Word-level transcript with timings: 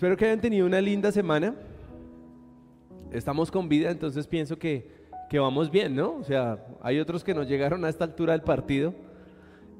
Espero 0.00 0.16
que 0.16 0.24
hayan 0.24 0.40
tenido 0.40 0.64
una 0.64 0.80
linda 0.80 1.12
semana. 1.12 1.54
Estamos 3.12 3.50
con 3.50 3.68
vida, 3.68 3.90
entonces 3.90 4.26
pienso 4.26 4.58
que, 4.58 4.90
que 5.28 5.38
vamos 5.38 5.70
bien, 5.70 5.94
¿no? 5.94 6.14
O 6.14 6.24
sea, 6.24 6.58
hay 6.80 6.98
otros 6.98 7.22
que 7.22 7.34
no 7.34 7.42
llegaron 7.42 7.84
a 7.84 7.90
esta 7.90 8.04
altura 8.04 8.32
del 8.32 8.40
partido 8.40 8.94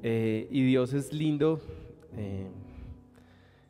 eh, 0.03 0.47
y 0.51 0.63
Dios 0.63 0.93
es 0.93 1.11
lindo. 1.11 1.59
Eh, 2.15 2.45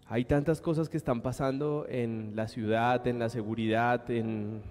hay 0.07 0.25
tantas 0.25 0.59
cosas 0.59 0.89
que 0.89 0.97
están 0.97 1.21
pasando 1.21 1.85
en 1.87 2.33
la 2.35 2.49
ciudad, 2.49 3.07
en 3.07 3.17
la 3.17 3.29
seguridad, 3.29 4.11
en, 4.11 4.61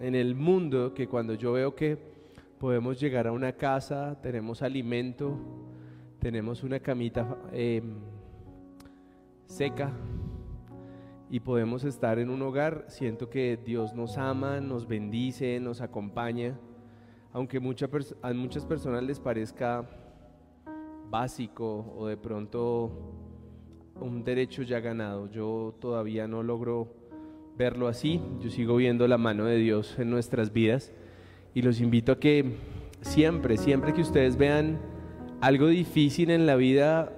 en 0.00 0.14
el 0.14 0.34
mundo, 0.34 0.92
que 0.92 1.08
cuando 1.08 1.32
yo 1.32 1.54
veo 1.54 1.74
que 1.74 1.96
podemos 2.58 3.00
llegar 3.00 3.26
a 3.26 3.32
una 3.32 3.52
casa, 3.52 4.18
tenemos 4.20 4.60
alimento, 4.60 5.34
tenemos 6.18 6.62
una 6.62 6.78
camita 6.78 7.38
eh, 7.54 7.80
seca 9.46 9.90
y 11.30 11.40
podemos 11.40 11.84
estar 11.84 12.18
en 12.18 12.30
un 12.30 12.42
hogar, 12.42 12.84
siento 12.88 13.30
que 13.30 13.56
Dios 13.56 13.94
nos 13.94 14.18
ama, 14.18 14.60
nos 14.60 14.86
bendice, 14.86 15.58
nos 15.60 15.80
acompaña, 15.80 16.58
aunque 17.32 17.56
a 17.56 18.32
muchas 18.32 18.64
personas 18.66 19.02
les 19.02 19.18
parezca 19.18 19.88
básico 21.10 21.94
o 21.96 22.06
de 22.06 22.16
pronto 22.16 22.90
un 24.00 24.24
derecho 24.24 24.62
ya 24.62 24.80
ganado. 24.80 25.30
Yo 25.30 25.74
todavía 25.80 26.26
no 26.28 26.42
logro 26.42 26.94
verlo 27.56 27.88
así. 27.88 28.20
Yo 28.40 28.50
sigo 28.50 28.76
viendo 28.76 29.06
la 29.08 29.18
mano 29.18 29.44
de 29.44 29.56
Dios 29.56 29.98
en 29.98 30.10
nuestras 30.10 30.52
vidas 30.52 30.92
y 31.54 31.62
los 31.62 31.80
invito 31.80 32.12
a 32.12 32.20
que 32.20 32.56
siempre, 33.00 33.56
siempre 33.56 33.92
que 33.92 34.00
ustedes 34.00 34.36
vean 34.36 34.80
algo 35.40 35.68
difícil 35.68 36.30
en 36.30 36.46
la 36.46 36.56
vida 36.56 37.12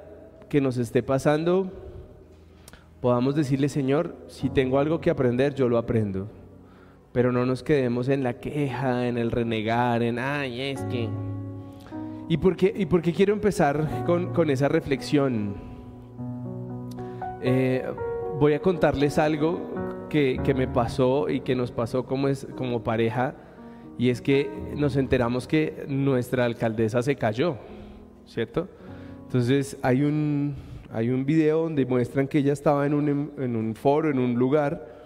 que 0.49 0.61
nos 0.61 0.77
esté 0.77 1.03
pasando, 1.03 1.71
podamos 3.07 3.37
decirle, 3.37 3.69
Señor, 3.69 4.17
si 4.27 4.51
tengo 4.51 4.81
algo 4.81 5.01
que 5.01 5.11
aprender, 5.11 5.55
yo 5.55 5.69
lo 5.69 5.79
aprendo. 5.79 6.27
Pero 7.13 7.31
no 7.31 7.47
nos 7.47 7.63
quedemos 7.63 8.09
en 8.09 8.25
la 8.25 8.41
queja, 8.41 9.07
en 9.07 9.17
el 9.17 9.31
renegar, 9.31 10.03
en, 10.03 10.19
ay, 10.19 10.61
es 10.61 10.81
que... 10.87 11.09
¿Y 12.29 12.37
por 12.39 12.57
qué, 12.57 12.75
y 12.77 12.85
por 12.87 13.03
qué 13.03 13.13
quiero 13.13 13.33
empezar 13.33 14.05
con, 14.07 14.51
esa 14.51 14.67
reflexión? 14.67 15.55
Eh, 17.43 17.87
voy 18.41 18.55
a 18.55 18.59
contarles 18.61 19.19
algo 19.19 19.61
que, 20.11 20.41
me 20.57 20.67
pasó 20.67 21.29
y 21.29 21.43
que 21.43 21.55
nos 21.55 21.71
pasó 21.71 22.07
como, 22.07 22.27
es, 22.27 22.49
como 22.57 22.83
pareja, 22.83 23.37
y 23.99 24.11
es 24.11 24.21
que 24.21 24.51
nos 24.75 24.97
enteramos 24.97 25.47
que 25.47 25.85
nuestra 25.87 26.45
alcaldesa 26.45 27.03
se 27.03 27.15
cayó, 27.15 27.57
¿cierto? 28.27 28.67
Entonces 29.27 29.79
hay 29.81 30.03
un, 30.03 30.57
hay 30.93 31.11
un 31.11 31.25
video 31.25 31.63
donde 31.63 31.87
muestran 31.87 32.29
que 32.29 32.39
ella 32.39 32.53
estaba 32.53 32.87
en 32.87 32.95
un, 32.95 33.33
en 33.39 33.57
un 33.57 33.75
foro, 33.75 34.11
en 34.11 34.19
un 34.19 34.35
lugar, 34.35 34.97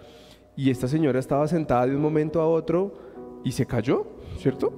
y 0.55 0.69
esta 0.69 0.87
señora 0.87 1.19
estaba 1.19 1.47
sentada 1.47 1.87
de 1.87 1.95
un 1.95 2.01
momento 2.01 2.41
a 2.41 2.47
otro 2.47 2.93
y 3.43 3.51
se 3.51 3.65
cayó, 3.65 4.05
¿cierto? 4.37 4.71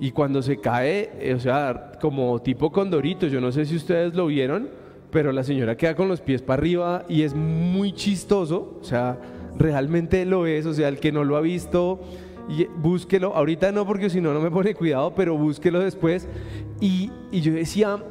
Y 0.00 0.10
cuando 0.10 0.42
se 0.42 0.58
cae, 0.58 1.10
eh, 1.18 1.34
o 1.34 1.40
sea, 1.40 1.92
como 2.00 2.40
tipo 2.40 2.70
condorito, 2.70 3.26
yo 3.26 3.40
no 3.40 3.50
sé 3.50 3.64
si 3.64 3.76
ustedes 3.76 4.14
lo 4.14 4.26
vieron, 4.26 4.68
pero 5.10 5.32
la 5.32 5.42
señora 5.42 5.76
queda 5.76 5.96
con 5.96 6.08
los 6.08 6.20
pies 6.20 6.42
para 6.42 6.60
arriba 6.60 7.04
y 7.08 7.22
es 7.22 7.34
muy 7.34 7.92
chistoso, 7.92 8.78
o 8.80 8.84
sea, 8.84 9.18
realmente 9.56 10.24
lo 10.24 10.46
es, 10.46 10.66
o 10.66 10.74
sea, 10.74 10.88
el 10.88 11.00
que 11.00 11.12
no 11.12 11.24
lo 11.24 11.36
ha 11.36 11.40
visto, 11.40 12.00
y 12.48 12.64
búsquelo, 12.64 13.34
ahorita 13.34 13.72
no 13.72 13.86
porque 13.86 14.08
si 14.08 14.20
no 14.20 14.32
no 14.32 14.40
me 14.40 14.50
pone 14.50 14.74
cuidado, 14.74 15.14
pero 15.14 15.36
búsquelo 15.36 15.80
después. 15.80 16.26
Y, 16.80 17.10
y 17.30 17.42
yo 17.42 17.52
decía, 17.52 18.02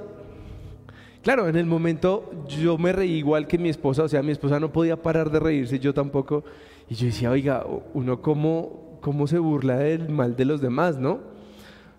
claro, 1.28 1.50
en 1.50 1.58
el 1.58 1.66
momento 1.66 2.32
yo 2.48 2.78
me 2.78 2.94
reí 2.94 3.16
igual 3.16 3.48
que 3.48 3.58
mi 3.58 3.68
esposa, 3.68 4.04
o 4.04 4.08
sea, 4.08 4.24
mi 4.24 4.32
esposa 4.32 4.62
no 4.62 4.72
podía 4.72 4.96
parar 5.02 5.30
de 5.30 5.42
reírse, 5.42 5.78
yo 5.78 5.94
tampoco, 5.94 6.46
y 6.88 6.96
yo 6.96 7.08
decía, 7.08 7.30
oiga, 7.30 7.66
uno 7.94 8.22
cómo, 8.22 8.98
cómo 9.02 9.28
se 9.28 9.38
burla 9.38 9.76
del 9.76 10.08
mal 10.08 10.38
de 10.38 10.46
los 10.46 10.62
demás, 10.62 10.98
¿no? 10.98 11.20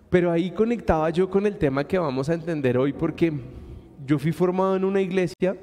Pero 0.09 0.31
ahí 0.31 0.49
conectaba 0.49 1.11
yo 1.11 1.29
con 1.29 1.45
el 1.45 1.57
tema 1.57 1.83
que 1.83 1.99
vamos 1.99 2.27
a 2.27 2.33
entender 2.33 2.75
hoy 2.79 2.91
porque 2.91 3.31
yo 4.03 4.17
fui 4.17 4.31
formado 4.31 4.75
en 4.75 4.83
una 4.83 4.99
iglesia 4.99 5.55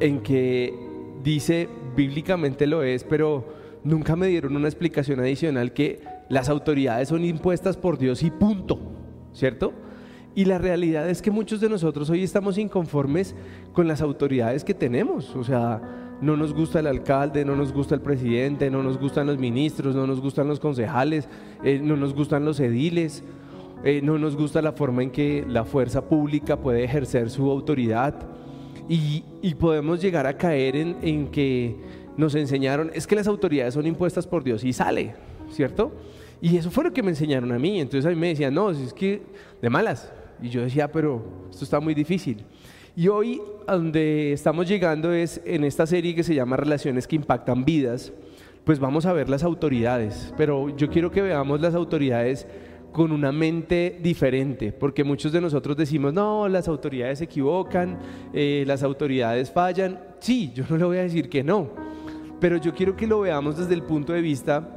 en 0.00 0.24
que 0.24 0.74
dice, 1.22 1.68
bíblicamente 1.94 2.66
lo 2.66 2.82
es, 2.82 3.04
pero 3.04 3.44
nunca 3.84 4.16
me 4.16 4.26
dieron 4.26 4.56
una 4.56 4.66
explicación 4.66 5.20
adicional 5.20 5.72
que 5.72 6.00
las 6.28 6.48
autoridades 6.48 7.10
son 7.10 7.24
impuestas 7.24 7.76
por 7.76 7.96
Dios 7.96 8.24
y 8.24 8.32
punto, 8.32 8.80
¿cierto? 9.32 9.72
Y 10.34 10.46
la 10.46 10.58
realidad 10.58 11.10
es 11.10 11.20
que 11.20 11.30
muchos 11.30 11.60
de 11.60 11.68
nosotros 11.68 12.08
hoy 12.08 12.22
estamos 12.22 12.56
inconformes 12.56 13.34
con 13.74 13.86
las 13.86 14.00
autoridades 14.00 14.64
que 14.64 14.72
tenemos, 14.72 15.36
o 15.36 15.44
sea, 15.44 15.82
no 16.22 16.36
nos 16.36 16.54
gusta 16.54 16.80
el 16.80 16.86
alcalde, 16.86 17.44
no 17.44 17.54
nos 17.54 17.72
gusta 17.72 17.94
el 17.94 18.00
presidente, 18.00 18.70
no 18.70 18.82
nos 18.82 18.98
gustan 18.98 19.26
los 19.26 19.38
ministros, 19.38 19.94
no 19.94 20.06
nos 20.06 20.20
gustan 20.20 20.48
los 20.48 20.58
concejales, 20.58 21.28
eh, 21.64 21.80
no 21.82 21.96
nos 21.96 22.14
gustan 22.14 22.46
los 22.46 22.60
ediles, 22.60 23.22
eh, 23.84 24.00
no 24.02 24.16
nos 24.16 24.36
gusta 24.36 24.62
la 24.62 24.72
forma 24.72 25.02
en 25.02 25.10
que 25.10 25.44
la 25.46 25.64
fuerza 25.64 26.08
pública 26.08 26.56
puede 26.56 26.84
ejercer 26.84 27.28
su 27.28 27.50
autoridad 27.50 28.14
y, 28.88 29.24
podemos 29.58 30.00
llegar 30.00 30.26
a 30.26 30.36
caer 30.36 30.76
en, 30.76 30.96
en, 31.02 31.28
que 31.28 31.76
nos 32.16 32.34
enseñaron, 32.34 32.90
es 32.94 33.06
que 33.06 33.16
las 33.16 33.26
autoridades 33.26 33.74
son 33.74 33.86
impuestas 33.86 34.26
por 34.26 34.44
Dios 34.44 34.64
y 34.64 34.72
sale, 34.72 35.14
¿cierto? 35.50 35.92
Y 36.40 36.56
eso 36.56 36.70
fue 36.70 36.84
lo 36.84 36.92
que 36.92 37.02
me 37.02 37.10
enseñaron 37.10 37.52
a 37.52 37.58
mí, 37.58 37.80
entonces 37.80 38.06
a 38.06 38.10
mí 38.10 38.16
me 38.16 38.28
decían, 38.28 38.54
no, 38.54 38.70
es 38.70 38.92
que 38.92 39.22
de 39.60 39.70
malas. 39.70 40.12
Y 40.40 40.48
yo 40.48 40.62
decía, 40.62 40.90
pero 40.90 41.22
esto 41.50 41.64
está 41.64 41.80
muy 41.80 41.94
difícil. 41.94 42.44
Y 42.94 43.08
hoy 43.08 43.40
a 43.66 43.74
donde 43.74 44.32
estamos 44.32 44.68
llegando 44.68 45.12
es 45.12 45.40
en 45.44 45.64
esta 45.64 45.86
serie 45.86 46.14
que 46.14 46.22
se 46.22 46.34
llama 46.34 46.56
Relaciones 46.56 47.06
que 47.06 47.16
impactan 47.16 47.64
vidas, 47.64 48.12
pues 48.64 48.78
vamos 48.78 49.06
a 49.06 49.12
ver 49.12 49.28
las 49.28 49.42
autoridades, 49.42 50.32
pero 50.36 50.74
yo 50.76 50.88
quiero 50.88 51.10
que 51.10 51.22
veamos 51.22 51.60
las 51.60 51.74
autoridades 51.74 52.46
con 52.92 53.10
una 53.10 53.32
mente 53.32 53.98
diferente, 54.02 54.72
porque 54.72 55.02
muchos 55.02 55.32
de 55.32 55.40
nosotros 55.40 55.76
decimos, 55.76 56.12
no, 56.12 56.46
las 56.48 56.68
autoridades 56.68 57.18
se 57.18 57.24
equivocan, 57.24 57.98
eh, 58.34 58.64
las 58.66 58.82
autoridades 58.82 59.50
fallan. 59.50 59.98
Sí, 60.20 60.52
yo 60.54 60.64
no 60.68 60.76
le 60.76 60.84
voy 60.84 60.98
a 60.98 61.02
decir 61.02 61.28
que 61.28 61.42
no, 61.42 61.70
pero 62.38 62.58
yo 62.58 62.74
quiero 62.74 62.94
que 62.94 63.06
lo 63.06 63.20
veamos 63.20 63.56
desde 63.56 63.74
el 63.74 63.82
punto 63.82 64.12
de 64.12 64.20
vista 64.20 64.68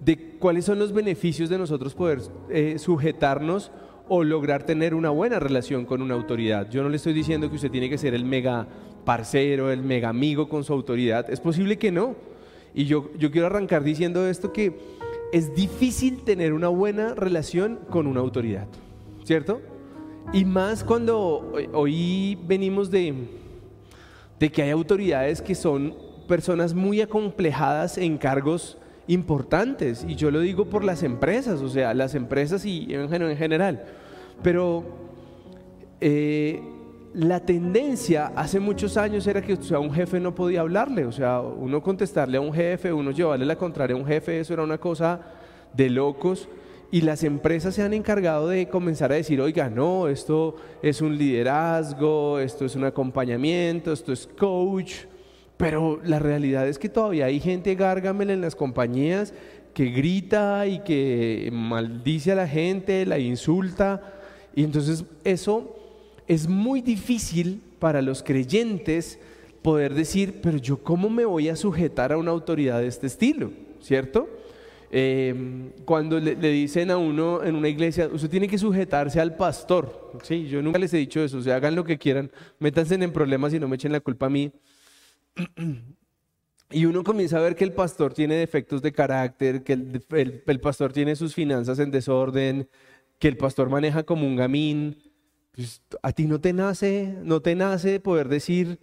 de 0.00 0.36
cuáles 0.38 0.64
son 0.64 0.78
los 0.78 0.92
beneficios 0.92 1.48
de 1.48 1.58
nosotros 1.58 1.94
poder 1.94 2.20
eh, 2.50 2.78
sujetarnos 2.78 3.70
o 4.08 4.24
lograr 4.24 4.64
tener 4.64 4.94
una 4.94 5.10
buena 5.10 5.38
relación 5.38 5.84
con 5.84 6.02
una 6.02 6.14
autoridad. 6.14 6.68
Yo 6.70 6.82
no 6.82 6.88
le 6.88 6.96
estoy 6.96 7.12
diciendo 7.12 7.48
que 7.48 7.56
usted 7.56 7.70
tiene 7.70 7.90
que 7.90 7.98
ser 7.98 8.14
el 8.14 8.24
mega 8.24 8.66
parcero, 9.04 9.70
el 9.70 9.82
mega 9.82 10.08
amigo 10.08 10.48
con 10.48 10.64
su 10.64 10.72
autoridad. 10.72 11.30
Es 11.30 11.40
posible 11.40 11.78
que 11.78 11.90
no. 11.92 12.16
Y 12.74 12.84
yo, 12.84 13.10
yo 13.18 13.30
quiero 13.30 13.46
arrancar 13.46 13.82
diciendo 13.82 14.26
esto 14.26 14.52
que 14.52 14.78
es 15.32 15.54
difícil 15.54 16.22
tener 16.24 16.52
una 16.52 16.68
buena 16.68 17.14
relación 17.14 17.78
con 17.90 18.06
una 18.06 18.20
autoridad, 18.20 18.66
¿cierto? 19.24 19.60
Y 20.32 20.44
más 20.44 20.84
cuando 20.84 21.52
hoy 21.72 22.38
venimos 22.46 22.90
de, 22.90 23.14
de 24.38 24.50
que 24.50 24.62
hay 24.62 24.70
autoridades 24.70 25.42
que 25.42 25.54
son 25.54 25.94
personas 26.26 26.74
muy 26.74 27.00
acomplejadas 27.00 27.98
en 27.98 28.18
cargos 28.18 28.78
importantes, 29.08 30.04
y 30.06 30.14
yo 30.14 30.30
lo 30.30 30.40
digo 30.40 30.66
por 30.66 30.84
las 30.84 31.02
empresas, 31.02 31.60
o 31.60 31.68
sea, 31.68 31.92
las 31.94 32.14
empresas 32.14 32.64
y 32.64 32.86
en 32.94 33.36
general, 33.36 33.82
pero 34.42 34.84
eh, 36.00 36.62
la 37.14 37.40
tendencia 37.40 38.32
hace 38.36 38.60
muchos 38.60 38.96
años 38.96 39.26
era 39.26 39.42
que 39.42 39.56
sea, 39.56 39.78
un 39.78 39.92
jefe 39.92 40.20
no 40.20 40.34
podía 40.34 40.60
hablarle, 40.60 41.06
o 41.06 41.12
sea, 41.12 41.40
uno 41.40 41.82
contestarle 41.82 42.36
a 42.36 42.40
un 42.40 42.52
jefe, 42.52 42.92
uno 42.92 43.10
llevarle 43.10 43.46
la 43.46 43.56
contraria 43.56 43.96
a 43.96 43.98
un 43.98 44.06
jefe, 44.06 44.40
eso 44.40 44.52
era 44.52 44.62
una 44.62 44.78
cosa 44.78 45.20
de 45.74 45.90
locos. 45.90 46.48
Y 46.90 47.02
las 47.02 47.22
empresas 47.22 47.74
se 47.74 47.82
han 47.82 47.92
encargado 47.92 48.48
de 48.48 48.68
comenzar 48.68 49.12
a 49.12 49.16
decir, 49.16 49.40
oiga, 49.42 49.68
no, 49.68 50.08
esto 50.08 50.56
es 50.80 51.02
un 51.02 51.18
liderazgo, 51.18 52.38
esto 52.38 52.64
es 52.64 52.76
un 52.76 52.84
acompañamiento, 52.84 53.92
esto 53.92 54.12
es 54.12 54.26
coach. 54.26 54.94
Pero 55.58 56.00
la 56.04 56.18
realidad 56.18 56.66
es 56.66 56.78
que 56.78 56.88
todavía 56.88 57.26
hay 57.26 57.40
gente 57.40 57.74
gárgamela 57.74 58.32
en 58.32 58.40
las 58.40 58.56
compañías 58.56 59.34
que 59.74 59.86
grita 59.86 60.66
y 60.66 60.80
que 60.80 61.50
maldice 61.52 62.32
a 62.32 62.36
la 62.36 62.48
gente, 62.48 63.04
la 63.04 63.18
insulta. 63.18 64.14
Y 64.54 64.64
entonces 64.64 65.04
eso 65.24 65.76
es 66.26 66.48
muy 66.48 66.80
difícil 66.80 67.60
para 67.78 68.02
los 68.02 68.22
creyentes 68.22 69.18
poder 69.62 69.94
decir, 69.94 70.40
pero 70.42 70.58
yo 70.58 70.78
cómo 70.78 71.10
me 71.10 71.24
voy 71.24 71.48
a 71.48 71.56
sujetar 71.56 72.12
a 72.12 72.18
una 72.18 72.30
autoridad 72.30 72.80
de 72.80 72.86
este 72.86 73.06
estilo, 73.06 73.50
¿cierto? 73.80 74.28
Eh, 74.90 75.70
cuando 75.84 76.18
le, 76.18 76.34
dicen 76.34 76.90
a 76.90 76.96
uno 76.96 77.42
en 77.42 77.54
una 77.54 77.68
iglesia, 77.68 78.08
usted 78.10 78.30
tiene 78.30 78.48
que 78.48 78.56
sujetarse 78.56 79.20
al 79.20 79.36
pastor, 79.36 80.12
¿sí? 80.22 80.46
Yo 80.48 80.62
nunca 80.62 80.78
les 80.78 80.94
he 80.94 80.98
dicho 80.98 81.22
eso, 81.22 81.38
o 81.38 81.42
sea, 81.42 81.56
hagan 81.56 81.74
lo 81.74 81.84
que 81.84 81.98
quieran, 81.98 82.30
métanse 82.58 82.94
en 82.94 83.12
problemas 83.12 83.52
y 83.52 83.58
no 83.58 83.68
me 83.68 83.76
echen 83.76 83.92
la 83.92 84.00
culpa 84.00 84.26
a 84.26 84.30
mí. 84.30 84.52
Y 86.70 86.84
uno 86.84 87.02
comienza 87.02 87.38
a 87.38 87.40
ver 87.40 87.56
que 87.56 87.64
el 87.64 87.72
pastor 87.72 88.12
tiene 88.12 88.34
defectos 88.34 88.82
de 88.82 88.92
carácter, 88.92 89.64
que 89.64 89.72
el 89.72 90.60
pastor 90.60 90.92
tiene 90.92 91.16
sus 91.16 91.34
finanzas 91.34 91.78
en 91.78 91.90
desorden, 91.90 92.68
que 93.18 93.28
el 93.28 93.38
pastor 93.38 93.70
maneja 93.70 94.02
como 94.02 94.26
un 94.26 94.36
gamín, 94.36 94.98
pues, 95.58 95.82
a 96.02 96.12
ti 96.12 96.26
no 96.26 96.40
te 96.40 96.52
nace, 96.52 97.16
no 97.24 97.42
te 97.42 97.56
nace 97.56 97.98
poder 97.98 98.28
decir, 98.28 98.78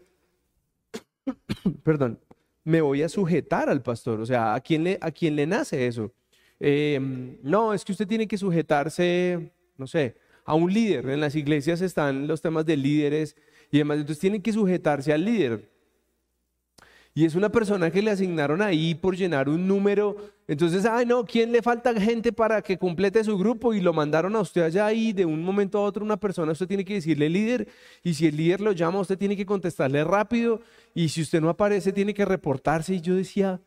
perdón, 1.84 2.20
me 2.66 2.82
voy 2.82 3.02
a 3.02 3.08
sujetar 3.08 3.70
al 3.70 3.82
pastor. 3.82 4.20
O 4.20 4.26
sea, 4.26 4.54
¿a 4.54 4.60
quién 4.60 4.84
le, 4.84 5.48
nace 5.48 5.88
eso? 5.88 6.14
Em, 6.60 7.38
no, 7.44 7.74
es 7.74 7.86
que 7.86 7.94
usted 7.94 8.08
tiene 8.08 8.28
que 8.28 8.38
sujetarse, 8.38 9.54
no 9.78 9.88
sé, 9.88 10.18
a 10.44 10.54
un 10.54 10.74
líder. 10.74 11.10
En 11.10 11.22
las 11.22 11.36
iglesias 11.36 11.82
están 11.82 12.28
los 12.28 12.42
temas 12.42 12.66
de 12.66 12.76
líderes 12.76 13.38
y 13.72 13.78
demás. 13.78 13.98
Entonces 14.00 14.20
tienen 14.20 14.42
que 14.42 14.52
sujetarse 14.52 15.14
al 15.14 15.24
líder. 15.24 15.72
Y 17.18 17.24
es 17.24 17.34
una 17.34 17.48
persona 17.50 17.90
que 17.90 18.02
le 18.02 18.12
asignaron 18.12 18.62
ahí 18.62 18.94
por 18.94 19.16
llenar 19.16 19.48
un 19.48 19.66
número. 19.66 20.18
Entonces, 20.50 20.86
ay 20.86 21.06
no, 21.06 21.24
¿quién 21.24 21.54
le 21.54 21.62
falta 21.62 21.98
gente 21.98 22.34
para 22.34 22.62
que 22.62 22.78
complete 22.78 23.24
su 23.24 23.38
grupo? 23.38 23.74
Y 23.74 23.80
lo 23.80 23.94
mandaron 23.94 24.36
a 24.36 24.42
usted 24.42 24.64
allá 24.64 24.92
y 24.92 25.14
de 25.14 25.24
un 25.24 25.42
momento 25.42 25.78
a 25.78 25.84
otro 25.84 26.04
una 26.04 26.18
persona, 26.18 26.52
usted 26.52 26.68
tiene 26.68 26.84
que 26.84 26.96
decirle 26.96 27.30
líder. 27.30 27.70
Y 28.04 28.16
si 28.16 28.28
el 28.28 28.36
líder 28.36 28.60
lo 28.60 28.74
llama, 28.74 29.00
usted 29.00 29.18
tiene 29.18 29.38
que 29.38 29.46
contestarle 29.46 30.04
rápido. 30.04 30.60
Y 30.94 31.08
si 31.08 31.22
usted 31.22 31.40
no 31.40 31.48
aparece, 31.48 31.94
tiene 31.94 32.14
que 32.14 32.26
reportarse. 32.26 32.96
Y 32.96 33.00
yo 33.00 33.16
decía, 33.16 33.62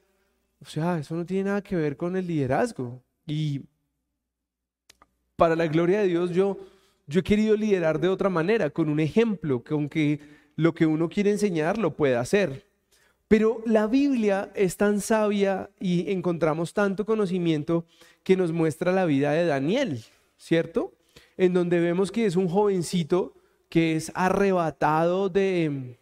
o 0.60 0.66
sea, 0.66 0.98
eso 0.98 1.14
no 1.14 1.24
tiene 1.24 1.44
nada 1.44 1.62
que 1.62 1.74
ver 1.74 1.96
con 1.96 2.16
el 2.16 2.26
liderazgo. 2.26 3.02
Y 3.26 3.62
para 5.36 5.56
la 5.56 5.68
gloria 5.68 6.00
de 6.00 6.08
Dios, 6.08 6.32
yo, 6.32 6.58
yo 7.06 7.20
he 7.20 7.24
querido 7.24 7.56
liderar 7.56 7.98
de 7.98 8.08
otra 8.08 8.28
manera, 8.28 8.68
con 8.68 8.90
un 8.90 9.00
ejemplo, 9.00 9.64
que 9.64 9.72
aunque 9.72 10.20
lo 10.54 10.74
que 10.74 10.84
uno 10.84 11.08
quiere 11.08 11.30
enseñar 11.30 11.78
lo 11.78 11.96
pueda 11.96 12.20
hacer. 12.20 12.67
Pero 13.28 13.62
la 13.66 13.86
Biblia 13.86 14.50
es 14.54 14.78
tan 14.78 15.00
sabia 15.00 15.70
y 15.78 16.10
encontramos 16.10 16.72
tanto 16.72 17.04
conocimiento 17.04 17.84
que 18.22 18.36
nos 18.36 18.52
muestra 18.52 18.90
la 18.90 19.04
vida 19.04 19.32
de 19.32 19.44
Daniel, 19.44 20.02
¿cierto? 20.38 20.94
En 21.36 21.52
donde 21.52 21.78
vemos 21.78 22.10
que 22.10 22.24
es 22.24 22.36
un 22.36 22.48
jovencito 22.48 23.34
que 23.68 23.96
es 23.96 24.10
arrebatado 24.14 25.28
de 25.28 25.98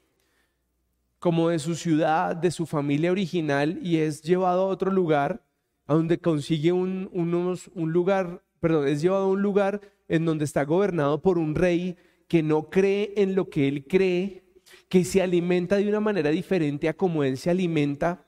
como 1.19 1.49
de 1.49 1.59
su 1.59 1.75
ciudad, 1.75 2.37
de 2.37 2.53
su 2.53 2.67
familia 2.67 3.11
original 3.11 3.81
y 3.83 3.97
es 3.97 4.23
llevado 4.23 4.63
a 4.63 4.69
otro 4.69 4.93
lugar, 4.93 5.43
donde 5.89 6.19
consigue 6.19 6.71
un, 6.71 7.11
un 7.13 7.93
lugar, 7.93 8.45
perdón, 8.61 8.87
es 8.87 9.03
llevado 9.03 9.25
a 9.25 9.29
un 9.29 9.43
lugar 9.43 9.81
en 10.07 10.25
donde 10.25 10.45
está 10.45 10.65
gobernado 10.65 11.21
por 11.23 11.39
un 11.39 11.57
rey 11.57 11.97
que 12.29 12.45
no 12.45 12.71
cree 12.71 13.15
en 13.17 13.35
lo 13.35 13.51
que 13.51 13.67
él 13.67 13.87
cree, 13.89 14.46
que 14.89 15.05
se 15.05 15.23
alimenta 15.23 15.77
de 15.77 15.89
una 15.89 16.01
manera 16.01 16.31
diferente 16.31 16.89
a 16.89 16.97
como 16.97 17.25
Él 17.25 17.39
se 17.39 17.51
alimenta 17.51 18.25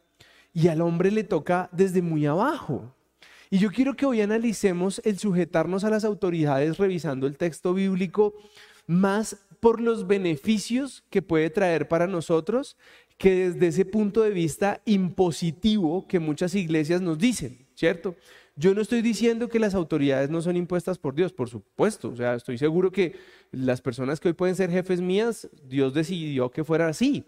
y 0.53 0.69
al 0.69 0.81
hombre 0.81 1.11
le 1.11 1.25
toca 1.25 1.69
desde 1.73 2.03
muy 2.03 2.27
abajo. 2.27 2.95
Y 3.51 3.59
yo 3.59 3.71
quiero 3.71 3.95
que 3.95 4.07
hoy 4.07 4.21
analicemos 4.21 5.01
el 5.05 5.19
sujetarnos 5.19 5.85
a 5.85 5.91
las 5.91 6.05
autoridades 6.05 6.77
revisando 6.77 7.27
el 7.27 7.37
texto 7.37 7.73
bíblico 7.73 8.35
más 8.87 9.37
por 9.61 9.81
los 9.81 10.07
beneficios 10.07 11.05
que 11.11 11.23
puede 11.23 11.51
traer 11.51 11.89
para 11.89 12.07
nosotros 12.07 12.77
que 13.17 13.51
desde 13.51 13.69
ese 13.69 13.85
punto 13.85 14.23
de 14.23 14.31
vista 14.31 14.81
impositivo 14.85 16.07
que 16.07 16.21
muchas 16.21 16.55
iglesias 16.55 17.01
nos 17.01 17.19
dicen, 17.19 17.67
¿cierto? 17.75 18.17
Yo 18.59 18.75
no 18.75 18.81
estoy 18.81 19.03
diciendo 19.03 19.49
que 19.49 19.61
las 19.61 19.77
autoridades 19.77 20.31
no 20.31 20.43
son 20.43 20.57
impuestas 20.57 20.99
por 20.99 21.15
Dios, 21.15 21.33
por 21.33 21.49
supuesto. 21.49 22.09
O 22.09 22.17
sea, 22.17 22.35
estoy 22.35 22.59
seguro 22.59 22.91
que 22.91 23.15
las 23.53 23.81
personas 23.81 24.19
que 24.19 24.27
hoy 24.27 24.35
pueden 24.35 24.57
ser 24.57 24.69
jefes 24.69 25.01
mías, 25.01 25.49
Dios 25.63 25.95
decidió 25.95 26.51
que 26.51 26.65
fuera 26.65 26.89
así. 26.89 27.25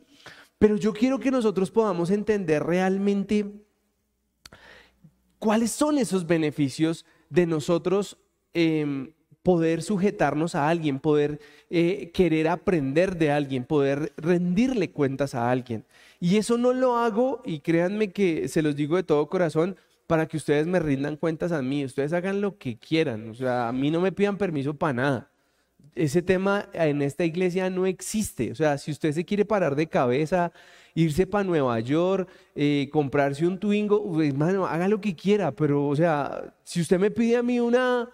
Pero 0.58 0.76
yo 0.76 0.92
quiero 0.92 1.20
que 1.20 1.30
nosotros 1.30 1.70
podamos 1.70 2.10
entender 2.10 2.64
realmente 2.64 3.46
cuáles 5.38 5.70
son 5.70 5.98
esos 5.98 6.26
beneficios 6.26 7.06
de 7.28 7.46
nosotros 7.46 8.18
em, 8.52 9.12
poder 9.44 9.82
sujetarnos 9.82 10.56
a 10.56 10.68
alguien, 10.68 10.98
poder 10.98 11.38
eh, 11.70 12.10
querer 12.12 12.48
aprender 12.48 13.16
de 13.16 13.30
alguien, 13.30 13.64
poder 13.64 14.12
rendirle 14.16 14.90
cuentas 14.90 15.36
a 15.36 15.48
alguien. 15.48 15.86
Y 16.18 16.38
eso 16.38 16.58
no 16.58 16.72
lo 16.72 16.96
hago, 16.98 17.40
y 17.44 17.60
créanme 17.60 18.10
que 18.10 18.48
se 18.48 18.62
los 18.62 18.74
digo 18.74 18.96
de 18.96 19.04
todo 19.04 19.28
corazón, 19.28 19.76
para 20.10 20.26
que 20.26 20.36
ustedes 20.36 20.66
me 20.66 20.80
rindan 20.80 21.16
cuentas 21.16 21.52
a 21.52 21.62
mí. 21.62 21.84
Ustedes 21.84 22.12
hagan 22.12 22.40
lo 22.40 22.58
que 22.58 22.76
quieran. 22.76 23.30
O 23.30 23.34
sea, 23.34 23.68
a 23.68 23.72
mí 23.72 23.92
no 23.92 24.00
me 24.00 24.10
pidan 24.10 24.36
permiso 24.36 24.74
para 24.74 24.92
nada. 24.92 25.30
Ese 25.94 26.20
tema 26.20 26.68
en 26.72 27.00
esta 27.00 27.24
iglesia 27.24 27.70
no 27.70 27.86
existe. 27.86 28.50
O 28.50 28.56
sea, 28.56 28.76
si 28.76 28.90
usted 28.90 29.12
se 29.12 29.24
quiere 29.24 29.44
parar 29.44 29.76
de 29.76 29.86
cabeza, 29.86 30.50
irse 30.96 31.28
para 31.28 31.44
Nueva 31.44 31.78
York, 31.78 32.28
eh, 32.56 32.88
comprarse 32.90 33.46
un 33.46 33.60
Twingo, 33.60 34.18
haga 34.66 34.88
lo 34.88 35.00
que 35.00 35.14
quiera. 35.14 35.52
Pero, 35.52 35.86
o 35.86 35.94
sea, 35.94 36.56
si 36.64 36.80
usted 36.80 36.98
me 36.98 37.12
pide 37.12 37.36
a 37.36 37.44
mí 37.44 37.60
una, 37.60 38.10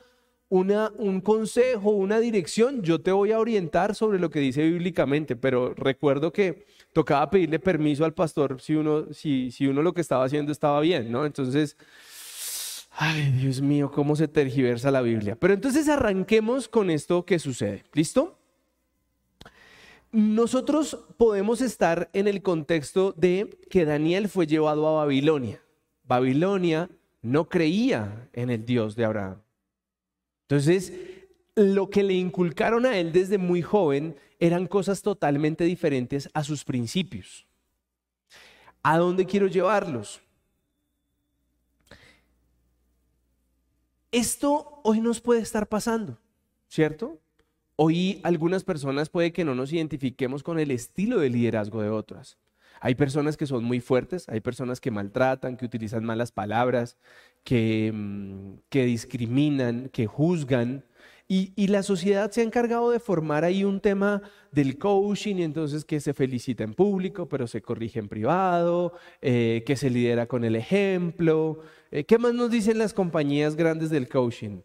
una, 0.51 0.93
un 0.99 1.23
consejo, 1.23 1.93
una 1.93 2.21
dirección, 2.21 2.83
yo 2.83 3.01
te 3.01 3.11
voy 3.11 3.33
a 3.33 3.39
orientar 3.39 3.95
sobre 3.95 4.19
lo 4.19 4.29
que 4.29 4.41
dice 4.41 4.63
bíblicamente. 4.65 5.35
Pero 5.35 5.73
recuerdo 5.73 6.31
que 6.31 6.67
tocaba 6.97 7.29
pedirle 7.29 7.59
permiso 7.59 8.07
al 8.07 8.15
pastor 8.15 8.59
si 8.59 8.75
uno, 8.75 9.13
si, 9.13 9.51
si 9.51 9.67
uno 9.67 9.83
lo 9.83 9.93
que 9.93 10.01
estaba 10.01 10.25
haciendo 10.25 10.51
estaba 10.51 10.81
bien, 10.81 11.13
¿no? 11.13 11.27
Entonces, 11.27 11.77
ay 12.93 13.33
Dios 13.33 13.61
mío, 13.61 13.91
cómo 13.93 14.17
se 14.17 14.29
tergiversa 14.29 14.91
la 14.91 15.03
Biblia. 15.03 15.37
Pero 15.37 15.53
entonces 15.53 15.91
arranquemos 15.91 16.71
con 16.71 16.89
esto 16.89 17.27
que 17.27 17.39
sucede. 17.39 17.85
¿Listo? 17.93 18.39
Nosotros 20.11 21.05
podemos 21.19 21.61
estar 21.61 22.09
en 22.15 22.29
el 22.29 22.41
contexto 22.41 23.13
de 23.13 23.59
que 23.69 23.85
Daniel 23.85 24.31
fue 24.31 24.47
llevado 24.47 24.89
a 24.89 25.05
Babilonia. 25.05 25.61
Babilonia 26.03 26.89
no 27.21 27.51
creía 27.51 28.31
en 28.33 28.49
el 28.49 28.65
Dios 28.65 28.97
de 28.97 29.05
Abraham. 29.05 29.43
Entonces, 30.49 30.95
lo 31.57 31.91
que 31.91 32.03
le 32.03 32.15
inculcaron 32.15 32.87
a 32.87 32.97
él 32.97 33.13
desde 33.13 33.37
muy 33.37 33.61
joven 33.61 34.17
eran 34.39 34.67
cosas 34.67 35.03
totalmente 35.03 35.65
diferentes 35.65 36.29
a 36.35 36.45
sus 36.45 36.65
principios. 36.65 37.47
¿A 38.83 38.99
dónde 38.99 39.27
quiero 39.27 39.47
llevarlos? 39.47 40.21
Esto 44.13 44.81
hoy 44.83 45.01
nos 45.01 45.21
puede 45.21 45.43
estar 45.43 45.69
pasando, 45.69 46.19
¿cierto? 46.69 47.21
Hoy 47.77 48.23
algunas 48.25 48.65
personas 48.65 49.11
puede 49.11 49.33
que 49.33 49.45
no 49.45 49.55
nos 49.55 49.73
identifiquemos 49.73 50.43
con 50.43 50.59
el 50.59 50.71
estilo 50.71 51.19
de 51.19 51.29
liderazgo 51.29 51.83
de 51.83 51.91
otras. 51.91 52.39
Hay 52.81 52.95
personas 52.95 53.37
que 53.37 53.47
son 53.47 53.65
muy 53.65 53.81
fuertes, 53.81 54.27
hay 54.31 54.41
personas 54.41 54.81
que 54.81 54.91
maltratan, 54.91 55.59
que 55.59 55.67
utilizan 55.67 56.05
malas 56.05 56.33
palabras, 56.33 56.97
que, 57.45 57.93
mm, 57.93 58.61
que 58.71 58.87
discriminan, 58.87 59.91
que 59.91 60.07
juzgan, 60.07 60.86
y, 61.29 61.67
la 61.67 61.83
sociedad 61.83 62.31
se 62.31 62.41
ha 62.41 62.45
encargado 62.45 62.91
de 62.91 63.01
formar 63.01 63.45
ahí 63.45 63.65
un 63.65 63.81
tema 63.81 64.23
del 64.53 64.79
coaching, 64.79 65.37
y 65.37 65.43
entonces 65.43 65.85
que 65.85 65.99
se 65.99 66.15
felicita 66.15 66.63
en 66.63 66.75
público, 66.75 67.29
pero 67.29 67.49
se 67.49 67.61
corrige 67.63 67.99
en 67.99 68.09
privado, 68.09 68.93
eh, 69.21 69.65
que 69.67 69.77
se 69.77 69.91
lidera 69.91 70.27
con 70.27 70.45
el 70.45 70.55
ejemplo. 70.55 71.61
Eh, 71.91 72.05
¿Qué 72.05 72.19
más 72.19 72.33
nos 72.33 72.51
dicen 72.51 72.79
las 72.79 72.95
compañías 72.95 73.57
grandes 73.57 73.91
del 73.91 74.09
coaching? 74.09 74.61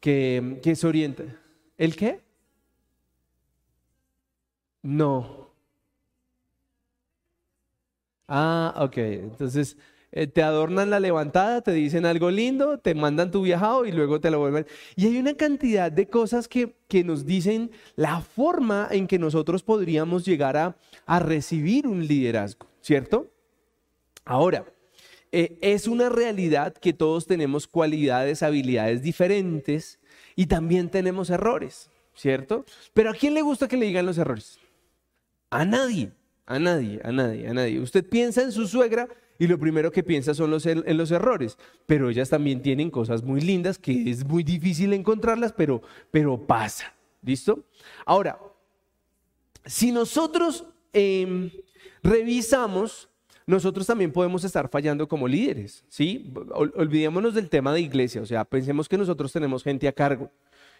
Que, 0.00 0.60
que 0.62 0.76
se 0.76 0.86
orienta. 0.86 1.24
¿El 1.76 1.94
qué? 1.94 2.20
No. 4.82 5.52
Ah, 8.28 8.74
ok. 8.78 8.96
Entonces, 8.96 9.76
eh, 10.10 10.26
te 10.26 10.42
adornan 10.42 10.90
la 10.90 11.00
levantada, 11.00 11.60
te 11.60 11.72
dicen 11.72 12.06
algo 12.06 12.30
lindo, 12.30 12.78
te 12.78 12.94
mandan 12.94 13.30
tu 13.30 13.42
viajado 13.42 13.84
y 13.84 13.92
luego 13.92 14.20
te 14.20 14.30
lo 14.30 14.38
vuelven. 14.38 14.66
Y 14.96 15.06
hay 15.06 15.18
una 15.18 15.34
cantidad 15.34 15.92
de 15.92 16.08
cosas 16.08 16.48
que, 16.48 16.76
que 16.88 17.04
nos 17.04 17.26
dicen 17.26 17.70
la 17.94 18.20
forma 18.20 18.88
en 18.90 19.06
que 19.06 19.18
nosotros 19.18 19.62
podríamos 19.62 20.24
llegar 20.24 20.56
a, 20.56 20.76
a 21.06 21.18
recibir 21.18 21.86
un 21.86 22.06
liderazgo, 22.06 22.66
¿cierto? 22.80 23.30
Ahora, 24.24 24.64
eh, 25.30 25.58
es 25.60 25.86
una 25.86 26.08
realidad 26.08 26.72
que 26.74 26.94
todos 26.94 27.26
tenemos 27.26 27.66
cualidades, 27.66 28.42
habilidades 28.42 29.02
diferentes 29.02 29.98
y 30.36 30.46
también 30.46 30.88
tenemos 30.88 31.28
errores, 31.28 31.90
¿cierto? 32.14 32.64
Pero 32.94 33.10
¿a 33.10 33.14
quién 33.14 33.34
le 33.34 33.42
gusta 33.42 33.68
que 33.68 33.76
le 33.76 33.86
digan 33.86 34.06
los 34.06 34.16
errores? 34.16 34.58
A 35.50 35.66
nadie, 35.66 36.12
a 36.46 36.58
nadie, 36.58 37.00
a 37.04 37.12
nadie, 37.12 37.48
a 37.48 37.52
nadie. 37.52 37.78
Usted 37.80 38.08
piensa 38.08 38.42
en 38.42 38.52
su 38.52 38.66
suegra 38.66 39.08
y 39.38 39.46
lo 39.46 39.58
primero 39.58 39.92
que 39.92 40.02
piensa 40.02 40.34
son 40.34 40.50
los, 40.50 40.66
en 40.66 40.96
los 40.96 41.10
errores, 41.10 41.56
pero 41.86 42.10
ellas 42.10 42.28
también 42.28 42.60
tienen 42.60 42.90
cosas 42.90 43.22
muy 43.22 43.40
lindas 43.40 43.78
que 43.78 44.10
es 44.10 44.24
muy 44.24 44.42
difícil 44.42 44.92
encontrarlas, 44.92 45.52
pero, 45.52 45.80
pero 46.10 46.44
pasa. 46.46 46.92
¿Listo? 47.22 47.64
Ahora, 48.04 48.38
si 49.64 49.92
nosotros 49.92 50.64
em, 50.92 51.50
revisamos, 52.02 53.08
nosotros 53.46 53.86
también 53.86 54.12
podemos 54.12 54.44
estar 54.44 54.68
fallando 54.68 55.06
como 55.06 55.28
líderes, 55.28 55.84
¿sí? 55.88 56.32
Olvidémonos 56.52 57.34
del 57.34 57.48
tema 57.48 57.72
de 57.72 57.80
iglesia, 57.80 58.22
o 58.22 58.26
sea, 58.26 58.44
pensemos 58.44 58.88
que 58.88 58.98
nosotros 58.98 59.32
tenemos 59.32 59.62
gente 59.62 59.86
a 59.88 59.92
cargo. 59.92 60.30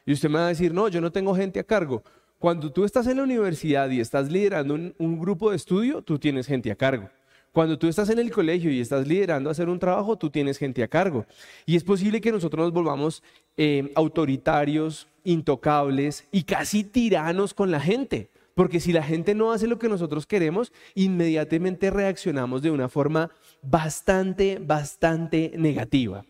Y 0.05 0.13
usted 0.13 0.29
me 0.29 0.39
va 0.39 0.47
a 0.47 0.49
decir, 0.49 0.73
no, 0.73 0.89
yo 0.89 1.01
no 1.01 1.13
tengo 1.13 1.35
gente 1.35 1.61
a 1.61 1.65
cargo. 1.65 2.03
Cuando 2.39 2.73
tú 2.73 2.85
estás 2.85 3.07
en 3.09 3.19
la 3.19 3.25
universidad 3.25 3.91
y 3.91 4.01
estás 4.01 4.31
liderando 4.31 4.75
un 4.75 5.19
grupo 5.19 5.51
de 5.51 5.57
estudio, 5.57 6.03
tú 6.03 6.19
tienes 6.19 6.47
gente 6.47 6.71
a 6.71 6.77
cargo. 6.77 7.11
Cuando 7.53 7.79
tú 7.79 7.89
estás 7.89 8.09
en 8.11 8.19
el 8.19 8.31
colegio 8.31 8.71
y 8.71 8.81
estás 8.81 9.07
liderando 9.07 9.49
a 9.49 9.53
hacer 9.53 9.69
un 9.69 9.79
trabajo, 9.79 10.17
tú 10.17 10.31
tienes 10.31 10.59
gente 10.59 10.83
a 10.83 10.89
cargo. 10.89 11.27
Y 11.67 11.77
es 11.77 11.85
posible 11.85 12.21
que 12.21 12.33
nosotros 12.33 12.67
nos 12.67 12.73
volvamos 12.73 13.23
eh, 13.57 13.91
autoritarios, 13.95 15.09
intocables 15.25 16.27
y 16.31 16.43
casi 16.43 16.85
tiranos 16.85 17.55
con 17.55 17.71
la 17.71 17.81
gente. 17.81 18.31
Porque 18.55 18.81
si 18.81 18.93
la 18.93 19.03
gente 19.03 19.35
no 19.35 19.53
hace 19.53 19.69
lo 19.69 19.79
que 19.79 19.89
nosotros 19.89 20.27
queremos, 20.27 20.73
inmediatamente 20.95 21.91
reaccionamos 21.91 22.61
de 22.61 22.73
una 22.73 22.89
forma 22.89 23.31
bastante, 23.63 24.59
bastante 24.61 25.53
negativa. 25.57 26.25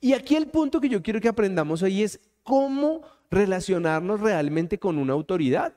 Y 0.00 0.14
aquí 0.14 0.34
el 0.34 0.46
punto 0.46 0.80
que 0.80 0.88
yo 0.88 1.02
quiero 1.02 1.20
que 1.20 1.28
aprendamos 1.28 1.82
hoy 1.82 2.02
es 2.02 2.20
cómo 2.42 3.02
relacionarnos 3.30 4.20
realmente 4.20 4.78
con 4.78 4.98
una 4.98 5.12
autoridad. 5.12 5.74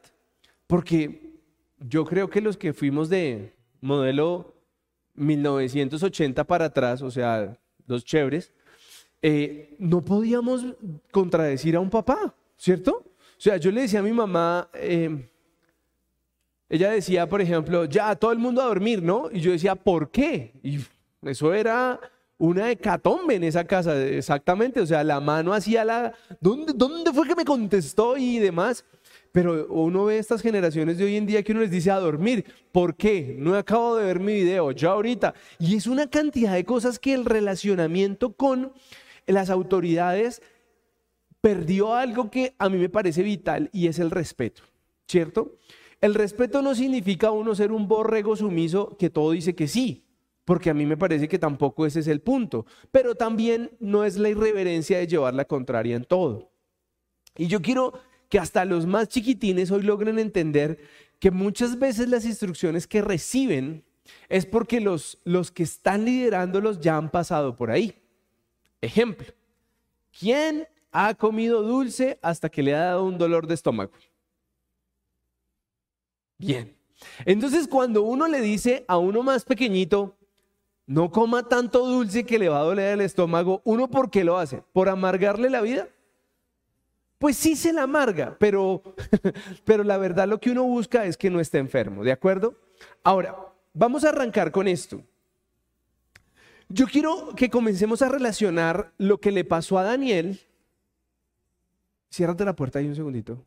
Porque 0.65 1.33
yo 1.79 2.05
creo 2.05 2.29
que 2.29 2.41
los 2.41 2.57
que 2.57 2.73
fuimos 2.73 3.09
de 3.09 3.53
modelo 3.81 4.54
1980 5.15 6.43
para 6.43 6.65
atrás, 6.65 7.01
o 7.01 7.11
sea, 7.11 7.57
los 7.87 8.03
chéveres, 8.03 8.51
eh, 9.21 9.75
no 9.79 10.03
podíamos 10.03 10.65
contradecir 11.11 11.75
a 11.75 11.79
un 11.79 11.89
papá, 11.89 12.35
¿cierto? 12.57 13.03
O 13.37 13.41
sea, 13.41 13.57
yo 13.57 13.71
le 13.71 13.81
decía 13.81 13.99
a 13.99 14.03
mi 14.03 14.13
mamá, 14.13 14.69
eh, 14.73 15.29
ella 16.69 16.91
decía, 16.91 17.27
por 17.27 17.41
ejemplo, 17.41 17.85
ya 17.85 18.15
todo 18.15 18.31
el 18.31 18.39
mundo 18.39 18.61
a 18.61 18.65
dormir, 18.65 19.01
¿no? 19.01 19.29
Y 19.31 19.39
yo 19.39 19.51
decía, 19.51 19.75
¿por 19.75 20.09
qué? 20.09 20.53
Y 20.63 20.79
eso 21.21 21.53
era 21.53 21.99
una 22.37 22.69
hecatombe 22.71 23.35
en 23.35 23.43
esa 23.43 23.65
casa, 23.65 23.99
exactamente. 24.03 24.81
O 24.81 24.85
sea, 24.85 25.03
la 25.03 25.19
mano 25.19 25.53
hacía 25.53 25.85
la. 25.85 26.13
¿Dónde, 26.41 26.73
¿Dónde 26.75 27.13
fue 27.13 27.27
que 27.27 27.35
me 27.35 27.45
contestó 27.45 28.17
y 28.17 28.39
demás? 28.39 28.83
Pero 29.35 29.67
uno 29.67 30.05
ve 30.05 30.17
estas 30.17 30.41
generaciones 30.41 30.97
de 30.97 31.03
hoy 31.03 31.17
en 31.17 31.25
día 31.25 31.43
que 31.43 31.51
uno 31.51 31.59
les 31.59 31.69
dice 31.69 31.91
a 31.91 31.99
dormir. 31.99 32.45
¿Por 32.71 32.95
qué? 32.95 33.35
No 33.37 33.53
acabo 33.55 33.97
de 33.97 34.05
ver 34.05 34.21
mi 34.21 34.33
video, 34.33 34.71
ya 34.71 34.91
ahorita. 34.91 35.33
Y 35.59 35.75
es 35.75 35.87
una 35.87 36.09
cantidad 36.09 36.53
de 36.53 36.63
cosas 36.63 36.99
que 36.99 37.13
el 37.13 37.25
relacionamiento 37.25 38.31
con 38.31 38.71
las 39.27 39.49
autoridades 39.49 40.41
perdió 41.41 41.95
algo 41.95 42.31
que 42.31 42.55
a 42.57 42.69
mí 42.69 42.77
me 42.77 42.87
parece 42.87 43.23
vital 43.23 43.69
y 43.73 43.87
es 43.87 43.99
el 43.99 44.09
respeto, 44.09 44.63
¿cierto? 45.05 45.57
El 45.99 46.13
respeto 46.13 46.61
no 46.61 46.73
significa 46.73 47.31
uno 47.31 47.55
ser 47.55 47.73
un 47.73 47.89
borrego 47.89 48.37
sumiso 48.37 48.95
que 48.97 49.09
todo 49.09 49.31
dice 49.31 49.53
que 49.53 49.67
sí, 49.67 50.05
porque 50.45 50.69
a 50.69 50.73
mí 50.73 50.85
me 50.85 50.95
parece 50.95 51.27
que 51.27 51.39
tampoco 51.39 51.85
ese 51.85 51.99
es 51.99 52.07
el 52.07 52.21
punto, 52.21 52.65
pero 52.89 53.15
también 53.15 53.71
no 53.81 54.05
es 54.05 54.15
la 54.15 54.29
irreverencia 54.29 54.97
de 54.97 55.07
llevar 55.07 55.33
la 55.33 55.43
contraria 55.43 55.97
en 55.97 56.05
todo. 56.05 56.53
Y 57.35 57.47
yo 57.47 57.61
quiero 57.61 57.99
que 58.35 58.39
hasta 58.39 58.65
los 58.65 58.85
más 58.85 59.07
chiquitines 59.07 59.71
hoy 59.71 59.83
logren 59.83 60.19
entender 60.19 60.77
que 61.21 61.31
muchas 61.31 61.79
veces 61.79 62.09
las 62.09 62.25
instrucciones 62.25 62.85
que 62.85 63.01
reciben 63.01 63.85
es 64.27 64.45
porque 64.45 64.81
los, 64.81 65.19
los 65.23 65.51
que 65.51 65.63
están 65.63 66.03
liderándolos 66.03 66.81
ya 66.81 66.97
han 66.97 67.09
pasado 67.09 67.55
por 67.55 67.71
ahí. 67.71 67.97
Ejemplo, 68.81 69.27
¿quién 70.19 70.67
ha 70.91 71.13
comido 71.13 71.61
dulce 71.61 72.19
hasta 72.21 72.49
que 72.49 72.61
le 72.61 72.75
ha 72.75 72.79
dado 72.79 73.05
un 73.05 73.17
dolor 73.17 73.47
de 73.47 73.53
estómago? 73.53 73.93
Bien. 76.37 76.75
Entonces 77.23 77.69
cuando 77.69 78.01
uno 78.01 78.27
le 78.27 78.41
dice 78.41 78.83
a 78.89 78.97
uno 78.97 79.23
más 79.23 79.45
pequeñito, 79.45 80.17
no 80.87 81.09
coma 81.09 81.47
tanto 81.47 81.85
dulce 81.85 82.25
que 82.25 82.37
le 82.37 82.49
va 82.49 82.59
a 82.59 82.63
doler 82.63 82.95
el 82.95 82.99
estómago, 82.99 83.61
uno 83.63 83.89
por 83.89 84.11
qué 84.11 84.25
lo 84.25 84.37
hace? 84.37 84.61
¿Por 84.73 84.89
amargarle 84.89 85.49
la 85.49 85.61
vida? 85.61 85.87
Pues 87.25 87.37
sí 87.37 87.55
se 87.55 87.73
la 87.73 87.81
amarga, 87.81 88.37
pero, 88.37 88.83
pero 89.65 89.83
la 89.83 89.97
verdad 89.97 90.27
lo 90.27 90.39
que 90.39 90.51
uno 90.51 90.63
busca 90.63 91.05
es 91.05 91.17
que 91.17 91.31
no 91.31 91.39
esté 91.39 91.57
enfermo, 91.57 92.03
¿de 92.03 92.11
acuerdo? 92.11 92.53
Ahora, 93.03 93.35
vamos 93.73 94.03
a 94.03 94.09
arrancar 94.09 94.51
con 94.51 94.67
esto. 94.67 95.01
Yo 96.69 96.85
quiero 96.85 97.33
que 97.35 97.49
comencemos 97.49 98.03
a 98.03 98.09
relacionar 98.09 98.93
lo 98.99 99.19
que 99.19 99.31
le 99.31 99.43
pasó 99.43 99.79
a 99.79 99.83
Daniel. 99.83 100.39
Ciérrate 102.11 102.45
la 102.45 102.55
puerta 102.55 102.77
ahí 102.77 102.87
un 102.87 102.95
segundito. 102.95 103.43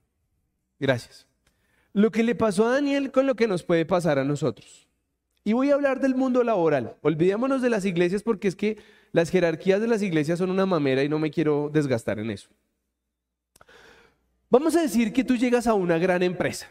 Gracias. 0.80 1.28
Lo 1.92 2.10
que 2.10 2.24
le 2.24 2.34
pasó 2.34 2.66
a 2.66 2.72
Daniel 2.72 3.12
con 3.12 3.28
lo 3.28 3.36
que 3.36 3.46
nos 3.46 3.62
puede 3.62 3.86
pasar 3.86 4.18
a 4.18 4.24
nosotros. 4.24 4.88
Y 5.44 5.52
voy 5.52 5.70
a 5.70 5.74
hablar 5.74 6.00
del 6.00 6.16
mundo 6.16 6.42
laboral. 6.42 6.96
Olvidémonos 7.02 7.62
de 7.62 7.70
las 7.70 7.84
iglesias 7.84 8.24
porque 8.24 8.48
es 8.48 8.56
que 8.56 8.78
las 9.12 9.30
jerarquías 9.30 9.80
de 9.80 9.86
las 9.86 10.02
iglesias 10.02 10.40
son 10.40 10.50
una 10.50 10.66
mamera 10.66 11.04
y 11.04 11.08
no 11.08 11.20
me 11.20 11.30
quiero 11.30 11.70
desgastar 11.72 12.18
en 12.18 12.32
eso. 12.32 12.50
Vamos 14.50 14.74
a 14.76 14.80
decir 14.80 15.12
que 15.12 15.24
tú 15.24 15.36
llegas 15.36 15.66
a 15.66 15.74
una 15.74 15.98
gran 15.98 16.22
empresa. 16.22 16.68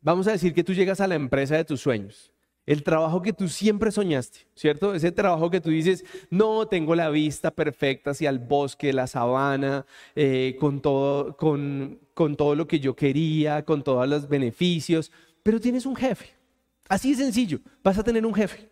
Vamos 0.00 0.28
a 0.28 0.32
decir 0.32 0.54
que 0.54 0.62
tú 0.62 0.72
llegas 0.72 1.00
a 1.00 1.08
la 1.08 1.16
empresa 1.16 1.56
de 1.56 1.64
tus 1.64 1.80
sueños. 1.80 2.32
El 2.66 2.84
trabajo 2.84 3.20
que 3.22 3.32
tú 3.32 3.48
siempre 3.48 3.90
soñaste, 3.90 4.46
¿cierto? 4.54 4.94
Ese 4.94 5.10
trabajo 5.10 5.50
que 5.50 5.60
tú 5.60 5.70
dices, 5.70 6.04
no, 6.30 6.66
tengo 6.68 6.94
la 6.94 7.10
vista 7.10 7.50
perfecta 7.50 8.10
hacia 8.10 8.30
el 8.30 8.38
bosque, 8.38 8.92
la 8.92 9.08
sabana, 9.08 9.86
eh, 10.14 10.56
con, 10.60 10.80
todo, 10.80 11.36
con, 11.36 11.98
con 12.14 12.36
todo 12.36 12.54
lo 12.54 12.68
que 12.68 12.78
yo 12.78 12.94
quería, 12.94 13.64
con 13.64 13.82
todos 13.82 14.08
los 14.08 14.28
beneficios, 14.28 15.10
pero 15.42 15.60
tienes 15.60 15.84
un 15.86 15.96
jefe. 15.96 16.30
Así 16.88 17.10
de 17.10 17.24
sencillo, 17.24 17.60
vas 17.82 17.98
a 17.98 18.04
tener 18.04 18.24
un 18.24 18.34
jefe. 18.34 18.68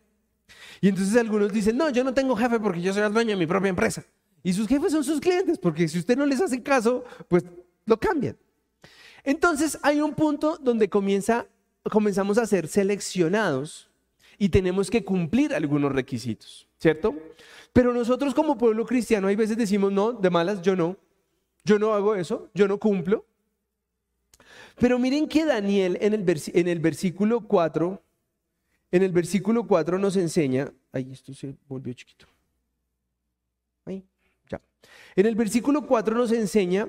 Y 0.80 0.88
entonces 0.88 1.16
algunos 1.16 1.52
dicen, 1.52 1.76
no, 1.76 1.90
yo 1.90 2.04
no 2.04 2.14
tengo 2.14 2.36
jefe 2.36 2.60
porque 2.60 2.80
yo 2.80 2.92
soy 2.92 3.02
el 3.02 3.12
dueño 3.12 3.30
de 3.30 3.36
mi 3.36 3.46
propia 3.46 3.68
empresa. 3.68 4.04
Y 4.44 4.52
sus 4.52 4.68
jefes 4.68 4.92
son 4.92 5.02
sus 5.02 5.20
clientes, 5.20 5.58
porque 5.58 5.88
si 5.88 5.98
usted 5.98 6.16
no 6.16 6.26
les 6.26 6.40
hace 6.40 6.62
caso, 6.62 7.04
pues 7.28 7.44
lo 7.86 7.98
cambian. 7.98 8.36
Entonces 9.24 9.78
hay 9.82 10.00
un 10.02 10.14
punto 10.14 10.58
donde 10.58 10.88
comienza, 10.88 11.46
comenzamos 11.90 12.36
a 12.36 12.46
ser 12.46 12.68
seleccionados 12.68 13.88
y 14.38 14.50
tenemos 14.50 14.90
que 14.90 15.02
cumplir 15.02 15.54
algunos 15.54 15.92
requisitos, 15.92 16.68
¿cierto? 16.78 17.14
Pero 17.72 17.92
nosotros 17.92 18.34
como 18.34 18.58
pueblo 18.58 18.84
cristiano 18.84 19.26
hay 19.26 19.36
veces 19.36 19.56
decimos, 19.56 19.90
no, 19.90 20.12
de 20.12 20.30
malas, 20.30 20.60
yo 20.60 20.76
no, 20.76 20.96
yo 21.64 21.78
no 21.78 21.94
hago 21.94 22.14
eso, 22.14 22.50
yo 22.54 22.68
no 22.68 22.78
cumplo. 22.78 23.24
Pero 24.76 24.98
miren 24.98 25.26
que 25.26 25.44
Daniel 25.44 25.96
en 26.00 26.12
el, 26.12 26.78
versículo 26.80 27.40
4, 27.40 28.02
en 28.92 29.02
el 29.02 29.12
versículo 29.12 29.66
4 29.66 29.98
nos 29.98 30.16
enseña, 30.16 30.72
ay, 30.92 31.10
esto 31.12 31.32
se 31.32 31.56
volvió 31.66 31.94
chiquito. 31.94 32.26
Ahí, 33.86 34.04
ya. 34.50 34.60
En 35.16 35.26
el 35.26 35.34
versículo 35.34 35.86
4 35.86 36.14
nos 36.14 36.32
enseña 36.32 36.88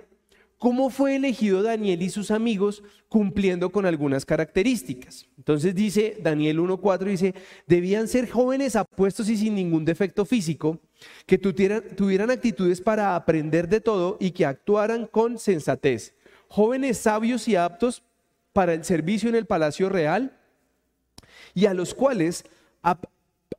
cómo 0.58 0.90
fue 0.90 1.16
elegido 1.16 1.64
Daniel 1.64 2.02
y 2.02 2.10
sus 2.10 2.32
amigos 2.32 2.84
cumpliendo 3.10 3.72
con 3.72 3.86
algunas 3.86 4.26
características. 4.26 5.28
Entonces 5.38 5.76
dice 5.76 6.18
Daniel 6.22 6.60
1.4, 6.60 7.04
dice, 7.06 7.36
debían 7.68 8.08
ser 8.08 8.30
jóvenes 8.30 8.76
apuestos 8.76 9.30
y 9.30 9.38
sin 9.38 9.56
ningún 9.56 9.86
defecto 9.86 10.26
físico, 10.26 10.80
que 11.26 11.38
tuvieran, 11.38 12.32
actitudes 12.32 12.82
para 12.82 13.16
aprender 13.16 13.68
de 13.68 13.82
todo 13.82 14.18
y 14.20 14.32
que 14.32 14.46
actuaran 14.46 15.08
con 15.08 15.38
sensatez. 15.38 16.16
Jóvenes 16.48 16.98
sabios 16.98 17.48
y 17.48 17.56
aptos 17.56 18.02
para 18.54 18.74
el 18.74 18.86
servicio 18.86 19.30
en 19.30 19.36
el 19.36 19.46
palacio 19.46 19.90
real 19.90 20.38
y 21.54 21.66
a 21.66 21.74
los 21.74 21.94
cuales 21.94 22.46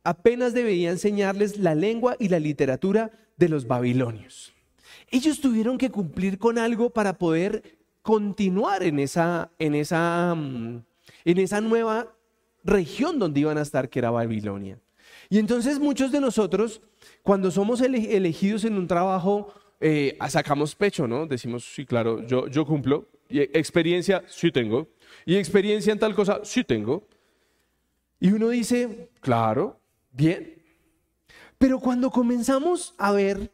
apenas 0.03 0.55
debía 0.55 0.91
enseñarles 0.91 1.59
la 1.59 1.75
lengua 1.75 2.17
y 2.19 2.29
la 2.29 2.41
literatura 2.41 3.13
de 3.37 3.49
los 3.49 3.67
babilonios. 3.67 4.56
Ellos 5.11 5.41
tuvieron 5.41 5.79
que 5.79 5.91
cumplir 5.91 6.39
con 6.39 6.59
algo 6.59 6.91
para 6.91 7.19
poder 7.19 7.63
continuar 8.03 8.83
en 8.83 8.99
esa, 8.99 9.51
en 9.59 9.75
esa, 9.75 10.35
mm, 10.35 10.83
en 11.25 11.39
esa 11.39 11.61
nueva 11.61 12.15
región 12.65 13.19
donde 13.19 13.41
iban 13.41 13.59
a 13.59 13.63
estar, 13.63 13.89
que 13.89 13.99
era 13.99 14.11
Babilonia. 14.11 14.79
Y 15.29 15.39
entonces 15.39 15.79
muchos 15.79 16.13
de 16.13 16.21
nosotros, 16.21 16.81
cuando 17.23 17.51
somos 17.51 17.81
elegidos 17.81 18.65
en 18.65 18.75
un 18.75 18.87
trabajo, 18.87 19.53
eh, 19.81 20.17
sacamos 20.29 20.75
pecho, 20.75 21.07
¿no? 21.07 21.27
Decimos, 21.27 21.65
sí, 21.65 21.85
claro, 21.85 22.25
yo, 22.27 22.49
yo 22.49 22.65
cumplo. 22.65 23.09
Y 23.29 23.41
experiencia, 23.41 24.23
sí 24.29 24.51
tengo. 24.53 24.89
Y 25.25 25.37
experiencia 25.37 25.93
en 25.93 25.99
tal 25.99 26.15
cosa, 26.15 26.41
sí 26.45 26.65
tengo. 26.65 27.07
Y 28.21 28.33
uno 28.33 28.49
dice, 28.49 29.11
claro, 29.21 29.79
bien. 30.13 30.63
Pero 31.59 31.81
cuando 31.81 32.11
comenzamos 32.11 32.95
a 32.99 33.13
ver 33.13 33.51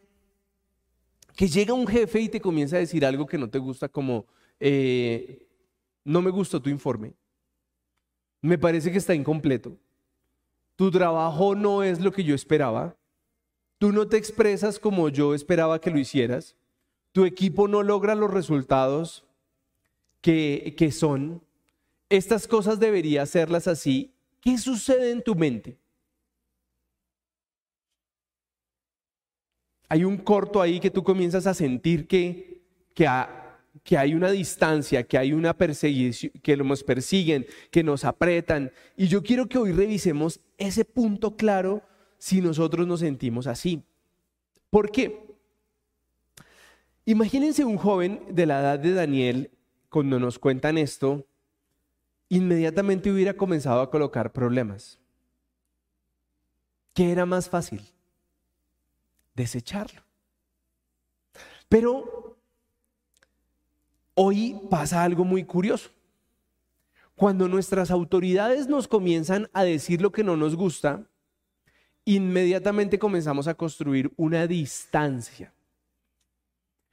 que 1.37 1.49
llega 1.49 1.73
un 1.73 1.87
jefe 1.87 2.21
y 2.21 2.29
te 2.29 2.41
comienza 2.41 2.77
a 2.77 2.81
decir 2.81 3.05
algo 3.05 3.27
que 3.27 3.39
no 3.39 3.49
te 3.49 3.59
gusta 3.59 3.89
como, 3.89 4.27
eh, 4.61 5.47
no 6.05 6.21
me 6.23 6.31
gustó 6.31 6.61
tu 6.61 6.71
informe, 6.71 7.15
me 8.41 8.59
parece 8.59 8.91
que 8.91 8.99
está 8.99 9.15
incompleto, 9.15 9.77
tu 10.77 10.91
trabajo 10.91 11.55
no 11.55 11.83
es 11.83 12.01
lo 12.01 12.12
que 12.12 12.25
yo 12.25 12.35
esperaba, 12.35 12.97
tú 13.79 13.93
no 13.93 14.07
te 14.09 14.17
expresas 14.17 14.79
como 14.79 15.09
yo 15.09 15.35
esperaba 15.35 15.81
que 15.81 15.91
lo 15.91 15.99
hicieras, 15.99 16.57
tu 17.12 17.25
equipo 17.25 17.69
no 17.69 17.83
logra 17.83 18.15
los 18.15 18.31
resultados 18.31 19.25
que, 20.21 20.75
que 20.77 20.93
son, 20.93 21.43
estas 22.09 22.47
cosas 22.47 22.79
debería 22.79 23.23
hacerlas 23.23 23.69
así, 23.69 24.12
¿qué 24.41 24.59
sucede 24.59 25.12
en 25.12 25.23
tu 25.23 25.35
mente? 25.35 25.79
Hay 29.93 30.05
un 30.05 30.17
corto 30.17 30.63
ahí 30.63 30.81
que 30.81 30.91
tú 30.91 31.05
comienzas 31.05 31.47
a 31.47 31.53
sentir 31.53 32.09
que, 32.09 32.63
que, 32.95 33.07
hay 33.99 34.15
una 34.15 34.31
distancia, 34.31 35.03
que 35.03 35.19
hay 35.19 35.35
una 35.35 35.53
perseguición, 35.53 36.33
que 36.43 36.57
nos 36.57 36.83
persiguen, 36.83 37.45
que 37.71 37.83
nos 37.83 38.07
apretan. 38.07 38.73
Y 38.97 39.09
yo 39.09 39.23
quiero 39.23 39.51
que 39.51 39.59
hoy 39.59 39.71
revisemos 39.71 40.41
ese 40.57 40.87
punto 40.87 41.37
claro 41.37 41.83
si 42.17 42.41
nosotros 42.41 42.87
nos 42.87 43.01
sentimos 43.01 43.47
así. 43.47 43.83
¿Por 44.71 44.91
qué? 44.91 45.27
Imagínense 47.05 47.63
un 47.67 47.77
joven 47.77 48.23
de 48.31 48.47
la 48.47 48.61
edad 48.61 48.79
de 48.79 48.95
Daniel 48.95 49.51
cuando 49.91 50.19
nos 50.19 50.39
cuentan 50.39 50.79
esto 50.79 51.27
inmediatamente 52.31 53.13
hubiera 53.13 53.35
comenzado 53.35 53.83
a 53.83 53.91
colocar 53.91 54.33
problemas. 54.33 54.99
¿Qué 56.95 57.13
era 57.13 57.27
más 57.27 57.51
fácil? 57.51 57.92
Desecharlo. 59.35 60.03
Pero 61.69 62.37
hoy 64.15 64.61
pasa 64.71 65.03
algo 65.03 65.25
muy 65.25 65.45
curioso. 65.45 65.91
Cuando 67.17 67.49
nuestras 67.49 67.91
autoridades 67.91 68.67
nos 68.67 68.89
comienzan 68.89 69.49
a 69.53 69.65
decir 69.65 70.03
lo 70.03 70.12
que 70.12 70.25
no 70.25 70.37
nos 70.37 70.57
gusta, 70.57 71.07
inmediatamente 72.05 72.99
comenzamos 72.99 73.49
a 73.49 73.55
construir 73.55 74.12
una 74.17 74.47
distancia. 74.47 75.53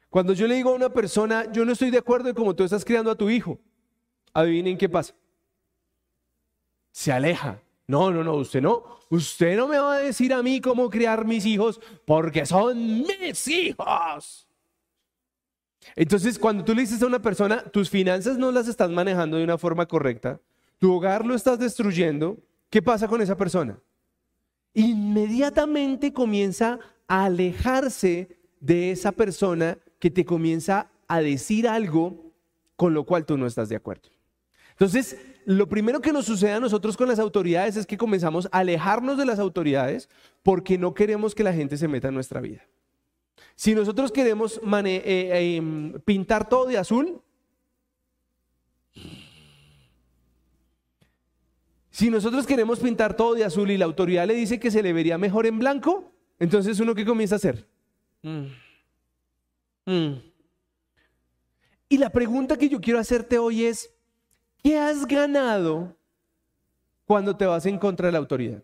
Cuando 0.10 0.34
yo 0.34 0.48
le 0.48 0.56
digo 0.56 0.72
a 0.72 0.76
una 0.76 0.90
persona, 0.90 1.52
yo 1.52 1.66
no 1.66 1.72
estoy 1.72 1.92
de 1.92 2.00
acuerdo 2.00 2.30
en 2.30 2.36
cómo 2.36 2.56
tú 2.56 2.64
estás 2.64 2.84
criando 2.84 3.12
a 3.12 3.16
tu 3.16 3.30
hijo, 3.30 3.60
adivinen 4.34 4.78
qué 4.78 4.90
pasa. 4.90 5.14
Se 6.92 7.12
aleja. 7.12 7.62
No, 7.90 8.12
no, 8.12 8.24
no, 8.24 8.36
usted 8.36 8.62
no. 8.62 8.84
Usted 9.10 9.58
no 9.58 9.68
me 9.68 9.80
va 9.80 9.96
a 9.96 9.98
decir 9.98 10.32
a 10.32 10.44
mí 10.44 10.62
cómo 10.62 10.92
criar 10.92 11.26
mis 11.26 11.44
hijos 11.44 11.82
porque 12.06 12.46
son 12.46 13.02
mis 13.02 13.48
hijos. 13.48 14.48
Entonces, 15.96 16.38
cuando 16.38 16.64
tú 16.64 16.76
le 16.76 16.82
dices 16.82 17.02
a 17.02 17.08
una 17.08 17.20
persona, 17.20 17.64
tus 17.64 17.90
finanzas 17.90 18.38
no 18.38 18.52
las 18.52 18.68
estás 18.68 18.92
manejando 18.92 19.38
de 19.38 19.44
una 19.44 19.58
forma 19.58 19.88
correcta, 19.88 20.40
tu 20.78 20.94
hogar 20.94 21.26
lo 21.26 21.34
estás 21.34 21.58
destruyendo, 21.58 22.38
¿qué 22.70 22.84
pasa 22.84 23.08
con 23.08 23.24
esa 23.24 23.36
persona? 23.36 23.80
Inmediatamente 24.76 26.14
comienza 26.14 26.78
a 27.08 27.26
alejarse 27.26 28.38
de 28.60 28.92
esa 28.92 29.12
persona 29.14 29.80
que 29.98 30.12
te 30.12 30.26
comienza 30.26 30.92
a 31.08 31.22
decir 31.22 31.68
algo 31.68 32.32
con 32.76 32.94
lo 32.94 33.04
cual 33.04 33.26
tú 33.26 33.36
no 33.36 33.48
estás 33.48 33.68
de 33.68 33.78
acuerdo. 33.78 34.10
Entonces, 34.74 35.18
lo 35.46 35.68
primero 35.68 36.02
que 36.02 36.14
nos 36.14 36.26
sucede 36.26 36.54
a 36.54 36.60
nosotros 36.60 36.96
con 36.96 37.08
las 37.08 37.20
autoridades 37.20 37.76
es 37.76 37.86
que 37.86 37.98
comenzamos 37.98 38.48
a 38.52 38.60
alejarnos 38.60 39.18
de 39.18 39.26
las 39.26 39.40
autoridades 39.40 40.10
porque 40.44 40.78
no 40.78 40.94
queremos 40.94 41.34
que 41.34 41.44
la 41.44 41.54
gente 41.54 41.78
se 41.78 41.88
meta 41.88 42.10
en 42.10 42.14
nuestra 42.14 42.42
vida. 42.42 42.66
Si 43.56 43.76
nosotros 43.76 44.12
queremos 44.12 44.62
eh, 44.86 45.56
em, 45.58 45.94
pintar 46.06 46.48
todo 46.48 46.66
de 46.66 46.78
azul, 46.78 47.22
si 51.90 52.10
nosotros 52.10 52.48
queremos 52.48 52.80
pintar 52.80 53.16
todo 53.18 53.36
de 53.36 53.44
azul 53.44 53.70
y 53.72 53.78
la 53.78 53.86
autoridad 53.86 54.28
le 54.28 54.34
dice 54.34 54.60
que 54.60 54.72
se 54.72 54.82
le 54.82 54.94
vería 54.94 55.18
mejor 55.18 55.46
en 55.46 55.60
blanco, 55.60 56.12
entonces 56.40 56.80
uno 56.80 56.96
qué 56.96 57.06
comienza 57.06 57.36
a 57.36 57.38
hacer? 57.38 57.68
Mm. 58.22 58.46
Mm. 59.86 60.22
Y 61.90 61.98
la 61.98 62.12
pregunta 62.12 62.58
que 62.58 62.70
yo 62.70 62.80
quiero 62.80 63.00
hacerte 63.00 63.40
hoy 63.40 63.66
es, 63.66 63.92
¿qué 64.64 64.78
has 64.78 65.06
ganado 65.06 65.96
cuando 67.06 67.36
te 67.36 67.46
vas 67.46 67.66
en 67.66 67.78
contra 67.78 68.08
de 68.08 68.12
la 68.12 68.20
autoridad? 68.20 68.64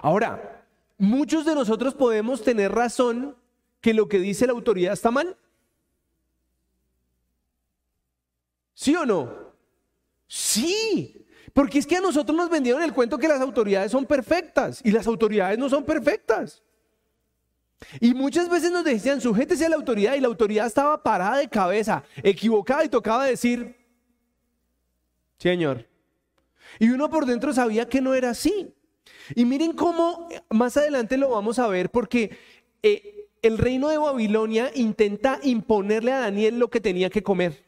Ahora, 0.00 0.64
muchos 0.96 1.44
de 1.44 1.54
nosotros 1.54 1.94
podemos 1.94 2.42
tener 2.42 2.72
razón 2.72 3.36
que 3.80 3.94
lo 3.94 4.08
que 4.08 4.18
dice 4.18 4.46
la 4.46 4.52
autoridad 4.52 4.92
está 4.92 5.10
mal. 5.10 5.36
¿Sí 8.74 8.94
o 8.94 9.04
no? 9.04 9.48
Sí, 10.26 11.26
porque 11.52 11.78
es 11.78 11.86
que 11.86 11.96
a 11.96 12.00
nosotros 12.00 12.36
nos 12.36 12.50
vendieron 12.50 12.82
el 12.82 12.92
cuento 12.92 13.18
que 13.18 13.26
las 13.26 13.40
autoridades 13.40 13.90
son 13.90 14.06
perfectas 14.06 14.80
y 14.84 14.92
las 14.92 15.06
autoridades 15.06 15.58
no 15.58 15.68
son 15.68 15.84
perfectas. 15.84 16.62
Y 18.00 18.14
muchas 18.14 18.48
veces 18.48 18.70
nos 18.70 18.84
decían, 18.84 19.20
sujétese 19.20 19.66
a 19.66 19.68
la 19.68 19.76
autoridad 19.76 20.14
y 20.14 20.20
la 20.20 20.28
autoridad 20.28 20.66
estaba 20.66 21.02
parada 21.02 21.38
de 21.38 21.48
cabeza, 21.48 22.04
equivocada 22.22 22.84
y 22.84 22.88
tocaba 22.88 23.24
decir, 23.24 23.76
Señor. 25.38 25.86
Y 26.78 26.90
uno 26.90 27.08
por 27.08 27.26
dentro 27.26 27.52
sabía 27.52 27.88
que 27.88 28.00
no 28.00 28.14
era 28.14 28.30
así. 28.30 28.74
Y 29.34 29.44
miren 29.44 29.72
cómo 29.72 30.28
más 30.50 30.76
adelante 30.76 31.16
lo 31.16 31.30
vamos 31.30 31.58
a 31.58 31.68
ver 31.68 31.90
porque 31.90 32.36
eh, 32.82 33.28
el 33.42 33.58
reino 33.58 33.88
de 33.88 33.98
Babilonia 33.98 34.70
intenta 34.74 35.38
imponerle 35.42 36.12
a 36.12 36.20
Daniel 36.20 36.58
lo 36.58 36.68
que 36.68 36.80
tenía 36.80 37.10
que 37.10 37.22
comer. 37.22 37.64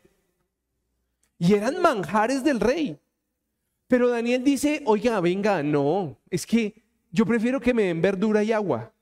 Y 1.39 1.55
eran 1.55 1.81
manjares 1.81 2.45
del 2.45 2.61
rey. 2.61 2.99
Pero 3.87 4.09
Daniel 4.09 4.45
dice, 4.45 4.83
oiga, 4.85 5.21
venga, 5.21 5.63
no, 5.63 6.17
es 6.29 6.47
que 6.47 6.83
yo 7.11 7.27
prefiero 7.27 7.61
que 7.61 7.75
me 7.75 7.85
den 7.85 8.01
verdura 8.01 8.45
y 8.45 8.53
agua. 8.53 8.93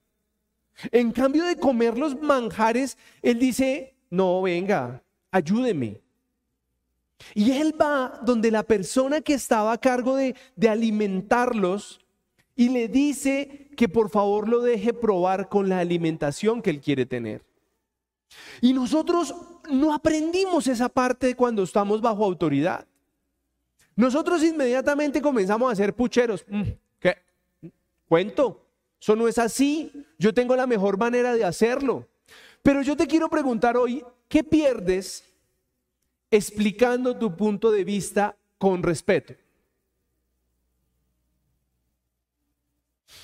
En 0.93 1.13
cambio 1.13 1.45
de 1.45 1.57
comer 1.57 1.99
los 1.99 2.21
manjares, 2.21 2.97
él 3.23 3.39
dice, 3.39 3.97
no, 4.11 4.43
venga, 4.43 5.03
ayúdeme. 5.31 6.01
Y 7.35 7.51
él 7.53 7.75
va 7.81 8.21
donde 8.23 8.51
la 8.51 8.63
persona 8.63 9.21
que 9.21 9.35
estaba 9.35 9.73
a 9.73 9.79
cargo 9.79 10.17
de, 10.17 10.37
de 10.55 10.69
alimentarlos 10.69 12.01
y 12.55 12.69
le 12.69 12.89
dice 12.89 13.69
que 13.77 13.89
por 13.89 14.11
favor 14.11 14.49
lo 14.49 14.61
deje 14.61 14.93
probar 14.93 15.49
con 15.49 15.69
la 15.69 15.81
alimentación 15.81 16.63
que 16.63 16.71
él 16.71 16.81
quiere 16.81 17.07
tener. 17.07 17.43
Y 18.61 18.73
nosotros 18.73 19.35
no 19.71 19.93
aprendimos 19.95 20.67
esa 20.67 20.89
parte 20.89 21.35
cuando 21.35 21.63
estamos 21.63 22.01
bajo 22.01 22.25
autoridad. 22.25 22.87
Nosotros 23.97 24.43
inmediatamente 24.45 25.21
comenzamos 25.21 25.73
a 25.73 25.77
ser 25.77 25.95
pucheros. 25.95 26.45
Mm, 26.49 26.63
¿Qué? 27.01 27.17
Cuento. 28.09 28.68
Eso 29.01 29.17
no 29.17 29.29
es 29.29 29.39
así. 29.39 29.93
Yo 30.19 30.35
tengo 30.35 30.57
la 30.57 30.67
mejor 30.67 30.99
manera 30.99 31.35
de 31.35 31.45
hacerlo. 31.45 32.09
Pero 32.63 32.83
yo 32.83 32.97
te 32.97 33.07
quiero 33.07 33.29
preguntar 33.29 33.77
hoy, 33.77 34.05
¿qué 34.29 34.43
pierdes 34.43 35.25
explicando 36.31 37.17
tu 37.17 37.35
punto 37.37 37.71
de 37.71 37.85
vista 37.85 38.37
con 38.59 38.83
respeto? 38.83 39.35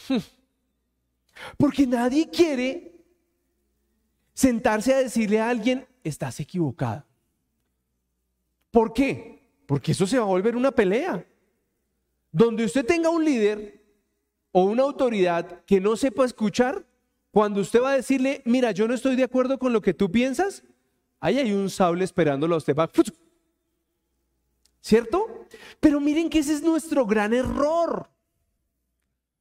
Porque 1.59 1.87
nadie 1.87 2.31
quiere 2.31 2.93
sentarse 4.33 4.95
a 4.95 4.99
decirle 4.99 5.41
a 5.41 5.49
alguien, 5.49 5.87
estás 6.03 6.41
equivocado. 6.41 7.05
¿Por 8.71 8.93
qué? 8.93 9.41
Porque 9.67 9.93
eso 9.93 10.07
se 10.07 10.19
va 10.19 10.25
a 10.25 10.29
volver 10.29 10.57
una 10.57 10.73
pelea. 10.73 11.25
Donde 12.33 12.65
usted 12.65 12.85
tenga 12.85 13.11
un 13.11 13.25
líder 13.25 13.84
o 14.57 14.63
una 14.63 14.85
autoridad 14.85 15.65
que 15.65 15.81
no 15.81 15.97
sepa 15.97 16.25
escuchar, 16.25 16.87
cuando 17.33 17.61
usted 17.61 17.83
va 17.83 17.91
a 17.91 17.97
decirle, 17.97 18.41
mira, 18.45 18.71
yo 18.71 18.87
no 18.87 18.95
estoy 18.95 19.17
de 19.17 19.25
acuerdo 19.25 19.59
con 19.59 19.73
lo 19.73 19.81
que 19.83 19.95
tú 19.95 20.13
piensas, 20.13 20.63
ahí 21.19 21.39
hay 21.39 21.53
un 21.53 21.69
sable 21.69 22.05
esperándolo 22.05 22.55
a 22.55 22.59
usted. 22.59 22.77
¿Cierto? 24.81 25.47
Pero 25.81 25.99
miren 25.99 26.31
que 26.31 26.39
ese 26.39 26.53
es 26.53 26.63
nuestro 26.63 27.05
gran 27.05 27.35
error. 27.35 28.09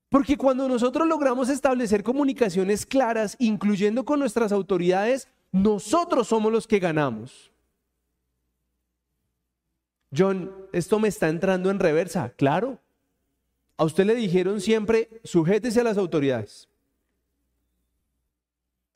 Porque 0.10 0.36
cuando 0.36 0.68
nosotros 0.68 1.08
logramos 1.08 1.48
establecer 1.50 2.02
comunicaciones 2.02 2.84
claras, 2.84 3.36
incluyendo 3.38 4.06
con 4.06 4.20
nuestras 4.20 4.52
autoridades, 4.52 5.28
nosotros 5.52 6.28
somos 6.28 6.52
los 6.52 6.66
que 6.66 6.80
ganamos. 6.80 7.52
John, 10.16 10.52
esto 10.72 10.98
me 10.98 11.08
está 11.08 11.30
entrando 11.30 11.70
en 11.70 11.78
reversa. 11.78 12.30
Claro. 12.36 12.80
A 13.78 13.86
usted 13.86 14.06
le 14.06 14.16
dijeron 14.16 14.62
siempre, 14.62 15.10
sujétese 15.24 15.82
a 15.82 15.84
las 15.84 15.98
autoridades. 15.98 16.68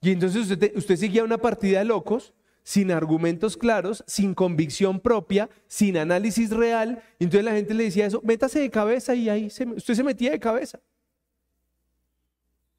Y 0.01 0.11
entonces 0.11 0.49
usted, 0.49 0.95
seguía 0.95 1.23
una 1.23 1.37
partida 1.37 1.79
de 1.79 1.85
locos, 1.85 2.33
sin 2.63 2.91
argumentos 2.91 3.57
claros, 3.57 4.03
sin 4.07 4.33
convicción 4.33 4.99
propia, 4.99 5.49
sin 5.67 5.97
análisis 5.97 6.51
real. 6.51 7.01
Y 7.17 7.23
entonces 7.23 7.45
la 7.45 7.53
gente 7.53 7.73
le 7.73 7.85
decía 7.85 8.05
eso, 8.05 8.21
métase 8.23 8.59
de 8.59 8.69
cabeza 8.69 9.15
y 9.15 9.29
ahí 9.29 9.47
usted 9.47 9.93
se 9.93 10.03
metía 10.03 10.31
de 10.31 10.39
cabeza. 10.39 10.79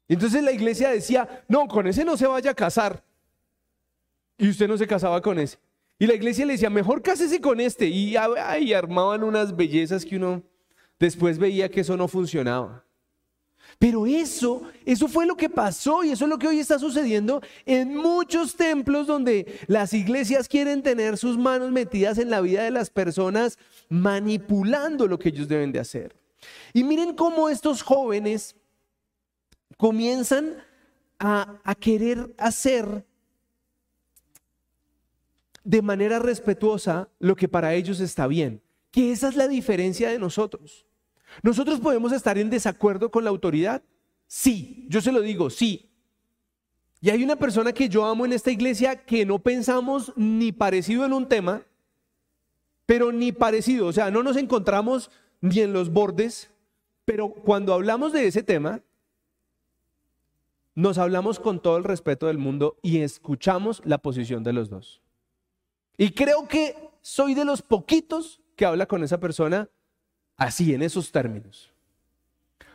Y 0.07 0.13
entonces 0.13 0.41
la 0.43 0.51
iglesia 0.51 0.89
decía, 0.89 1.43
no, 1.47 1.67
con 1.67 1.87
ese 1.87 2.05
no 2.05 2.17
se 2.17 2.27
vaya 2.27 2.51
a 2.51 2.55
casar. 2.55 3.03
Y 4.37 4.49
usted 4.49 4.67
no 4.67 4.77
se 4.77 4.87
casaba 4.87 5.21
con 5.21 5.37
ese. 5.37 5.57
Y 5.99 6.07
la 6.07 6.13
iglesia 6.13 6.45
le 6.45 6.53
decía, 6.53 6.69
mejor 6.69 7.01
cásese 7.01 7.41
con 7.41 7.59
este. 7.59 7.87
Y 7.87 8.15
armaban 8.15 9.23
unas 9.23 9.55
bellezas 9.55 10.05
que 10.05 10.15
uno 10.15 10.41
después 10.99 11.37
veía 11.37 11.69
que 11.69 11.81
eso 11.81 11.95
no 11.97 12.07
funcionaba. 12.07 12.83
Pero 13.77 14.05
eso, 14.05 14.63
eso 14.85 15.07
fue 15.07 15.25
lo 15.25 15.37
que 15.37 15.49
pasó 15.49 16.03
y 16.03 16.11
eso 16.11 16.25
es 16.25 16.29
lo 16.29 16.37
que 16.37 16.47
hoy 16.47 16.59
está 16.59 16.77
sucediendo 16.79 17.41
en 17.65 17.95
muchos 17.95 18.55
templos 18.55 19.07
donde 19.07 19.59
las 19.67 19.93
iglesias 19.93 20.49
quieren 20.49 20.81
tener 20.81 21.17
sus 21.17 21.37
manos 21.37 21.71
metidas 21.71 22.17
en 22.17 22.29
la 22.29 22.41
vida 22.41 22.63
de 22.63 22.71
las 22.71 22.89
personas, 22.89 23.57
manipulando 23.87 25.07
lo 25.07 25.17
que 25.17 25.29
ellos 25.29 25.47
deben 25.47 25.71
de 25.71 25.79
hacer. 25.79 26.15
Y 26.73 26.83
miren 26.83 27.15
cómo 27.15 27.47
estos 27.47 27.81
jóvenes 27.81 28.55
comienzan 29.77 30.57
a, 31.19 31.61
querer 31.79 32.33
hacer 32.37 33.05
de 35.63 35.81
manera 35.81 36.19
respetuosa 36.19 37.09
lo 37.19 37.35
que 37.35 37.47
para 37.47 37.73
ellos 37.73 37.99
está 37.99 38.27
bien. 38.27 38.61
Que 38.91 39.11
esa 39.11 39.29
es 39.29 39.35
la 39.35 39.47
diferencia 39.47 40.09
de 40.09 40.19
nosotros. 40.19 40.85
Nosotros 41.43 41.79
podemos 41.79 42.11
estar 42.11 42.37
en 42.37 42.49
desacuerdo 42.49 43.11
con 43.11 43.23
la 43.23 43.29
autoridad. 43.29 43.81
Sí, 44.27 44.85
yo 44.89 45.01
se 45.01 45.11
lo 45.11 45.21
digo, 45.21 45.49
sí. 45.49 45.89
Y 47.01 47.09
hay 47.09 47.23
una 47.23 47.37
persona 47.37 47.71
que 47.71 47.87
yo 47.87 48.05
amo 48.05 48.25
en 48.25 48.33
esta 48.33 48.51
iglesia 48.51 49.05
que 49.05 49.25
no 49.25 49.39
pensamos 49.39 50.11
ni 50.15 50.51
parecido 50.51 51.05
en 51.05 51.13
un 51.13 51.27
tema, 51.27 51.63
pero 52.85 53.11
ni 53.11 53.31
parecido, 53.31 53.87
o 53.87 53.93
sea, 53.93 54.11
no 54.11 54.23
nos 54.23 54.35
encontramos 54.35 55.09
ni 55.41 55.59
en 55.59 55.73
los 55.73 55.91
bordes, 55.91 56.49
pero 57.05 57.29
cuando 57.29 57.73
hablamos 57.73 58.11
de 58.11 58.27
ese 58.27 58.43
tema, 58.43 58.81
nos 60.75 60.97
hablamos 60.97 61.39
con 61.39 61.61
todo 61.61 61.77
el 61.77 61.83
respeto 61.83 62.27
del 62.27 62.37
mundo 62.37 62.77
y 62.81 62.99
escuchamos 62.99 63.81
la 63.85 63.97
posición 63.97 64.43
de 64.43 64.53
los 64.53 64.69
dos. 64.69 65.01
Y 65.97 66.11
creo 66.11 66.47
que 66.47 66.75
soy 67.01 67.33
de 67.33 67.45
los 67.45 67.61
poquitos 67.61 68.41
que 68.55 68.65
habla 68.65 68.85
con 68.85 69.03
esa 69.03 69.19
persona 69.19 69.69
así, 70.39 70.73
en 70.73 70.81
esos 70.81 71.11
términos. 71.11 71.69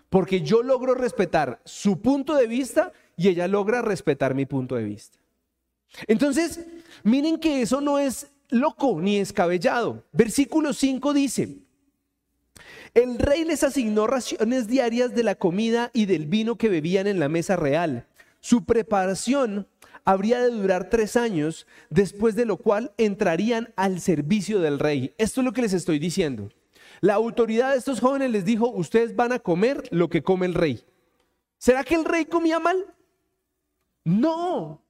Porque 0.09 0.43
yo 0.43 0.63
logro 0.63 0.95
respetar 0.95 1.61
su 1.65 2.01
punto 2.01 2.37
de 2.37 2.47
vista 2.47 2.93
y 3.17 3.29
ella 3.29 3.49
logra 3.49 3.83
respetar 3.83 4.35
mi 4.35 4.47
punto 4.47 4.77
de 4.77 4.85
vista. 4.85 5.19
Entonces, 6.07 6.61
miren 7.03 7.39
que 7.39 7.63
eso 7.63 7.81
no 7.81 7.99
es 7.99 8.29
loco 8.51 9.01
ni 9.01 9.19
escabellado. 9.19 10.05
Versículo 10.13 10.73
5 10.73 11.13
dice, 11.15 11.59
el 12.95 13.19
rey 13.19 13.45
les 13.45 13.65
asignó 13.65 14.07
raciones 14.07 14.69
diarias 14.69 15.15
de 15.15 15.25
la 15.25 15.35
comida 15.35 15.91
y 15.93 16.07
del 16.07 16.27
vino 16.27 16.57
que 16.57 16.69
bebían 16.69 17.09
en 17.09 17.19
la 17.19 17.29
mesa 17.29 17.57
real. 17.57 18.07
Su 18.39 18.65
preparación 18.65 19.67
habría 20.05 20.41
de 20.41 20.51
durar 20.51 20.91
tres 20.91 21.17
años, 21.17 21.67
después 21.91 22.37
de 22.37 22.45
lo 22.45 22.59
cual 22.59 22.93
entrarían 22.99 23.73
al 23.75 24.01
servicio 24.01 24.61
del 24.61 24.79
rey. 24.79 25.15
Esto 25.19 25.41
es 25.41 25.45
lo 25.45 25.53
que 25.53 25.63
les 25.63 25.73
estoy 25.73 25.99
diciendo. 25.99 26.51
La 27.01 27.15
autoridad 27.15 27.73
de 27.73 27.79
estos 27.79 28.01
jóvenes 28.01 28.31
les 28.31 28.45
dijo, 28.45 28.69
ustedes 28.71 29.15
van 29.15 29.33
a 29.33 29.39
comer 29.39 29.89
lo 29.91 30.09
que 30.09 30.23
come 30.23 30.47
el 30.47 30.55
rey. 30.55 30.85
¿Será 31.59 31.85
que 31.85 31.95
el 31.95 32.05
rey 32.05 32.25
comía 32.27 32.59
mal? 32.59 32.85
No. 34.05 34.83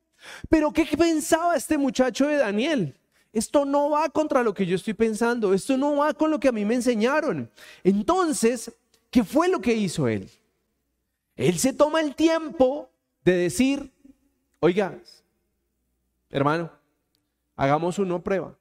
Pero 0.49 0.73
¿qué 0.73 0.87
pensaba 0.97 1.57
este 1.57 1.79
muchacho 1.79 2.27
de 2.27 2.37
Daniel? 2.37 2.99
Esto 3.33 3.65
no 3.65 3.91
va 3.91 4.09
contra 4.11 4.43
lo 4.43 4.55
que 4.55 4.65
yo 4.65 4.77
estoy 4.77 4.95
pensando, 4.95 5.53
esto 5.55 5.77
no 5.77 5.97
va 5.97 6.15
con 6.15 6.31
lo 6.31 6.39
que 6.39 6.49
a 6.49 6.53
mí 6.53 6.65
me 6.65 6.75
enseñaron. 6.75 7.51
Entonces, 7.83 8.73
¿qué 9.11 9.25
fue 9.25 9.49
lo 9.49 9.61
que 9.61 9.75
hizo 9.75 10.07
él? 10.07 10.31
Él 11.37 11.59
se 11.59 11.73
toma 11.73 12.01
el 12.01 12.15
tiempo 12.15 12.89
de 13.25 13.37
decir, 13.37 13.93
oiga, 14.61 14.97
hermano, 16.31 16.71
hagamos 17.57 17.99
una 17.99 18.23
prueba. 18.23 18.57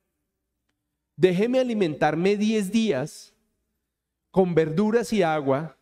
Déjeme 1.16 1.60
alimentarme 1.60 2.36
10 2.36 2.72
días 2.72 3.33
con 4.34 4.56
verduras 4.56 5.14
y 5.14 5.22
agua 5.22 5.78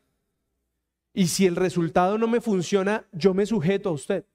y 1.13 1.27
si 1.27 1.45
el 1.45 1.55
resultado 1.55 2.17
no 2.17 2.27
me 2.27 2.41
funciona, 2.41 3.07
yo 3.13 3.33
me 3.33 3.45
sujeto 3.45 3.87
a 3.87 3.93
usted. 3.93 4.25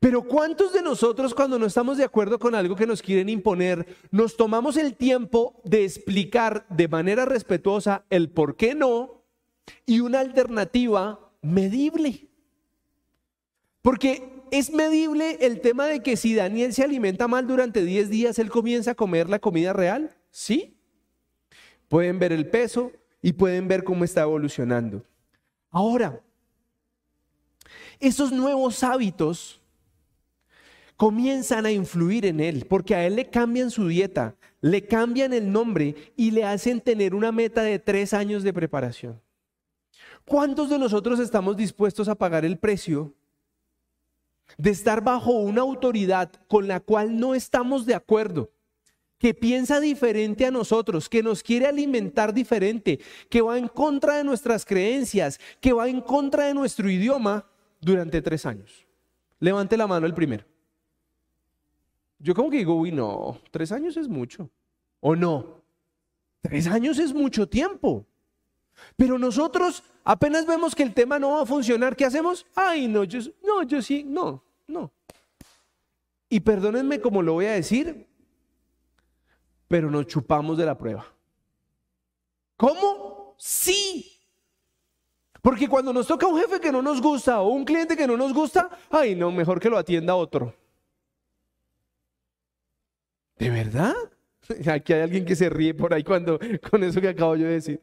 Pero 0.00 0.22
¿cuántos 0.22 0.72
de 0.72 0.80
nosotros 0.80 1.34
cuando 1.34 1.58
no 1.58 1.66
estamos 1.66 1.98
de 1.98 2.04
acuerdo 2.04 2.38
con 2.38 2.54
algo 2.54 2.74
que 2.74 2.86
nos 2.86 3.02
quieren 3.02 3.28
imponer, 3.28 3.98
nos 4.10 4.34
tomamos 4.34 4.78
el 4.78 4.96
tiempo 4.96 5.60
de 5.62 5.84
explicar 5.84 6.66
de 6.70 6.88
manera 6.88 7.26
respetuosa 7.26 8.06
el 8.08 8.30
por 8.30 8.56
qué 8.56 8.74
no 8.74 9.22
y 9.84 10.00
una 10.00 10.20
alternativa 10.20 11.32
medible? 11.42 12.28
Porque 13.82 14.42
es 14.50 14.72
medible 14.72 15.36
el 15.42 15.60
tema 15.60 15.84
de 15.84 16.02
que 16.02 16.16
si 16.16 16.34
Daniel 16.34 16.72
se 16.72 16.82
alimenta 16.82 17.28
mal 17.28 17.46
durante 17.46 17.84
10 17.84 18.08
días, 18.08 18.38
él 18.38 18.48
comienza 18.48 18.92
a 18.92 18.94
comer 18.94 19.28
la 19.28 19.38
comida 19.38 19.74
real. 19.74 20.16
¿Sí? 20.30 20.73
Pueden 21.88 22.18
ver 22.18 22.32
el 22.32 22.48
peso 22.48 22.92
y 23.22 23.32
pueden 23.32 23.68
ver 23.68 23.84
cómo 23.84 24.04
está 24.04 24.22
evolucionando. 24.22 25.02
Ahora, 25.70 26.20
esos 27.98 28.32
nuevos 28.32 28.82
hábitos 28.82 29.60
comienzan 30.96 31.66
a 31.66 31.72
influir 31.72 32.26
en 32.26 32.40
él, 32.40 32.66
porque 32.68 32.94
a 32.94 33.06
él 33.06 33.16
le 33.16 33.30
cambian 33.30 33.70
su 33.70 33.88
dieta, 33.88 34.36
le 34.60 34.86
cambian 34.86 35.32
el 35.32 35.50
nombre 35.50 36.12
y 36.16 36.30
le 36.30 36.44
hacen 36.44 36.80
tener 36.80 37.14
una 37.14 37.32
meta 37.32 37.62
de 37.62 37.78
tres 37.78 38.14
años 38.14 38.42
de 38.42 38.52
preparación. 38.52 39.20
¿Cuántos 40.24 40.70
de 40.70 40.78
nosotros 40.78 41.18
estamos 41.20 41.56
dispuestos 41.56 42.08
a 42.08 42.14
pagar 42.14 42.44
el 42.44 42.58
precio 42.58 43.12
de 44.56 44.70
estar 44.70 45.02
bajo 45.02 45.32
una 45.32 45.62
autoridad 45.62 46.30
con 46.48 46.68
la 46.68 46.80
cual 46.80 47.18
no 47.18 47.34
estamos 47.34 47.84
de 47.84 47.94
acuerdo? 47.94 48.50
Que 49.24 49.32
piensa 49.32 49.80
diferente 49.80 50.44
a 50.44 50.50
nosotros, 50.50 51.08
que 51.08 51.22
nos 51.22 51.42
quiere 51.42 51.66
alimentar 51.66 52.34
diferente, 52.34 53.00
que 53.30 53.40
va 53.40 53.56
en 53.56 53.68
contra 53.68 54.18
de 54.18 54.24
nuestras 54.24 54.66
creencias, 54.66 55.40
que 55.62 55.72
va 55.72 55.88
en 55.88 56.02
contra 56.02 56.44
de 56.44 56.52
nuestro 56.52 56.90
idioma 56.90 57.46
durante 57.80 58.20
tres 58.20 58.44
años. 58.44 58.86
Levante 59.40 59.78
la 59.78 59.86
mano 59.86 60.04
el 60.04 60.12
primero. 60.12 60.44
Yo 62.18 62.34
como 62.34 62.50
que 62.50 62.58
digo, 62.58 62.74
uy, 62.74 62.92
no, 62.92 63.40
tres 63.50 63.72
años 63.72 63.96
es 63.96 64.08
mucho. 64.08 64.50
¿O 65.00 65.16
no? 65.16 65.62
Tres 66.42 66.66
años 66.66 66.98
es 66.98 67.14
mucho 67.14 67.48
tiempo. 67.48 68.04
Pero 68.94 69.18
nosotros 69.18 69.84
apenas 70.04 70.44
vemos 70.44 70.74
que 70.74 70.82
el 70.82 70.92
tema 70.92 71.18
no 71.18 71.30
va 71.30 71.44
a 71.44 71.46
funcionar, 71.46 71.96
¿qué 71.96 72.04
hacemos? 72.04 72.44
Ay, 72.54 72.88
no, 72.88 73.04
yo, 73.04 73.20
no, 73.42 73.62
yo 73.62 73.80
sí, 73.80 74.04
no, 74.04 74.44
no. 74.66 74.92
Y 76.28 76.40
perdónenme 76.40 77.00
como 77.00 77.22
lo 77.22 77.32
voy 77.32 77.46
a 77.46 77.52
decir, 77.52 78.06
pero 79.68 79.90
nos 79.90 80.06
chupamos 80.06 80.56
de 80.58 80.66
la 80.66 80.76
prueba. 80.76 81.06
¿Cómo? 82.56 83.34
Sí. 83.38 84.10
Porque 85.42 85.68
cuando 85.68 85.92
nos 85.92 86.06
toca 86.06 86.26
un 86.26 86.40
jefe 86.40 86.60
que 86.60 86.72
no 86.72 86.80
nos 86.80 87.02
gusta 87.02 87.40
o 87.40 87.48
un 87.48 87.64
cliente 87.64 87.96
que 87.96 88.06
no 88.06 88.16
nos 88.16 88.32
gusta, 88.32 88.70
ay, 88.90 89.14
no, 89.14 89.30
mejor 89.30 89.60
que 89.60 89.68
lo 89.68 89.76
atienda 89.76 90.14
otro. 90.14 90.54
¿De 93.38 93.50
verdad? 93.50 93.94
Aquí 94.72 94.92
hay 94.92 95.02
alguien 95.02 95.24
que 95.24 95.36
se 95.36 95.48
ríe 95.50 95.74
por 95.74 95.92
ahí 95.92 96.02
cuando 96.02 96.38
con 96.70 96.82
eso 96.82 97.00
que 97.00 97.08
acabo 97.08 97.36
yo 97.36 97.46
de 97.46 97.52
decir. 97.52 97.80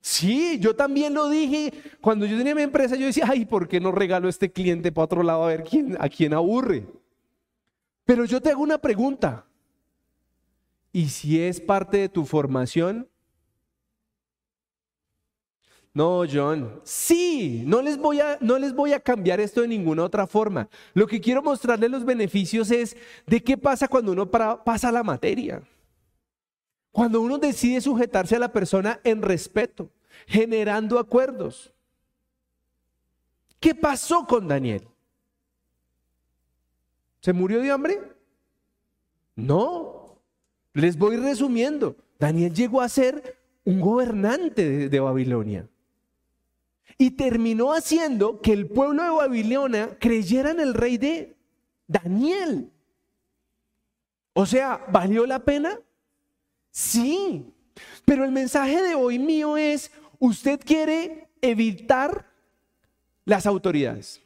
Sí, 0.00 0.58
yo 0.58 0.74
también 0.74 1.14
lo 1.14 1.28
dije. 1.28 1.72
Cuando 2.00 2.26
yo 2.26 2.36
tenía 2.36 2.54
mi 2.54 2.62
empresa, 2.62 2.96
yo 2.96 3.06
decía, 3.06 3.24
ay, 3.28 3.46
¿por 3.46 3.68
qué 3.68 3.80
no 3.80 3.92
regalo 3.92 4.26
a 4.26 4.30
este 4.30 4.50
cliente 4.50 4.90
para 4.90 5.04
otro 5.04 5.22
lado 5.22 5.44
a 5.44 5.48
ver 5.48 5.62
quién, 5.62 5.96
a 6.00 6.08
quién 6.08 6.34
aburre? 6.34 6.86
Pero 8.04 8.24
yo 8.24 8.40
te 8.40 8.50
hago 8.50 8.62
una 8.62 8.78
pregunta. 8.78 9.46
¿Y 10.92 11.08
si 11.08 11.40
es 11.40 11.60
parte 11.60 11.96
de 11.98 12.08
tu 12.08 12.24
formación? 12.26 13.08
No, 15.94 16.24
John. 16.30 16.80
Sí, 16.84 17.62
no 17.66 17.82
les, 17.82 17.98
voy 17.98 18.20
a, 18.20 18.38
no 18.40 18.58
les 18.58 18.74
voy 18.74 18.92
a 18.92 19.00
cambiar 19.00 19.40
esto 19.40 19.60
de 19.60 19.68
ninguna 19.68 20.04
otra 20.04 20.26
forma. 20.26 20.68
Lo 20.94 21.06
que 21.06 21.20
quiero 21.20 21.42
mostrarles 21.42 21.90
los 21.90 22.04
beneficios 22.04 22.70
es 22.70 22.96
de 23.26 23.42
qué 23.42 23.58
pasa 23.58 23.88
cuando 23.88 24.12
uno 24.12 24.30
pasa 24.30 24.92
la 24.92 25.02
materia. 25.02 25.62
Cuando 26.90 27.20
uno 27.20 27.38
decide 27.38 27.80
sujetarse 27.80 28.36
a 28.36 28.38
la 28.38 28.52
persona 28.52 29.00
en 29.04 29.22
respeto, 29.22 29.90
generando 30.26 30.98
acuerdos. 30.98 31.72
¿Qué 33.60 33.74
pasó 33.74 34.26
con 34.26 34.48
Daniel? 34.48 34.88
¿Se 37.20 37.32
murió 37.32 37.60
de 37.60 37.70
hambre? 37.70 38.00
No. 39.36 40.01
Les 40.74 40.96
voy 40.96 41.16
resumiendo. 41.16 41.96
Daniel 42.18 42.54
llegó 42.54 42.80
a 42.80 42.88
ser 42.88 43.36
un 43.64 43.80
gobernante 43.80 44.88
de 44.88 45.00
Babilonia. 45.00 45.68
Y 46.98 47.12
terminó 47.12 47.72
haciendo 47.72 48.40
que 48.40 48.52
el 48.52 48.66
pueblo 48.68 49.02
de 49.02 49.10
Babilonia 49.10 49.98
creyera 49.98 50.50
en 50.50 50.60
el 50.60 50.74
rey 50.74 50.98
de 50.98 51.36
Daniel. 51.86 52.70
O 54.34 54.46
sea, 54.46 54.84
¿valió 54.90 55.26
la 55.26 55.40
pena? 55.40 55.78
Sí. 56.70 57.44
Pero 58.04 58.24
el 58.24 58.32
mensaje 58.32 58.82
de 58.82 58.94
hoy 58.94 59.18
mío 59.18 59.56
es, 59.56 59.90
usted 60.18 60.60
quiere 60.64 61.28
evitar 61.40 62.26
las 63.24 63.46
autoridades. 63.46 64.21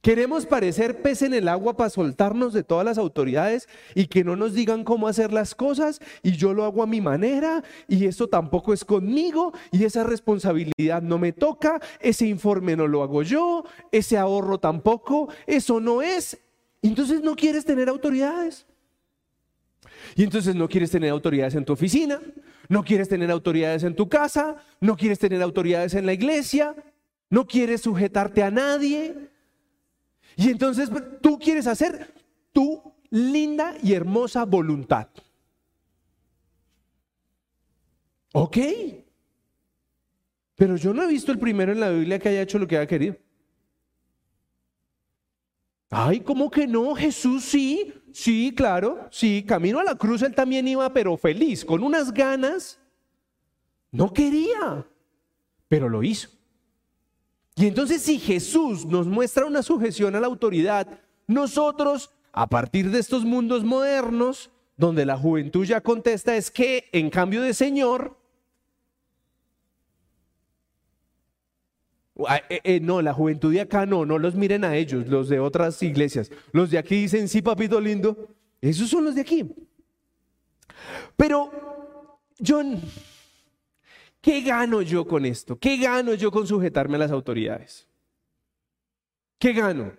Queremos 0.00 0.46
parecer 0.46 1.02
pez 1.02 1.22
en 1.22 1.34
el 1.34 1.48
agua 1.48 1.76
para 1.76 1.90
soltarnos 1.90 2.52
de 2.52 2.62
todas 2.62 2.84
las 2.84 2.96
autoridades 2.96 3.68
y 3.94 4.06
que 4.06 4.22
no 4.22 4.36
nos 4.36 4.54
digan 4.54 4.84
cómo 4.84 5.08
hacer 5.08 5.32
las 5.32 5.54
cosas 5.54 6.00
y 6.22 6.32
yo 6.32 6.54
lo 6.54 6.64
hago 6.64 6.82
a 6.82 6.86
mi 6.86 7.00
manera 7.00 7.64
y 7.88 8.06
eso 8.06 8.28
tampoco 8.28 8.72
es 8.72 8.84
conmigo 8.84 9.52
y 9.72 9.84
esa 9.84 10.04
responsabilidad 10.04 11.02
no 11.02 11.18
me 11.18 11.32
toca, 11.32 11.80
ese 11.98 12.26
informe 12.26 12.76
no 12.76 12.86
lo 12.86 13.02
hago 13.02 13.22
yo, 13.22 13.64
ese 13.90 14.16
ahorro 14.16 14.58
tampoco, 14.58 15.28
eso 15.46 15.80
no 15.80 16.02
es. 16.02 16.38
Entonces 16.82 17.20
no 17.22 17.34
quieres 17.34 17.64
tener 17.64 17.88
autoridades. 17.88 18.64
Y 20.14 20.22
entonces 20.22 20.54
no 20.54 20.68
quieres 20.68 20.90
tener 20.90 21.10
autoridades 21.10 21.56
en 21.56 21.64
tu 21.64 21.72
oficina, 21.72 22.20
no 22.68 22.84
quieres 22.84 23.08
tener 23.08 23.30
autoridades 23.30 23.82
en 23.82 23.96
tu 23.96 24.08
casa, 24.08 24.56
no 24.80 24.96
quieres 24.96 25.18
tener 25.18 25.42
autoridades 25.42 25.94
en 25.94 26.06
la 26.06 26.12
iglesia, 26.12 26.74
no 27.28 27.46
quieres 27.46 27.80
sujetarte 27.82 28.42
a 28.42 28.50
nadie, 28.50 29.14
y 30.36 30.50
entonces 30.50 30.90
pues, 30.90 31.02
tú 31.22 31.38
quieres 31.38 31.66
hacer 31.66 32.14
tu 32.52 32.94
linda 33.10 33.74
y 33.82 33.94
hermosa 33.94 34.44
voluntad. 34.44 35.08
Ok. 38.32 38.58
Pero 40.54 40.76
yo 40.76 40.92
no 40.92 41.02
he 41.02 41.06
visto 41.06 41.32
el 41.32 41.38
primero 41.38 41.72
en 41.72 41.80
la 41.80 41.90
Biblia 41.90 42.18
que 42.18 42.28
haya 42.28 42.42
hecho 42.42 42.58
lo 42.58 42.66
que 42.66 42.76
haya 42.76 42.86
querido. 42.86 43.16
Ay, 45.90 46.20
¿cómo 46.20 46.50
que 46.50 46.66
no? 46.66 46.94
Jesús 46.94 47.44
sí, 47.44 47.94
sí, 48.12 48.52
claro, 48.54 49.08
sí, 49.10 49.44
camino 49.46 49.78
a 49.78 49.84
la 49.84 49.94
cruz 49.94 50.20
él 50.22 50.34
también 50.34 50.66
iba, 50.68 50.92
pero 50.92 51.16
feliz, 51.16 51.64
con 51.64 51.82
unas 51.82 52.12
ganas. 52.12 52.78
No 53.92 54.12
quería, 54.12 54.86
pero 55.68 55.88
lo 55.88 56.02
hizo. 56.02 56.35
Y 57.56 57.66
entonces 57.66 58.02
si 58.02 58.18
Jesús 58.18 58.86
nos 58.86 59.06
muestra 59.06 59.46
una 59.46 59.62
sujeción 59.62 60.14
a 60.14 60.20
la 60.20 60.26
autoridad, 60.26 60.86
nosotros, 61.26 62.10
a 62.32 62.46
partir 62.48 62.90
de 62.90 63.00
estos 63.00 63.24
mundos 63.24 63.64
modernos, 63.64 64.50
donde 64.76 65.04
la 65.06 65.16
juventud 65.16 65.64
ya 65.64 65.80
contesta, 65.80 66.36
es 66.36 66.50
que 66.50 66.88
en 66.92 67.10
cambio 67.10 67.42
de 67.42 67.54
Señor, 67.54 68.16
Ah, 72.26 72.40
eh, 72.48 72.60
eh, 72.64 72.80
no, 72.80 73.02
la 73.02 73.12
juventud 73.12 73.52
de 73.52 73.60
acá 73.60 73.84
no, 73.84 74.06
no 74.06 74.18
los 74.18 74.34
miren 74.34 74.64
a 74.64 74.74
ellos, 74.74 75.06
los 75.06 75.28
de 75.28 75.38
otras 75.38 75.82
iglesias. 75.82 76.30
Los 76.52 76.70
de 76.70 76.78
aquí 76.78 77.02
dicen, 77.02 77.28
sí, 77.28 77.42
papito 77.42 77.78
lindo. 77.78 78.34
Esos 78.60 78.88
son 78.88 79.04
los 79.04 79.14
de 79.14 79.20
aquí. 79.20 79.54
Pero, 81.14 81.50
John, 82.44 82.80
¿qué 84.26 84.40
gano 84.40 84.82
yo 84.82 85.06
con 85.06 85.24
esto? 85.24 85.56
¿Qué 85.56 85.76
gano 85.76 86.12
yo 86.14 86.32
con 86.32 86.48
sujetarme 86.48 86.96
a 86.96 86.98
las 86.98 87.12
autoridades? 87.12 87.86
¿Qué 89.38 89.52
gano? 89.52 89.92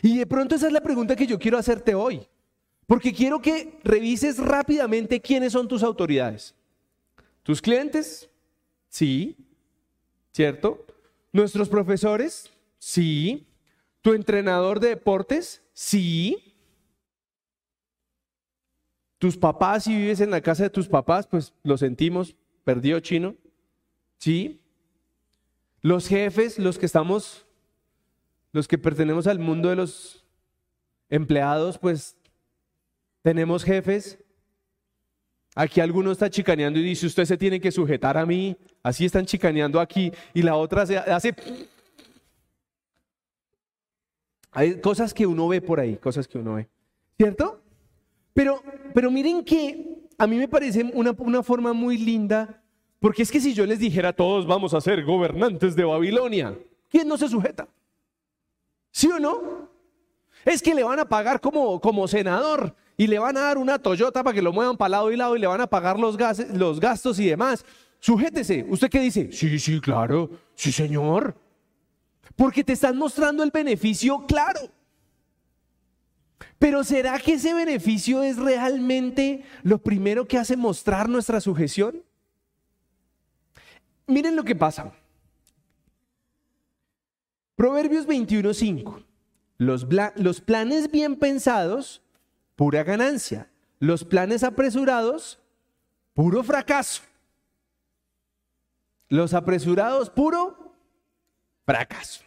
Y 0.00 0.16
de 0.16 0.26
pronto 0.26 0.54
esa 0.54 0.68
es 0.68 0.72
la 0.72 0.80
pregunta 0.80 1.14
que 1.14 1.26
yo 1.26 1.38
quiero 1.38 1.58
hacerte 1.58 1.94
hoy. 1.94 2.26
Porque 2.86 3.12
quiero 3.12 3.42
que 3.42 3.78
revises 3.84 4.38
rápidamente 4.38 5.20
quiénes 5.20 5.52
son 5.52 5.68
tus 5.68 5.82
autoridades. 5.82 6.54
¿Tus 7.42 7.60
clientes? 7.60 8.30
Sí. 8.88 9.36
¿cierto? 10.32 10.86
Nuestros 11.30 11.68
profesores, 11.68 12.50
sí. 12.78 13.46
Tu 14.00 14.14
entrenador 14.14 14.80
de 14.80 14.88
deportes, 14.88 15.62
sí. 15.74 16.56
Tus 19.18 19.36
papás, 19.36 19.84
si 19.84 19.94
vives 19.94 20.20
en 20.20 20.30
la 20.30 20.40
casa 20.40 20.64
de 20.64 20.70
tus 20.70 20.88
papás, 20.88 21.26
pues 21.26 21.52
lo 21.62 21.78
sentimos, 21.78 22.34
perdió 22.64 23.00
chino, 23.00 23.34
sí. 24.18 24.60
Los 25.80 26.08
jefes, 26.08 26.58
los 26.58 26.78
que 26.78 26.86
estamos, 26.86 27.46
los 28.52 28.68
que 28.68 28.78
pertenecemos 28.78 29.26
al 29.26 29.38
mundo 29.38 29.68
de 29.68 29.76
los 29.76 30.24
empleados, 31.10 31.78
pues 31.78 32.16
tenemos 33.22 33.64
jefes, 33.64 34.18
Aquí 35.54 35.80
alguno 35.80 36.12
está 36.12 36.30
chicaneando 36.30 36.78
y 36.78 36.82
dice, 36.82 37.06
usted 37.06 37.26
se 37.26 37.36
tiene 37.36 37.60
que 37.60 37.70
sujetar 37.70 38.16
a 38.16 38.24
mí. 38.24 38.56
Así 38.82 39.04
están 39.04 39.26
chicaneando 39.26 39.80
aquí. 39.80 40.10
Y 40.32 40.42
la 40.42 40.56
otra 40.56 40.86
se 40.86 40.96
hace... 40.96 41.34
Hay 44.50 44.80
cosas 44.80 45.14
que 45.14 45.26
uno 45.26 45.48
ve 45.48 45.60
por 45.60 45.80
ahí, 45.80 45.96
cosas 45.96 46.26
que 46.26 46.38
uno 46.38 46.54
ve. 46.54 46.68
¿Cierto? 47.16 47.62
Pero, 48.34 48.62
pero 48.94 49.10
miren 49.10 49.44
que 49.44 49.91
a 50.18 50.26
mí 50.26 50.36
me 50.36 50.48
parece 50.48 50.90
una, 50.94 51.14
una 51.18 51.42
forma 51.42 51.72
muy 51.72 51.98
linda, 51.98 52.62
porque 53.00 53.22
es 53.22 53.30
que 53.30 53.40
si 53.40 53.54
yo 53.54 53.66
les 53.66 53.78
dijera 53.78 54.12
todos 54.12 54.46
vamos 54.46 54.74
a 54.74 54.80
ser 54.80 55.04
gobernantes 55.04 55.74
de 55.74 55.84
Babilonia, 55.84 56.56
¿quién 56.88 57.08
no 57.08 57.16
se 57.16 57.28
sujeta? 57.28 57.68
¿Sí 58.90 59.08
o 59.08 59.18
no? 59.18 59.70
Es 60.44 60.62
que 60.62 60.74
le 60.74 60.82
van 60.82 60.98
a 60.98 61.08
pagar 61.08 61.40
como, 61.40 61.80
como 61.80 62.06
senador 62.08 62.74
y 62.96 63.06
le 63.06 63.18
van 63.18 63.36
a 63.36 63.40
dar 63.40 63.58
una 63.58 63.78
Toyota 63.78 64.22
para 64.22 64.34
que 64.34 64.42
lo 64.42 64.52
muevan 64.52 64.76
para 64.76 64.90
lado 64.90 65.12
y 65.12 65.16
lado 65.16 65.36
y 65.36 65.40
le 65.40 65.46
van 65.46 65.60
a 65.60 65.66
pagar 65.66 65.98
los, 65.98 66.16
los 66.52 66.80
gastos 66.80 67.18
y 67.18 67.26
demás. 67.26 67.64
Sujétese. 68.00 68.66
¿Usted 68.68 68.90
qué 68.90 69.00
dice? 69.00 69.30
Sí, 69.32 69.58
sí, 69.58 69.80
claro. 69.80 70.30
Sí, 70.54 70.72
señor. 70.72 71.36
Porque 72.34 72.64
te 72.64 72.72
están 72.72 72.96
mostrando 72.98 73.42
el 73.42 73.50
beneficio 73.50 74.24
claro. 74.26 74.60
Pero 76.62 76.84
¿será 76.84 77.18
que 77.18 77.32
ese 77.32 77.52
beneficio 77.54 78.22
es 78.22 78.36
realmente 78.36 79.42
lo 79.64 79.78
primero 79.78 80.28
que 80.28 80.38
hace 80.38 80.56
mostrar 80.56 81.08
nuestra 81.08 81.40
sujeción? 81.40 82.04
Miren 84.06 84.36
lo 84.36 84.44
que 84.44 84.54
pasa. 84.54 84.92
Proverbios 87.56 88.06
21:5. 88.06 89.04
Los, 89.58 89.88
los 90.14 90.40
planes 90.40 90.88
bien 90.88 91.16
pensados 91.16 92.00
pura 92.54 92.84
ganancia. 92.84 93.50
Los 93.80 94.04
planes 94.04 94.44
apresurados, 94.44 95.40
puro 96.14 96.44
fracaso. 96.44 97.02
Los 99.08 99.34
apresurados, 99.34 100.10
puro 100.10 100.76
fracaso. 101.66 102.22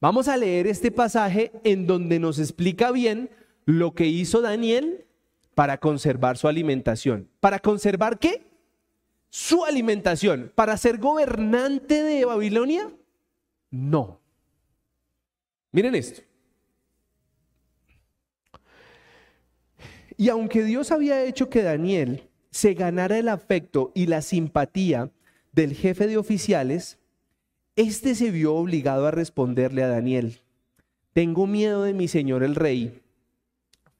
Vamos 0.00 0.26
a 0.26 0.36
leer 0.36 0.66
este 0.66 0.90
pasaje 0.90 1.52
en 1.62 1.86
donde 1.86 2.18
nos 2.18 2.40
explica 2.40 2.90
bien 2.90 3.30
lo 3.64 3.94
que 3.94 4.06
hizo 4.06 4.40
Daniel 4.40 5.06
para 5.54 5.78
conservar 5.78 6.36
su 6.36 6.48
alimentación. 6.48 7.28
¿Para 7.40 7.58
conservar 7.58 8.18
qué? 8.18 8.42
Su 9.30 9.64
alimentación. 9.64 10.52
¿Para 10.54 10.76
ser 10.76 10.98
gobernante 10.98 12.02
de 12.02 12.24
Babilonia? 12.24 12.90
No. 13.70 14.20
Miren 15.72 15.94
esto. 15.94 16.22
Y 20.16 20.28
aunque 20.28 20.62
Dios 20.62 20.92
había 20.92 21.24
hecho 21.24 21.50
que 21.50 21.62
Daniel 21.62 22.28
se 22.50 22.74
ganara 22.74 23.18
el 23.18 23.28
afecto 23.28 23.90
y 23.94 24.06
la 24.06 24.22
simpatía 24.22 25.10
del 25.52 25.74
jefe 25.74 26.06
de 26.06 26.16
oficiales, 26.16 26.98
éste 27.74 28.14
se 28.14 28.30
vio 28.30 28.54
obligado 28.54 29.06
a 29.06 29.10
responderle 29.10 29.82
a 29.82 29.88
Daniel, 29.88 30.40
tengo 31.12 31.46
miedo 31.48 31.82
de 31.82 31.94
mi 31.94 32.06
señor 32.06 32.44
el 32.44 32.54
rey, 32.54 33.02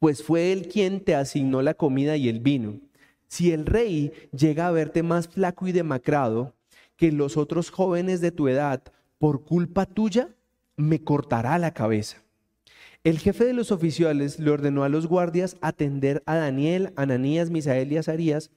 pues 0.04 0.22
fue 0.22 0.52
él 0.52 0.68
quien 0.68 1.00
te 1.00 1.14
asignó 1.14 1.62
la 1.62 1.72
comida 1.72 2.18
y 2.18 2.28
el 2.28 2.40
vino. 2.40 2.78
Si 3.26 3.52
el 3.52 3.64
rey 3.64 4.12
llega 4.36 4.66
a 4.66 4.70
verte 4.70 5.02
más 5.02 5.28
flaco 5.28 5.66
y 5.66 5.72
demacrado 5.72 6.52
que 6.98 7.10
los 7.10 7.38
otros 7.38 7.70
jóvenes 7.70 8.20
de 8.20 8.30
tu 8.30 8.48
edad 8.48 8.82
por 9.16 9.46
culpa 9.46 9.86
tuya, 9.86 10.28
me 10.76 11.02
cortará 11.02 11.56
la 11.56 11.72
cabeza. 11.72 12.22
El 13.02 13.18
jefe 13.18 13.46
de 13.46 13.54
los 13.54 13.72
oficiales 13.72 14.38
le 14.38 14.50
ordenó 14.50 14.84
a 14.84 14.90
los 14.90 15.06
guardias 15.06 15.56
atender 15.62 16.22
a 16.26 16.34
Daniel, 16.34 16.92
Ananías, 16.96 17.48
Misael 17.48 17.90
y 17.90 17.96
Azarías. 17.96 18.50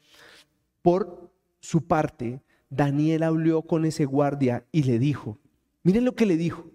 Por 0.82 1.32
su 1.62 1.88
parte, 1.88 2.42
Daniel 2.70 3.24
habló 3.24 3.62
con 3.62 3.86
ese 3.86 4.04
guardia 4.04 4.66
y 4.74 4.84
le 4.84 5.00
dijo, 5.00 5.40
miren 5.82 6.04
lo 6.04 6.14
que 6.14 6.26
le 6.26 6.36
dijo, 6.36 6.66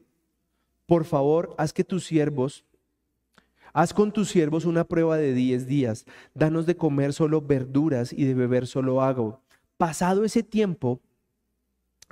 por 0.87 1.05
favor, 1.05 1.55
haz 1.59 1.75
que 1.75 1.85
tus 1.85 2.07
siervos, 2.07 2.65
haz 3.73 3.95
con 3.95 4.13
tus 4.13 4.29
siervos 4.29 4.65
una 4.65 4.85
prueba 4.85 5.17
de 5.17 5.33
diez 5.33 5.67
días, 5.67 6.05
danos 6.35 6.67
de 6.67 6.77
comer 6.77 7.13
solo 7.13 7.41
verduras 7.41 8.13
y 8.13 8.25
de 8.25 8.35
beber 8.35 8.67
solo 8.67 9.03
agua. 9.03 9.41
Pasado 9.77 10.25
ese 10.25 10.43
tiempo, 10.43 11.01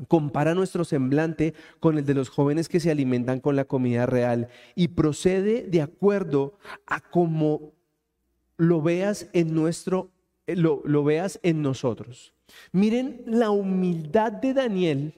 compara 0.08 0.54
nuestro 0.54 0.84
semblante 0.84 1.54
con 1.78 1.98
el 1.98 2.06
de 2.06 2.14
los 2.14 2.28
jóvenes 2.28 2.68
que 2.68 2.80
se 2.80 2.90
alimentan 2.90 3.40
con 3.40 3.56
la 3.56 3.64
comida 3.64 4.06
real 4.06 4.48
y 4.74 4.88
procede 4.88 5.62
de 5.62 5.82
acuerdo 5.82 6.58
a 6.86 7.00
como 7.00 7.72
lo 8.56 8.82
veas 8.82 9.28
en 9.32 9.54
nuestro 9.54 10.10
eh, 10.46 10.56
lo, 10.56 10.82
lo 10.84 11.04
veas 11.04 11.38
en 11.42 11.62
nosotros. 11.62 12.34
Miren 12.72 13.22
la 13.26 13.50
humildad 13.50 14.32
de 14.32 14.54
Daniel 14.54 15.14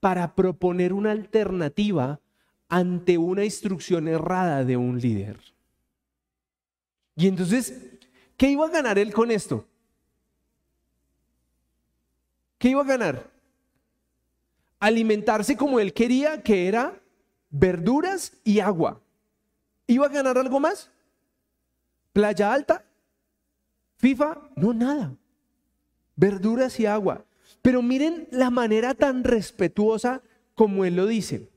para 0.00 0.34
proponer 0.34 0.92
una 0.92 1.12
alternativa 1.12 2.20
ante 2.68 3.18
una 3.18 3.44
instrucción 3.44 4.08
errada 4.08 4.64
de 4.64 4.76
un 4.76 5.00
líder. 5.00 5.53
Y 7.16 7.28
entonces, 7.28 7.74
¿qué 8.36 8.50
iba 8.50 8.66
a 8.66 8.70
ganar 8.70 8.98
él 8.98 9.12
con 9.12 9.30
esto? 9.30 9.66
¿Qué 12.58 12.70
iba 12.70 12.82
a 12.82 12.86
ganar? 12.86 13.34
alimentarse 14.84 15.56
como 15.56 15.80
él 15.80 15.94
quería, 15.94 16.42
que 16.42 16.68
era 16.68 17.00
verduras 17.48 18.34
y 18.44 18.60
agua. 18.60 19.00
¿Iba 19.86 20.06
a 20.06 20.10
ganar 20.10 20.36
algo 20.36 20.60
más? 20.60 20.90
¿Playa 22.12 22.52
alta? 22.52 22.84
¿FIFA? 23.96 24.50
No, 24.56 24.74
nada. 24.74 25.16
Verduras 26.16 26.78
y 26.78 26.84
agua. 26.84 27.24
Pero 27.62 27.80
miren 27.80 28.28
la 28.30 28.50
manera 28.50 28.94
tan 28.94 29.24
respetuosa 29.24 30.22
como 30.54 30.84
él 30.84 30.96
lo 30.96 31.06
dice. 31.06 31.48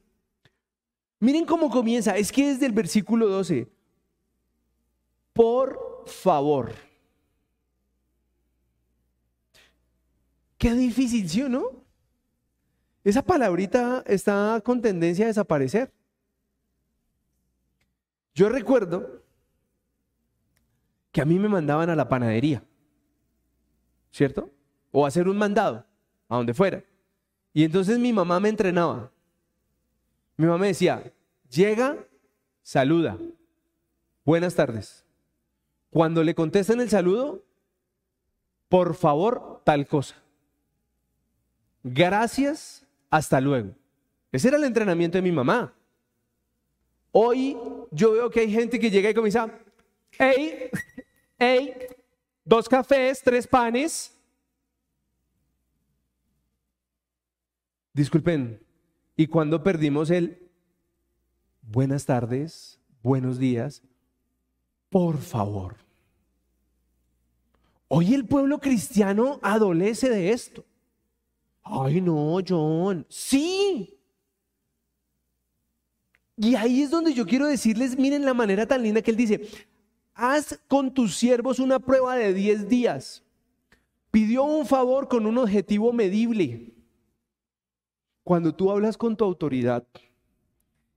Miren 1.20 1.46
cómo 1.46 1.70
comienza. 1.70 2.16
Es 2.16 2.32
que 2.32 2.48
desde 2.48 2.66
el 2.66 2.72
versículo 2.72 3.28
12. 3.28 3.68
Por 5.38 6.04
favor. 6.08 6.74
Qué 10.58 10.74
difícil, 10.74 11.30
¿sí 11.30 11.44
o 11.44 11.50
no? 11.50 11.86
Esa 13.04 13.22
palabrita 13.22 14.04
está 14.08 14.60
con 14.66 14.82
tendencia 14.82 15.26
a 15.26 15.28
desaparecer. 15.28 15.94
Yo 18.34 18.50
recuerdo 18.50 19.24
que 21.12 21.22
a 21.22 21.26
mí 21.26 21.38
me 21.38 21.50
mandaban 21.50 21.92
a 21.92 21.96
la 21.96 22.10
panadería, 22.10 22.64
¿cierto? 24.12 24.50
O 24.92 25.06
a 25.06 25.10
hacer 25.10 25.28
un 25.28 25.38
mandado, 25.38 25.86
a 26.30 26.36
donde 26.36 26.56
fuera. 26.56 26.84
Y 27.54 27.64
entonces 27.64 28.00
mi 28.00 28.12
mamá 28.12 28.40
me 28.40 28.50
entrenaba. 28.50 29.12
Mi 30.36 30.48
mamá 30.48 30.58
me 30.58 30.68
decía, 30.68 31.14
llega 31.48 31.96
saluda. 32.64 33.20
Buenas 34.26 34.56
tardes. 34.56 35.07
Cuando 35.90 36.24
le 36.24 36.36
contesten 36.36 36.82
el 36.82 36.90
saludo, 36.90 37.44
por 38.70 38.96
favor, 38.96 39.62
tal 39.64 39.88
cosa. 39.88 40.16
Gracias, 41.84 42.86
hasta 43.10 43.40
luego. 43.40 43.74
Ese 44.32 44.50
era 44.50 44.58
el 44.58 44.66
entrenamiento 44.66 45.18
de 45.18 45.22
mi 45.22 45.32
mamá. 45.32 45.74
Hoy 47.12 47.58
yo 47.92 48.12
veo 48.12 48.30
que 48.30 48.42
hay 48.42 48.52
gente 48.52 48.80
que 48.80 48.92
llega 48.92 49.10
y 49.10 49.14
comienza, 49.14 49.50
hey, 50.12 50.70
hey, 51.40 51.74
dos 52.44 52.68
cafés, 52.68 53.22
tres 53.24 53.48
panes. 53.48 54.14
Disculpen, 57.94 58.62
¿y 59.16 59.26
cuando 59.28 59.64
perdimos 59.64 60.12
el 60.12 60.48
buenas 61.62 62.06
tardes, 62.06 62.80
buenos 63.02 63.40
días? 63.40 63.82
Por 64.90 65.18
favor. 65.18 65.76
Hoy 67.90 68.14
el 68.14 68.26
pueblo 68.26 68.60
cristiano 68.60 69.40
adolece 69.42 70.10
de 70.10 70.32
esto. 70.32 70.66
Ay, 71.64 72.02
no, 72.02 72.40
John. 72.48 73.06
Sí. 73.10 73.98
Y 76.38 76.56
ahí 76.56 76.84
es 76.84 76.92
donde 76.92 77.14
yo 77.14 77.26
quiero 77.26 77.48
decirles, 77.48 77.98
miren 77.98 78.24
la 78.24 78.34
manera 78.34 78.66
tan 78.66 78.84
linda 78.84 79.02
que 79.02 79.12
él 79.12 79.18
dice, 79.18 79.48
haz 80.14 80.60
con 80.68 80.94
tus 80.94 81.16
siervos 81.16 81.60
una 81.60 81.80
prueba 81.80 82.16
de 82.16 82.34
10 82.34 82.70
días. 82.70 83.24
Pidió 84.12 84.44
un 84.44 84.66
favor 84.66 85.08
con 85.08 85.26
un 85.26 85.38
objetivo 85.38 85.92
medible. 85.94 86.74
Cuando 88.24 88.54
tú 88.54 88.70
hablas 88.72 88.98
con 88.98 89.16
tu 89.16 89.24
autoridad 89.24 89.88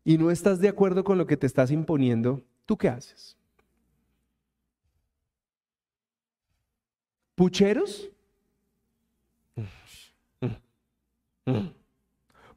y 0.04 0.18
no 0.18 0.30
estás 0.30 0.60
de 0.60 0.68
acuerdo 0.68 1.04
con 1.04 1.18
lo 1.18 1.26
que 1.26 1.36
te 1.36 1.46
estás 1.46 1.70
imponiendo, 1.70 2.42
¿tú 2.66 2.76
qué 2.76 2.88
haces? 2.88 3.39
¿Pucheros? 7.40 8.10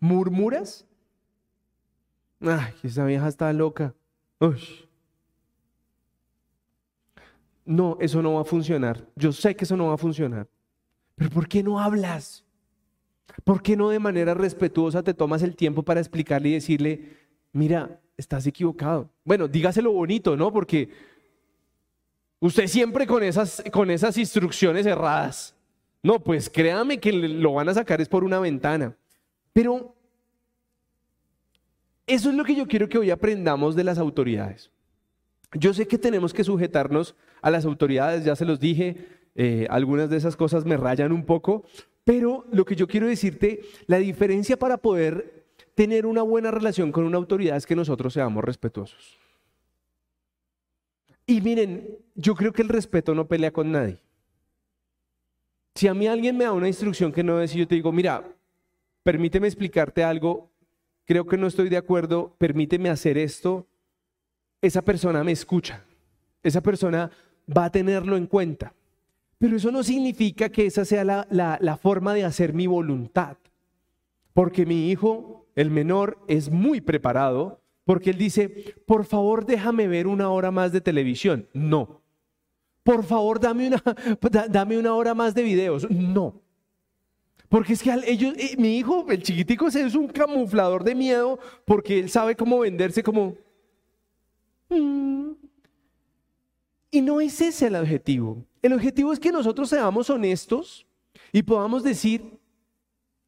¿Murmuras? 0.02 0.86
Ay, 2.42 2.74
esa 2.84 3.06
vieja 3.06 3.30
está 3.30 3.54
loca. 3.54 3.96
No, 7.64 7.98
eso 8.02 8.22
no 8.22 8.34
va 8.34 8.42
a 8.42 8.44
funcionar. 8.44 9.08
Yo 9.16 9.32
sé 9.32 9.56
que 9.56 9.64
eso 9.64 9.78
no 9.78 9.88
va 9.88 9.94
a 9.94 9.98
funcionar. 9.98 10.50
Pero 11.16 11.30
¿por 11.30 11.48
qué 11.48 11.64
no 11.64 11.80
hablas? 11.80 12.44
¿Por 13.46 13.62
qué 13.62 13.78
no 13.78 13.88
de 13.88 14.00
manera 14.00 14.34
respetuosa 14.34 15.02
te 15.02 15.14
tomas 15.14 15.44
el 15.44 15.56
tiempo 15.56 15.84
para 15.84 16.02
explicarle 16.02 16.50
y 16.50 16.54
decirle, 16.56 17.20
mira, 17.54 18.02
estás 18.18 18.46
equivocado? 18.48 19.10
Bueno, 19.24 19.48
dígaselo 19.48 19.94
bonito, 19.94 20.36
¿no? 20.36 20.52
Porque 20.52 20.90
usted 22.44 22.68
siempre 22.68 23.08
con 23.08 23.24
esas, 23.24 23.64
con 23.72 23.90
esas 23.90 24.18
instrucciones 24.18 24.86
erradas. 24.86 25.56
No, 26.02 26.20
pues 26.20 26.50
créame 26.50 27.00
que 27.00 27.14
lo 27.14 27.54
van 27.54 27.70
a 27.70 27.74
sacar 27.74 28.02
es 28.02 28.10
por 28.10 28.26
una 28.26 28.40
ventana. 28.40 28.98
Pero 29.54 29.96
eso 32.06 32.30
es 32.30 32.36
lo 32.36 32.44
que 32.44 32.56
yo 32.56 32.68
quiero 32.68 32.90
que 32.90 32.98
hoy 32.98 33.12
aprendamos 33.12 33.78
de 33.78 33.86
las 33.86 33.98
autoridades. 33.98 34.72
Yo 35.54 35.74
sé 35.74 35.88
que 35.88 35.98
tenemos 35.98 36.34
que 36.34 36.44
sujetarnos 36.44 37.16
a 37.42 37.50
las 37.50 37.64
autoridades, 37.64 38.26
ya 38.26 38.36
se 38.36 38.44
los 38.44 38.60
dije, 38.60 39.08
eh, 39.36 39.66
algunas 39.70 40.10
de 40.10 40.18
esas 40.18 40.36
cosas 40.36 40.66
me 40.66 40.76
rayan 40.76 41.14
un 41.14 41.24
poco, 41.24 41.64
pero 42.04 42.46
lo 42.52 42.66
que 42.66 42.76
yo 42.76 42.88
quiero 42.88 43.08
decirte, 43.08 43.62
la 43.88 44.00
diferencia 44.00 44.58
para 44.58 44.76
poder 44.76 45.46
tener 45.76 46.06
una 46.06 46.24
buena 46.24 46.52
relación 46.52 46.92
con 46.92 47.06
una 47.06 47.18
autoridad 47.18 47.56
es 47.56 47.66
que 47.66 47.76
nosotros 47.76 48.12
seamos 48.14 48.44
respetuosos. 48.44 49.23
Y 51.26 51.42
miren, 51.42 51.98
yo 52.16 52.36
creo 52.36 52.52
que 52.52 52.62
el 52.62 52.70
respeto 52.70 53.16
no 53.16 53.28
pelea 53.28 53.52
con 53.52 53.72
nadie. 53.72 54.00
Si 55.76 55.88
a 55.88 55.94
mí 55.94 56.08
alguien 56.08 56.38
me 56.38 56.44
da 56.44 56.52
una 56.52 56.68
instrucción 56.68 57.12
que 57.12 57.24
no 57.24 57.42
es 57.42 57.56
y 57.56 57.60
yo 57.60 57.68
te 57.68 57.76
digo, 57.76 57.92
mira, 57.92 58.24
permíteme 59.04 59.48
explicarte 59.48 60.04
algo, 60.04 60.52
creo 61.06 61.26
que 61.26 61.38
no 61.38 61.48
estoy 61.48 61.70
de 61.70 61.78
acuerdo, 61.78 62.36
permíteme 62.38 62.90
hacer 62.90 63.18
esto, 63.18 63.68
esa 64.62 64.82
persona 64.82 65.24
me 65.24 65.32
escucha, 65.32 65.84
esa 66.44 66.62
persona 66.62 67.10
va 67.56 67.66
a 67.66 67.72
tenerlo 67.72 68.18
en 68.18 68.28
cuenta. 68.28 68.74
Pero 69.38 69.58
eso 69.58 69.72
no 69.72 69.84
significa 69.84 70.50
que 70.50 70.66
esa 70.66 70.86
sea 70.86 71.04
la, 71.04 71.28
la, 71.30 71.78
forma 71.78 72.14
de 72.14 72.24
hacer 72.24 72.54
mi 72.54 72.68
voluntad, 72.68 73.38
porque 74.34 74.66
mi 74.66 74.90
hijo, 74.90 75.48
el 75.56 75.70
menor, 75.70 76.20
es 76.28 76.50
muy 76.50 76.80
preparado, 76.80 77.63
porque 77.86 78.12
él 78.12 78.18
dice, 78.18 78.76
por 78.86 79.06
favor 79.06 79.46
déjame 79.46 79.88
ver 79.88 80.08
una 80.08 80.30
hora 80.30 80.52
más 80.52 80.72
de 80.72 80.82
televisión. 80.82 81.48
No. 81.54 82.02
Por 82.84 83.04
favor 83.04 83.40
dame 83.40 83.68
una, 83.68 83.84
dame 84.50 84.78
una 84.78 84.94
hora 84.94 85.14
más 85.14 85.34
de 85.34 85.44
videos. 85.44 85.90
No. 85.90 86.42
Porque 87.50 87.74
es 87.74 87.84
que 87.84 87.94
ellos, 88.08 88.34
eh, 88.38 88.56
mi 88.58 88.78
hijo, 88.78 89.06
el 89.10 89.22
chiquitico, 89.22 89.68
es 89.68 89.96
un 89.96 90.08
camuflador 90.08 90.84
de 90.84 90.96
miedo 90.96 91.40
porque 91.66 92.00
él 92.00 92.10
sabe 92.10 92.36
cómo 92.36 92.60
venderse 92.60 93.04
como... 93.04 93.36
Mm". 94.70 95.34
Y 96.90 97.02
no 97.02 97.22
es 97.22 97.40
ese 97.42 97.68
el 97.68 97.76
objetivo. 97.76 98.46
El 98.62 98.74
objetivo 98.74 99.14
es 99.14 99.20
que 99.20 99.32
nosotros 99.32 99.70
seamos 99.70 100.10
honestos 100.10 100.86
y 101.32 101.44
podamos 101.44 101.84
decir 101.84 102.40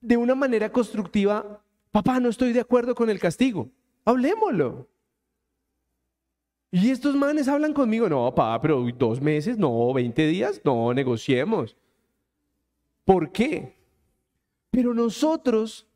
de 0.01 0.17
una 0.17 0.35
manera 0.35 0.71
constructiva, 0.71 1.61
papá, 1.91 2.19
no 2.19 2.29
estoy 2.29 2.53
de 2.53 2.61
acuerdo 2.61 2.95
con 2.95 3.09
el 3.09 3.19
castigo. 3.19 3.69
Hablemoslo. 4.05 4.87
Y 6.71 6.91
estos 6.91 7.15
manes 7.15 7.47
hablan 7.47 7.73
conmigo, 7.73 8.07
no, 8.07 8.33
papá, 8.33 8.61
pero 8.61 8.85
dos 8.97 9.21
meses, 9.21 9.57
no, 9.57 9.93
20 9.93 10.27
días, 10.27 10.61
no, 10.63 10.93
negociemos. 10.93 11.75
¿Por 13.03 13.31
qué? 13.31 13.75
Pero 14.71 14.93
nosotros 14.93 15.87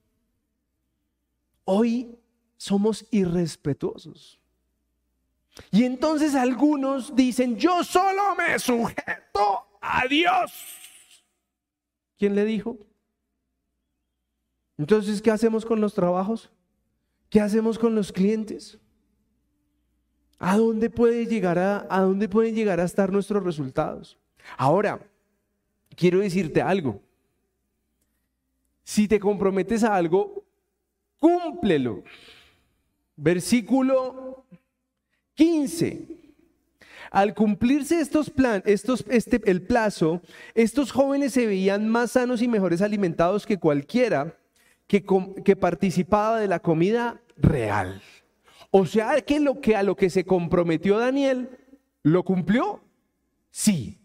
hoy 1.66 2.18
somos 2.56 3.06
irrespetuosos. 3.12 4.40
Y 5.72 5.84
entonces 5.84 6.36
algunos 6.36 7.16
dicen, 7.16 7.58
yo 7.58 7.84
solo 7.84 8.36
me 8.36 8.58
sujeto 8.58 9.68
a 9.82 10.06
Dios. 10.08 10.52
¿Quién 12.18 12.36
le 12.36 12.46
dijo? 12.46 12.78
Entonces, 14.78 15.22
¿qué 15.22 15.32
hacemos 15.32 15.66
con 15.66 15.82
los 15.82 15.94
trabajos? 15.94 16.50
¿Qué 17.30 17.40
hacemos 17.40 17.78
con 17.78 17.96
los 17.96 18.12
clientes? 18.12 18.80
¿A 20.40 20.58
dónde 20.58 20.90
puede 20.90 21.26
llegar 21.26 21.60
a, 21.60 21.86
a 21.90 22.02
dónde 22.02 22.28
pueden 22.28 22.56
llegar 22.56 22.80
a 22.80 22.86
estar 22.86 23.12
nuestros 23.12 23.44
resultados? 23.44 24.18
Ahora, 24.58 25.00
quiero 25.96 26.20
decirte 26.20 26.62
algo. 26.62 27.02
Si 28.84 29.08
te 29.08 29.20
comprometes 29.20 29.84
a 29.84 29.96
algo, 29.96 30.44
cúmplelo. 31.20 32.04
Versículo 33.16 34.46
15. 35.36 36.08
Al 37.12 37.34
cumplirse 37.34 38.00
estos 38.00 38.30
plan, 38.30 38.64
estos, 38.66 39.04
este, 39.10 39.42
el 39.50 39.62
plazo, 39.62 40.22
estos 40.54 40.92
jóvenes 40.92 41.34
se 41.34 41.46
veían 41.46 41.90
más 41.90 42.12
sanos 42.12 42.42
y 42.42 42.48
mejores 42.48 42.82
alimentados 42.82 43.46
que 43.46 43.60
cualquiera 43.60 44.38
que, 44.90 45.56
participaba 45.56 46.40
de 46.40 46.48
la 46.48 46.60
comida 46.60 47.22
real. 47.38 48.02
O 48.72 48.88
sea 48.88 49.22
que 49.22 49.40
lo 49.40 49.62
que 49.62 49.76
a 49.76 49.84
lo 49.84 49.96
que 49.96 50.10
se 50.10 50.26
comprometió 50.26 50.98
Daniel 50.98 51.50
lo 52.02 52.24
cumplió, 52.24 52.82
sí. 53.52 54.00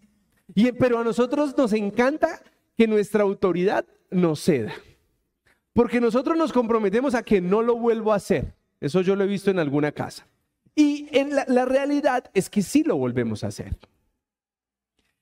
Y, 0.54 0.72
pero 0.72 0.98
a 0.98 1.04
nosotros 1.04 1.56
nos 1.56 1.72
encanta 1.72 2.42
que 2.76 2.86
nuestra 2.86 3.22
autoridad 3.22 3.86
no 4.10 4.36
ceda. 4.36 4.74
Porque 5.72 6.00
nosotros 6.00 6.36
nos 6.36 6.52
comprometemos 6.52 7.14
a 7.14 7.22
que 7.22 7.40
no 7.40 7.62
lo 7.62 7.76
vuelvo 7.76 8.12
a 8.12 8.16
hacer. 8.16 8.54
Eso 8.78 9.00
yo 9.00 9.16
lo 9.16 9.24
he 9.24 9.26
visto 9.26 9.50
en 9.50 9.58
alguna 9.58 9.90
casa. 9.90 10.26
Y 10.76 11.08
la 11.48 11.64
realidad 11.64 12.30
es 12.34 12.50
que 12.50 12.60
sí 12.60 12.82
lo 12.84 12.96
volvemos 12.96 13.42
a 13.42 13.46
hacer. 13.46 13.76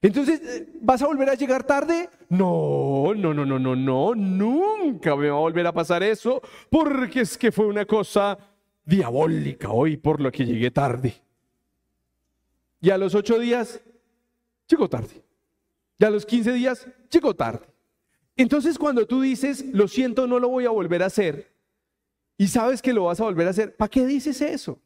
Entonces, 0.03 0.67
¿vas 0.81 1.01
a 1.01 1.07
volver 1.07 1.31
a 1.31 1.35
llegar 1.35 1.63
tarde? 1.63 2.11
No, 2.29 3.15
no, 3.15 3.33
no, 3.33 3.47
no, 3.47 3.57
no, 3.57 3.77
no, 3.77 4.15
nunca 4.17 5.15
me 5.15 5.31
va 5.31 5.37
a 5.37 5.41
volver 5.41 5.65
a 5.65 5.73
pasar 5.73 6.03
eso, 6.03 6.43
porque 6.69 7.21
es 7.21 7.39
que 7.39 7.53
fue 7.53 7.67
una 7.67 7.87
cosa 7.87 8.37
diabólica 8.85 9.71
hoy 9.71 9.97
por 9.97 10.21
lo 10.21 10.33
que 10.33 10.45
llegué 10.45 10.73
tarde. 10.73 11.15
Y 12.81 12.91
a 12.91 12.99
los 12.99 13.15
ocho 13.15 13.39
días, 13.39 13.81
llegó 14.67 14.89
tarde. 14.89 15.23
Y 16.01 16.05
a 16.05 16.11
los 16.11 16.27
quince 16.27 16.53
días, 16.53 16.89
llegó 17.09 17.33
tarde. 17.33 17.65
Entonces 18.35 18.77
cuando 18.79 19.07
tú 19.07 19.21
dices, 19.21 19.65
lo 19.73 19.87
siento, 19.87 20.27
no 20.27 20.41
lo 20.41 20.49
voy 20.49 20.67
a 20.67 20.71
volver 20.71 21.05
a 21.05 21.07
hacer, 21.07 21.53
y 22.37 22.49
sabes 22.49 22.83
que 22.83 22.93
lo 22.93 23.05
vas 23.05 23.21
a 23.21 23.25
volver 23.25 23.47
a 23.47 23.51
hacer, 23.51 23.77
¿para 23.77 23.89
qué 23.89 24.05
dices 24.05 24.41
eso? 24.41 24.81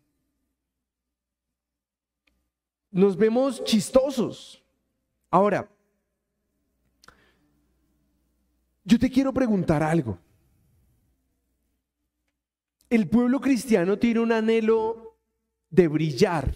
Nos 2.90 3.16
vemos 3.16 3.64
chistosos. 3.64 4.62
Ahora, 5.30 5.68
yo 8.84 8.98
te 8.98 9.10
quiero 9.10 9.32
preguntar 9.32 9.82
algo. 9.82 10.18
El 12.88 13.08
pueblo 13.08 13.40
cristiano 13.40 13.98
tiene 13.98 14.20
un 14.20 14.30
anhelo 14.30 15.16
de 15.70 15.88
brillar, 15.88 16.54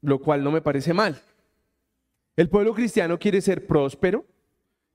lo 0.00 0.18
cual 0.18 0.42
no 0.42 0.50
me 0.50 0.62
parece 0.62 0.94
mal. 0.94 1.20
El 2.36 2.48
pueblo 2.48 2.74
cristiano 2.74 3.18
quiere 3.18 3.40
ser 3.40 3.66
próspero, 3.66 4.24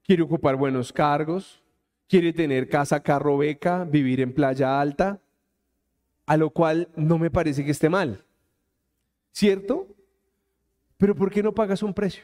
quiere 0.04 0.24
ocupar 0.24 0.56
buenos 0.56 0.92
cargos, 0.92 1.62
quiere 2.08 2.34
tener 2.34 2.68
casa, 2.68 3.02
carro, 3.02 3.38
beca, 3.38 3.84
vivir 3.84 4.20
en 4.20 4.34
playa 4.34 4.82
alta, 4.82 5.22
a 6.26 6.38
lo 6.38 6.50
cual 6.50 6.90
no 6.96 7.18
me 7.18 7.30
parece 7.30 7.64
que 7.64 7.72
esté 7.72 7.88
mal. 7.90 8.26
¿Cierto? 9.32 9.88
Pero 11.02 11.16
¿por 11.16 11.32
qué 11.32 11.42
no 11.42 11.52
pagas 11.52 11.82
un 11.82 11.96
precio? 11.96 12.24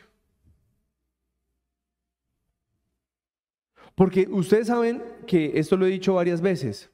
Porque 3.95 4.27
ustedes 4.29 4.67
saben 4.67 5.01
que 5.25 5.53
esto 5.55 5.75
lo 5.75 5.87
he 5.87 5.89
dicho 5.89 6.13
varias 6.13 6.39
veces, 6.39 6.87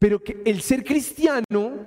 pero 0.00 0.20
que 0.20 0.42
el 0.44 0.60
ser 0.62 0.82
cristiano, 0.82 1.86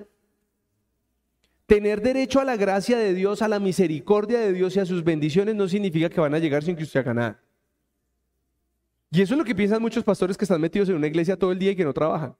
tener 1.65 2.01
derecho 2.01 2.39
a 2.39 2.45
la 2.45 2.55
gracia 2.55 2.97
de 2.97 3.13
Dios, 3.13 3.41
a 3.41 3.49
la 3.49 3.59
misericordia 3.59 4.39
de 4.39 4.53
Dios 4.53 4.73
y 4.77 4.79
a 4.79 4.85
sus 4.85 5.03
bendiciones 5.03 5.53
no 5.53 5.67
significa 5.67 6.09
que 6.09 6.21
van 6.21 6.33
a 6.33 6.39
llegar 6.39 6.63
sin 6.63 6.77
que 6.77 6.83
usted 6.83 7.01
haga 7.01 7.13
nada. 7.13 7.43
Y 9.11 9.21
eso 9.21 9.33
es 9.33 9.37
lo 9.37 9.43
que 9.43 9.53
piensan 9.53 9.81
muchos 9.81 10.05
pastores 10.05 10.37
que 10.37 10.45
están 10.45 10.61
metidos 10.61 10.87
en 10.87 10.95
una 10.95 11.07
iglesia 11.07 11.37
todo 11.37 11.51
el 11.51 11.59
día 11.59 11.71
y 11.71 11.75
que 11.75 11.83
no 11.83 11.93
trabajan. 11.93 12.37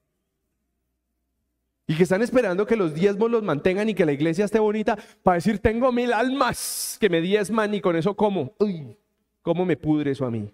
Y 1.88 1.96
que 1.96 2.04
están 2.04 2.24
esperando 2.24 2.66
que 2.66 2.76
los 2.76 2.94
diezmos 2.96 3.30
los 3.30 3.44
mantengan 3.44 3.90
y 3.90 3.94
que 3.94 4.06
la 4.06 4.14
iglesia 4.14 4.46
esté 4.46 4.60
bonita 4.60 4.98
para 5.22 5.36
decir, 5.36 5.60
tengo 5.60 5.92
mil 5.92 6.14
almas 6.14 6.98
que 7.00 7.10
me 7.10 7.22
diezman 7.22 7.74
y 7.76 7.82
con 7.82 7.96
eso 7.96 8.16
como. 8.16 8.56
Uy, 8.60 8.98
¿cómo 9.42 9.66
me 9.66 9.78
pudre 9.78 10.12
eso 10.12 10.26
a 10.26 10.32
mí? 10.32 10.52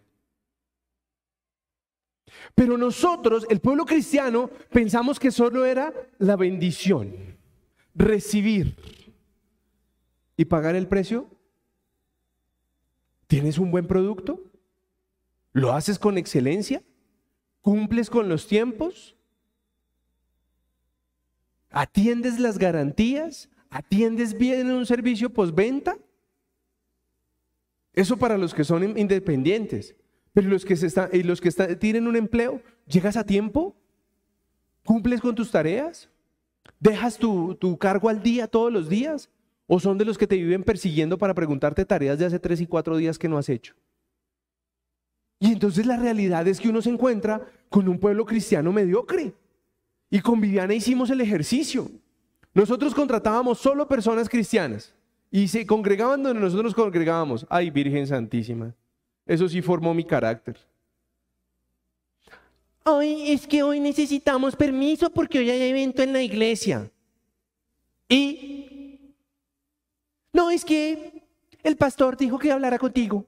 Pero 2.53 2.77
nosotros, 2.77 3.45
el 3.49 3.61
pueblo 3.61 3.85
cristiano, 3.85 4.49
pensamos 4.71 5.19
que 5.19 5.31
solo 5.31 5.65
era 5.65 5.93
la 6.17 6.35
bendición, 6.35 7.37
recibir 7.95 8.75
y 10.35 10.45
pagar 10.45 10.75
el 10.75 10.87
precio. 10.87 11.27
¿Tienes 13.27 13.57
un 13.57 13.71
buen 13.71 13.87
producto? 13.87 14.41
¿Lo 15.53 15.71
haces 15.71 15.97
con 15.97 16.17
excelencia? 16.17 16.83
¿Cumples 17.61 18.09
con 18.09 18.27
los 18.27 18.47
tiempos? 18.47 19.15
¿Atiendes 21.71 22.39
las 22.39 22.57
garantías? 22.57 23.49
¿Atiendes 23.69 24.37
bien 24.37 24.69
un 24.69 24.85
servicio 24.85 25.29
postventa? 25.29 25.97
Eso 27.93 28.17
para 28.17 28.37
los 28.37 28.53
que 28.53 28.63
son 28.63 28.97
independientes. 28.97 29.95
Pero 30.33 30.49
los 30.49 30.63
que, 30.65 30.75
se 30.75 30.87
están, 30.87 31.09
y 31.11 31.23
los 31.23 31.41
que 31.41 31.51
tienen 31.77 32.07
un 32.07 32.15
empleo, 32.15 32.61
¿llegas 32.85 33.17
a 33.17 33.25
tiempo? 33.25 33.75
¿Cumples 34.85 35.21
con 35.21 35.35
tus 35.35 35.51
tareas? 35.51 36.09
¿Dejas 36.79 37.17
tu, 37.17 37.55
tu 37.55 37.77
cargo 37.77 38.09
al 38.09 38.21
día 38.21 38.47
todos 38.47 38.71
los 38.71 38.89
días? 38.89 39.29
¿O 39.67 39.79
son 39.79 39.97
de 39.97 40.05
los 40.05 40.17
que 40.17 40.27
te 40.27 40.35
viven 40.35 40.63
persiguiendo 40.63 41.17
para 41.17 41.33
preguntarte 41.33 41.85
tareas 41.85 42.19
de 42.19 42.25
hace 42.25 42.39
tres 42.39 42.59
y 42.61 42.67
cuatro 42.67 42.97
días 42.97 43.17
que 43.17 43.29
no 43.29 43.37
has 43.37 43.49
hecho? 43.49 43.75
Y 45.39 45.53
entonces 45.53 45.85
la 45.85 45.97
realidad 45.97 46.47
es 46.47 46.59
que 46.59 46.69
uno 46.69 46.81
se 46.81 46.89
encuentra 46.89 47.41
con 47.69 47.87
un 47.87 47.97
pueblo 47.97 48.25
cristiano 48.25 48.71
mediocre. 48.71 49.33
Y 50.11 50.19
con 50.19 50.41
Viviana 50.41 50.73
hicimos 50.73 51.09
el 51.09 51.21
ejercicio. 51.21 51.89
Nosotros 52.53 52.93
contratábamos 52.93 53.59
solo 53.59 53.87
personas 53.87 54.27
cristianas 54.27 54.93
y 55.31 55.47
se 55.47 55.65
congregaban 55.65 56.21
donde 56.21 56.41
nosotros 56.41 56.65
nos 56.65 56.75
congregábamos. 56.75 57.47
Ay, 57.49 57.69
Virgen 57.69 58.05
Santísima. 58.05 58.75
Eso 59.25 59.47
sí 59.47 59.61
formó 59.61 59.93
mi 59.93 60.03
carácter. 60.03 60.57
Hoy 62.83 63.31
es 63.31 63.47
que 63.47 63.63
hoy 63.63 63.79
necesitamos 63.79 64.55
permiso 64.55 65.09
porque 65.09 65.39
hoy 65.39 65.49
hay 65.49 65.69
evento 65.69 66.03
en 66.03 66.11
la 66.11 66.21
iglesia. 66.21 66.91
Y 68.09 69.15
no 70.33 70.51
es 70.51 70.65
que 70.65 71.23
el 71.63 71.77
pastor 71.77 72.17
dijo 72.17 72.37
que 72.37 72.51
hablara 72.51 72.77
contigo. 72.77 73.25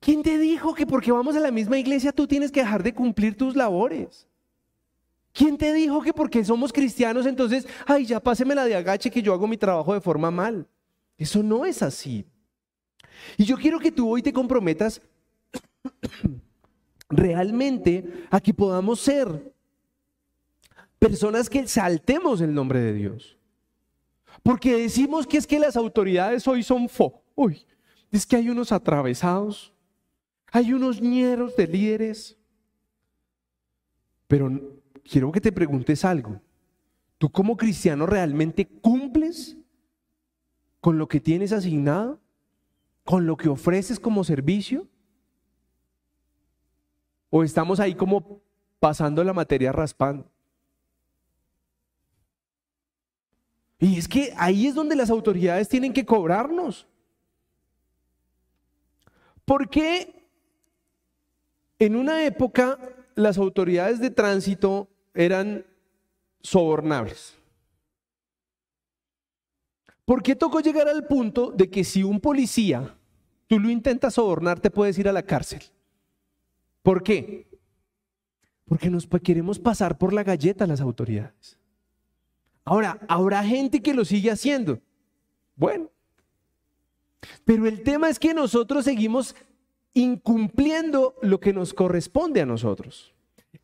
¿Quién 0.00 0.22
te 0.22 0.36
dijo 0.36 0.74
que 0.74 0.86
porque 0.86 1.10
vamos 1.10 1.36
a 1.36 1.40
la 1.40 1.50
misma 1.50 1.78
iglesia 1.78 2.12
tú 2.12 2.26
tienes 2.26 2.52
que 2.52 2.60
dejar 2.60 2.82
de 2.82 2.92
cumplir 2.92 3.34
tus 3.34 3.56
labores? 3.56 4.26
¿Quién 5.36 5.58
te 5.58 5.70
dijo 5.74 6.00
que 6.00 6.14
porque 6.14 6.42
somos 6.42 6.72
cristianos 6.72 7.26
entonces, 7.26 7.66
ay, 7.84 8.06
ya 8.06 8.20
páseme 8.20 8.54
la 8.54 8.64
de 8.64 8.74
agache 8.74 9.10
que 9.10 9.20
yo 9.20 9.34
hago 9.34 9.46
mi 9.46 9.58
trabajo 9.58 9.92
de 9.92 10.00
forma 10.00 10.30
mal? 10.30 10.66
Eso 11.18 11.42
no 11.42 11.66
es 11.66 11.82
así. 11.82 12.24
Y 13.36 13.44
yo 13.44 13.58
quiero 13.58 13.78
que 13.78 13.92
tú 13.92 14.08
hoy 14.08 14.22
te 14.22 14.32
comprometas 14.32 15.02
realmente 17.10 18.26
a 18.30 18.40
que 18.40 18.54
podamos 18.54 18.98
ser 18.98 19.52
personas 20.98 21.50
que 21.50 21.68
saltemos 21.68 22.40
el 22.40 22.54
nombre 22.54 22.80
de 22.80 22.94
Dios. 22.94 23.36
Porque 24.42 24.74
decimos 24.78 25.26
que 25.26 25.36
es 25.36 25.46
que 25.46 25.58
las 25.58 25.76
autoridades 25.76 26.48
hoy 26.48 26.62
son 26.62 26.88
fo. 26.88 27.22
Uy, 27.34 27.66
es 28.10 28.24
que 28.24 28.36
hay 28.36 28.48
unos 28.48 28.72
atravesados, 28.72 29.74
hay 30.50 30.72
unos 30.72 31.02
ñeros 31.02 31.54
de 31.56 31.66
líderes. 31.66 32.38
Pero 34.26 34.50
quiero 35.10 35.32
que 35.32 35.40
te 35.40 35.52
preguntes 35.52 36.04
algo. 36.04 36.40
¿Tú 37.18 37.30
como 37.30 37.56
cristiano 37.56 38.06
realmente 38.06 38.66
cumples 38.66 39.56
con 40.80 40.98
lo 40.98 41.08
que 41.08 41.20
tienes 41.20 41.52
asignado? 41.52 42.20
con 43.06 43.24
lo 43.24 43.36
que 43.36 43.48
ofreces 43.48 43.98
como 43.98 44.24
servicio? 44.24 44.86
¿O 47.30 47.44
estamos 47.44 47.80
ahí 47.80 47.94
como 47.94 48.42
pasando 48.80 49.22
la 49.22 49.32
materia 49.32 49.72
raspando? 49.72 50.28
Y 53.78 53.96
es 53.96 54.08
que 54.08 54.34
ahí 54.36 54.66
es 54.66 54.74
donde 54.74 54.96
las 54.96 55.08
autoridades 55.08 55.68
tienen 55.68 55.92
que 55.92 56.04
cobrarnos. 56.04 56.88
Porque 59.44 60.28
en 61.78 61.94
una 61.94 62.24
época 62.24 62.78
las 63.14 63.38
autoridades 63.38 64.00
de 64.00 64.10
tránsito 64.10 64.88
eran 65.16 65.64
sobornables? 66.40 67.36
¿Por 70.04 70.22
qué 70.22 70.36
tocó 70.36 70.60
llegar 70.60 70.88
al 70.88 71.06
punto 71.06 71.50
de 71.50 71.68
que 71.68 71.82
si 71.82 72.04
un 72.04 72.20
policía 72.20 72.96
tú 73.48 73.58
lo 73.58 73.68
intentas 73.68 74.14
sobornar, 74.14 74.60
te 74.60 74.70
puedes 74.70 74.96
ir 74.98 75.08
a 75.08 75.12
la 75.12 75.24
cárcel? 75.24 75.62
¿Por 76.82 77.02
qué? 77.02 77.48
Porque 78.66 78.88
nos 78.88 79.08
queremos 79.22 79.58
pasar 79.58 79.98
por 79.98 80.12
la 80.12 80.22
galleta 80.22 80.62
a 80.62 80.68
las 80.68 80.80
autoridades. 80.80 81.58
Ahora, 82.64 83.00
habrá 83.08 83.42
gente 83.42 83.82
que 83.82 83.94
lo 83.94 84.04
sigue 84.04 84.30
haciendo. 84.30 84.80
Bueno, 85.56 85.90
pero 87.44 87.66
el 87.66 87.82
tema 87.82 88.08
es 88.08 88.18
que 88.18 88.34
nosotros 88.34 88.84
seguimos 88.84 89.34
incumpliendo 89.92 91.16
lo 91.22 91.40
que 91.40 91.52
nos 91.52 91.74
corresponde 91.74 92.40
a 92.40 92.46
nosotros. 92.46 93.15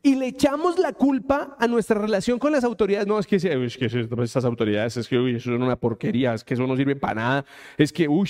Y 0.02 0.16
le 0.16 0.26
echamos 0.26 0.78
la 0.78 0.92
culpa 0.92 1.56
a 1.60 1.68
nuestra 1.68 2.00
relación 2.00 2.38
con 2.38 2.50
las 2.50 2.64
autoridades. 2.64 3.06
No, 3.06 3.18
es 3.18 3.26
que, 3.26 3.36
es 3.36 3.76
que 3.76 4.44
autoridades, 4.44 4.96
es 4.96 5.08
que 5.08 5.16
uy, 5.16 5.36
eso 5.36 5.54
es 5.54 5.60
una 5.60 5.76
porquería, 5.76 6.34
es 6.34 6.42
que 6.42 6.54
eso 6.54 6.66
no 6.66 6.76
sirve 6.76 6.96
para 6.96 7.14
nada. 7.14 7.44
Es 7.78 7.92
que, 7.92 8.08
uy, 8.08 8.28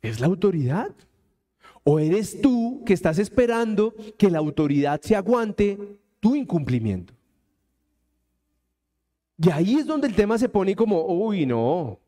¿es 0.00 0.20
la 0.20 0.26
autoridad? 0.26 0.92
¿O 1.82 1.98
eres 1.98 2.40
tú 2.40 2.82
que 2.86 2.92
estás 2.92 3.18
esperando 3.18 3.94
que 4.16 4.30
la 4.30 4.38
autoridad 4.38 5.00
se 5.00 5.16
aguante 5.16 5.76
tu 6.20 6.36
incumplimiento? 6.36 7.12
Y 9.38 9.50
ahí 9.50 9.74
es 9.74 9.86
donde 9.86 10.06
el 10.06 10.14
tema 10.14 10.38
se 10.38 10.48
pone 10.48 10.76
como, 10.76 11.04
uy, 11.04 11.46
no, 11.46 11.98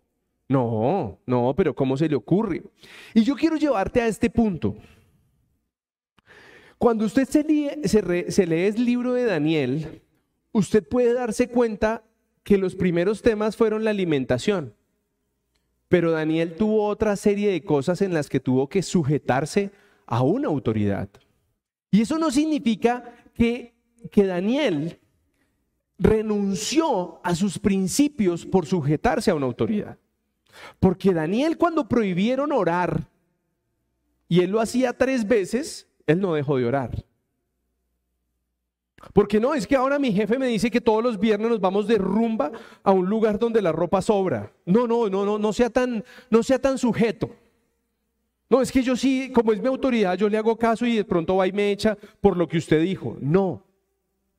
no, 0.49 1.19
no, 1.27 1.55
pero 1.57 1.75
¿cómo 1.75 1.97
se 1.97 2.09
le 2.09 2.15
ocurre? 2.15 2.63
Y 3.13 3.25
yo 3.25 3.35
quiero 3.35 3.57
llevarte 3.57 4.01
a 4.01 4.07
este 4.07 4.31
punto. 4.31 4.77
Cuando 6.79 7.05
usted 7.05 7.29
se 7.29 7.45
lee, 7.45 8.75
el 8.75 8.85
libro 8.85 9.15
de 9.15 9.25
Daniel, 9.25 10.03
usted 10.53 10.87
puede 10.87 11.15
darse 11.15 11.49
cuenta 11.49 12.05
que 12.43 12.59
los 12.59 12.75
primeros 12.75 13.23
temas 13.23 13.57
fueron 13.57 13.85
la 13.85 13.91
alimentación. 13.91 14.75
Pero 15.89 16.11
Daniel 16.11 16.57
tuvo 16.57 16.87
otra 16.87 17.17
serie 17.17 17.51
de 17.51 17.63
cosas 17.63 18.03
en 18.03 18.13
las 18.13 18.29
que 18.29 18.41
tuvo 18.41 18.69
que 18.69 18.83
sujetarse 18.83 19.71
a 20.07 20.23
una 20.23 20.49
autoridad. 20.49 21.09
Y 21.91 22.03
eso 22.03 22.19
no 22.19 22.31
significa 22.31 23.15
que, 23.35 23.75
que 24.11 24.27
Daniel 24.27 24.99
renunció 25.99 27.21
a 27.23 27.35
sus 27.35 27.59
principios 27.59 28.45
por 28.45 28.67
sujetarse 28.67 29.31
a 29.31 29.35
una 29.35 29.47
autoridad. 29.47 29.99
Porque 30.81 31.15
Daniel 31.15 31.57
cuando 31.57 31.89
prohibieron 31.89 32.53
orar, 32.53 33.09
y 34.29 34.41
él 34.41 34.51
lo 34.51 34.61
hacía 34.61 34.93
tres 34.93 35.27
veces, 35.27 35.87
él 36.07 36.21
no 36.21 36.35
dejó 36.35 36.57
de 36.57 36.67
orar. 36.67 37.05
Porque 39.13 39.39
no, 39.39 39.55
es 39.55 39.67
que 39.67 39.77
ahora 39.77 39.99
mi 39.99 40.13
jefe 40.13 40.39
me 40.39 40.47
dice 40.47 40.71
que 40.71 40.81
todos 40.81 41.03
los 41.03 41.19
viernes 41.19 41.51
nos 41.51 41.61
vamos 41.61 41.87
de 41.87 41.99
rumba 41.99 42.51
a 42.83 42.91
un 42.91 43.07
lugar 43.07 43.39
donde 43.39 43.61
la 43.61 43.73
ropa 43.73 44.01
sobra. 44.01 44.53
No, 44.65 44.87
no, 44.87 45.09
no, 45.09 45.25
no, 45.25 45.39
no 45.39 45.53
sea 45.53 45.69
tan, 45.69 46.03
no 46.31 46.43
sea 46.43 46.59
tan 46.59 46.79
sujeto. 46.79 47.31
No, 48.49 48.63
es 48.63 48.71
que 48.71 48.83
yo 48.83 48.97
sí, 48.97 49.31
como 49.35 49.53
es 49.53 49.61
mi 49.61 49.69
autoridad, 49.69 50.17
yo 50.17 50.29
le 50.29 50.39
hago 50.39 50.57
caso 50.57 50.87
y 50.87 50.97
de 50.97 51.05
pronto 51.05 51.37
va 51.37 51.47
y 51.47 51.53
me 51.53 51.71
echa 51.71 51.99
por 52.21 52.37
lo 52.37 52.49
que 52.49 52.59
usted 52.59 52.81
dijo. 52.83 53.17
No. 53.21 53.65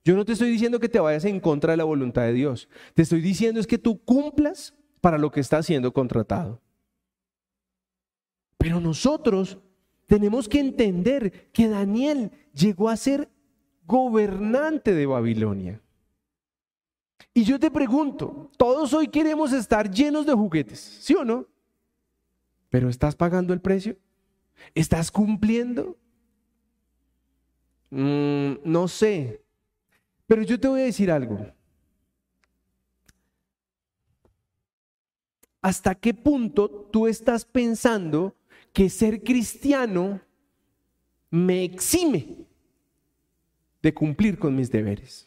Yo 0.04 0.16
no 0.16 0.24
te 0.24 0.34
estoy 0.34 0.50
diciendo 0.50 0.80
que 0.80 0.90
te 0.90 1.00
vayas 1.00 1.26
en 1.26 1.40
contra 1.40 1.74
de 1.74 1.78
la 1.78 1.84
voluntad 1.84 2.24
de 2.24 2.34
Dios. 2.34 2.70
Te 2.94 3.02
estoy 3.02 3.22
diciendo 3.22 3.60
es 3.60 3.68
que 3.68 3.78
tú 3.78 4.04
cumplas 4.04 4.74
para 5.02 5.18
lo 5.18 5.32
que 5.32 5.40
está 5.40 5.62
siendo 5.64 5.92
contratado. 5.92 6.62
Pero 8.58 8.80
nosotros 8.80 9.58
tenemos 10.06 10.48
que 10.48 10.60
entender 10.60 11.50
que 11.52 11.68
Daniel 11.68 12.32
llegó 12.54 12.90
a 12.90 12.98
ser 12.98 13.30
gobernante 13.86 14.94
de 14.94 15.06
Babilonia. 15.06 15.82
Y 17.34 17.44
yo 17.44 17.60
te 17.60 17.70
pregunto, 17.70 18.50
todos 18.58 18.94
hoy 18.94 19.08
queremos 19.08 19.52
estar 19.52 19.90
llenos 19.90 20.26
de 20.26 20.34
juguetes, 20.34 20.80
¿sí 20.80 21.14
o 21.16 21.26
no? 21.26 21.48
Pero 22.70 22.90
¿estás 22.90 23.16
pagando 23.16 23.54
el 23.54 23.62
precio? 23.62 23.98
¿Estás 24.74 25.12
cumpliendo? 25.12 25.98
Mm, 27.90 28.54
no 28.64 28.88
sé. 28.88 29.42
Pero 30.28 30.44
yo 30.44 30.60
te 30.60 30.68
voy 30.68 30.82
a 30.82 30.86
decir 30.86 31.12
algo. 31.12 31.46
¿Hasta 35.62 35.96
qué 35.96 36.14
punto 36.14 36.70
tú 36.70 37.08
estás 37.08 37.44
pensando 37.44 38.36
que 38.76 38.90
ser 38.90 39.24
cristiano 39.24 40.20
me 41.32 41.64
exime 41.64 42.46
de 43.82 43.94
cumplir 43.94 44.38
con 44.38 44.54
mis 44.54 44.70
deberes? 44.70 45.26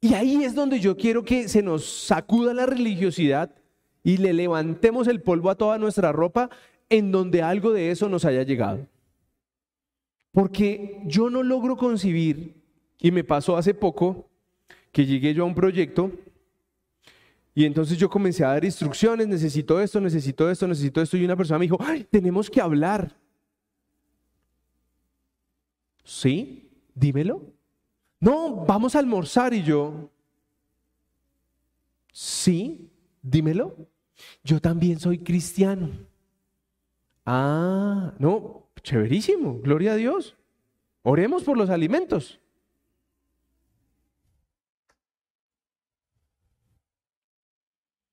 Y 0.00 0.12
ahí 0.12 0.44
es 0.44 0.54
donde 0.54 0.78
yo 0.78 0.96
quiero 0.96 1.24
que 1.24 1.48
se 1.48 1.62
nos 1.62 1.86
sacuda 1.86 2.52
la 2.52 2.66
religiosidad 2.66 3.50
y 4.04 4.18
le 4.18 4.34
levantemos 4.34 5.08
el 5.08 5.22
polvo 5.22 5.48
a 5.48 5.56
toda 5.56 5.78
nuestra 5.78 6.12
ropa 6.12 6.50
en 6.90 7.10
donde 7.10 7.42
algo 7.42 7.72
de 7.72 7.90
eso 7.90 8.10
nos 8.10 8.26
haya 8.26 8.42
llegado. 8.42 8.86
Porque 10.30 11.00
yo 11.06 11.30
no 11.30 11.42
logro 11.42 11.78
concebir, 11.78 12.62
y 13.00 13.10
me 13.10 13.24
pasó 13.24 13.56
hace 13.56 13.72
poco, 13.72 14.28
que 14.92 15.06
llegué 15.06 15.32
yo 15.32 15.44
a 15.44 15.46
un 15.46 15.54
proyecto 15.54 16.12
y 17.58 17.64
entonces 17.64 17.98
yo 17.98 18.08
comencé 18.08 18.44
a 18.44 18.50
dar 18.50 18.64
instrucciones, 18.64 19.26
necesito 19.26 19.80
esto, 19.80 20.00
necesito 20.00 20.48
esto, 20.48 20.68
necesito 20.68 21.02
esto, 21.02 21.16
y 21.16 21.24
una 21.24 21.34
persona 21.34 21.58
me 21.58 21.64
dijo, 21.64 21.76
Ay, 21.80 22.04
tenemos 22.04 22.48
que 22.48 22.60
hablar. 22.60 23.16
¿Sí? 26.04 26.70
Dímelo. 26.94 27.52
No, 28.20 28.64
vamos 28.64 28.94
a 28.94 29.00
almorzar 29.00 29.52
y 29.54 29.64
yo, 29.64 30.08
sí, 32.12 32.92
dímelo. 33.22 33.74
Yo 34.44 34.60
también 34.60 35.00
soy 35.00 35.18
cristiano. 35.18 35.90
Ah, 37.26 38.14
no, 38.20 38.68
chéverísimo, 38.84 39.58
gloria 39.58 39.94
a 39.94 39.96
Dios. 39.96 40.36
Oremos 41.02 41.42
por 41.42 41.58
los 41.58 41.70
alimentos. 41.70 42.37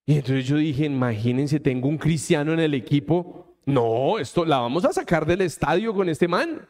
Y 0.05 0.15
entonces 0.15 0.45
yo 0.45 0.57
dije, 0.57 0.85
imagínense, 0.85 1.59
tengo 1.59 1.89
un 1.89 1.97
cristiano 1.97 2.53
en 2.53 2.59
el 2.59 2.73
equipo. 2.75 3.55
No, 3.65 4.19
esto 4.19 4.45
la 4.45 4.59
vamos 4.59 4.85
a 4.85 4.93
sacar 4.93 5.25
del 5.25 5.41
estadio 5.41 5.93
con 5.93 6.07
este 6.09 6.27
man. 6.27 6.67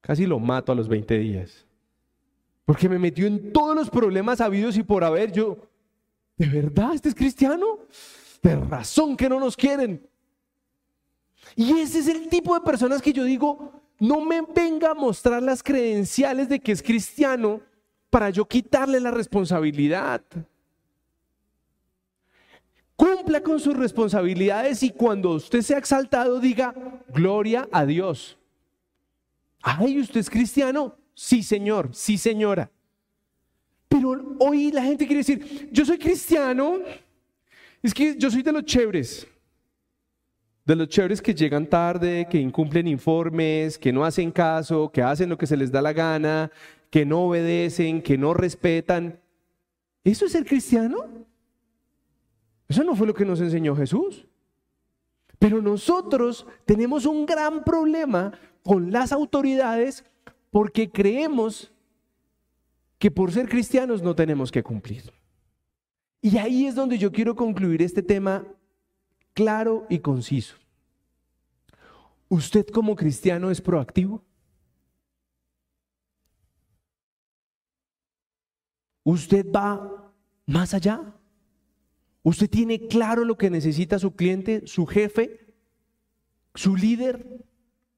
Casi 0.00 0.26
lo 0.26 0.38
mato 0.38 0.72
a 0.72 0.74
los 0.74 0.88
20 0.88 1.18
días. 1.18 1.66
Porque 2.64 2.88
me 2.88 2.98
metió 2.98 3.26
en 3.26 3.52
todos 3.52 3.76
los 3.76 3.90
problemas 3.90 4.40
habidos 4.40 4.76
y 4.78 4.82
por 4.82 5.04
haber. 5.04 5.32
Yo, 5.32 5.58
¿de 6.38 6.46
verdad 6.46 6.94
este 6.94 7.10
es 7.10 7.14
cristiano? 7.14 7.80
De 8.42 8.56
razón 8.56 9.16
que 9.16 9.28
no 9.28 9.38
nos 9.38 9.56
quieren. 9.56 10.08
Y 11.54 11.78
ese 11.78 11.98
es 11.98 12.08
el 12.08 12.28
tipo 12.28 12.54
de 12.54 12.62
personas 12.62 13.02
que 13.02 13.12
yo 13.12 13.24
digo, 13.24 13.82
no 13.98 14.24
me 14.24 14.40
venga 14.40 14.92
a 14.92 14.94
mostrar 14.94 15.42
las 15.42 15.62
credenciales 15.62 16.48
de 16.48 16.58
que 16.58 16.72
es 16.72 16.82
cristiano 16.82 17.60
para 18.12 18.28
yo 18.28 18.46
quitarle 18.46 19.00
la 19.00 19.10
responsabilidad. 19.10 20.22
Cumpla 22.94 23.42
con 23.42 23.58
sus 23.58 23.74
responsabilidades 23.74 24.82
y 24.82 24.90
cuando 24.90 25.30
usted 25.30 25.62
sea 25.62 25.78
exaltado 25.78 26.38
diga, 26.38 26.74
gloria 27.08 27.66
a 27.72 27.86
Dios. 27.86 28.36
Ay, 29.62 29.98
¿usted 29.98 30.20
es 30.20 30.28
cristiano? 30.28 30.94
Sí, 31.14 31.42
señor, 31.42 31.88
sí, 31.94 32.18
señora. 32.18 32.70
Pero 33.88 34.36
hoy 34.40 34.70
la 34.70 34.82
gente 34.82 35.06
quiere 35.06 35.20
decir, 35.20 35.70
yo 35.72 35.82
soy 35.86 35.96
cristiano, 35.96 36.80
es 37.82 37.94
que 37.94 38.14
yo 38.18 38.30
soy 38.30 38.42
de 38.42 38.52
los 38.52 38.66
chéveres. 38.66 39.26
De 40.66 40.76
los 40.76 40.86
chéveres 40.88 41.22
que 41.22 41.34
llegan 41.34 41.66
tarde, 41.66 42.26
que 42.30 42.38
incumplen 42.38 42.86
informes, 42.88 43.78
que 43.78 43.90
no 43.90 44.04
hacen 44.04 44.30
caso, 44.30 44.92
que 44.92 45.00
hacen 45.00 45.30
lo 45.30 45.38
que 45.38 45.46
se 45.46 45.56
les 45.56 45.72
da 45.72 45.80
la 45.80 45.94
gana, 45.94 46.50
que 46.92 47.06
no 47.06 47.22
obedecen, 47.22 48.02
que 48.02 48.18
no 48.18 48.34
respetan. 48.34 49.18
¿Eso 50.04 50.26
es 50.26 50.32
ser 50.32 50.44
cristiano? 50.44 50.98
Eso 52.68 52.84
no 52.84 52.94
fue 52.94 53.06
lo 53.06 53.14
que 53.14 53.24
nos 53.24 53.40
enseñó 53.40 53.74
Jesús. 53.74 54.28
Pero 55.38 55.62
nosotros 55.62 56.46
tenemos 56.66 57.06
un 57.06 57.24
gran 57.24 57.64
problema 57.64 58.38
con 58.62 58.92
las 58.92 59.10
autoridades 59.10 60.04
porque 60.50 60.90
creemos 60.90 61.72
que 62.98 63.10
por 63.10 63.32
ser 63.32 63.48
cristianos 63.48 64.02
no 64.02 64.14
tenemos 64.14 64.52
que 64.52 64.62
cumplir. 64.62 65.14
Y 66.20 66.36
ahí 66.36 66.66
es 66.66 66.74
donde 66.74 66.98
yo 66.98 67.10
quiero 67.10 67.34
concluir 67.34 67.80
este 67.80 68.02
tema 68.02 68.44
claro 69.32 69.86
y 69.88 70.00
conciso. 70.00 70.56
¿Usted 72.28 72.66
como 72.66 72.94
cristiano 72.96 73.50
es 73.50 73.62
proactivo? 73.62 74.22
¿Usted 79.04 79.50
va 79.50 80.12
más 80.46 80.74
allá? 80.74 81.14
¿Usted 82.22 82.48
tiene 82.48 82.86
claro 82.86 83.24
lo 83.24 83.36
que 83.36 83.50
necesita 83.50 83.98
su 83.98 84.14
cliente, 84.14 84.66
su 84.66 84.86
jefe, 84.86 85.54
su 86.54 86.76
líder? 86.76 87.42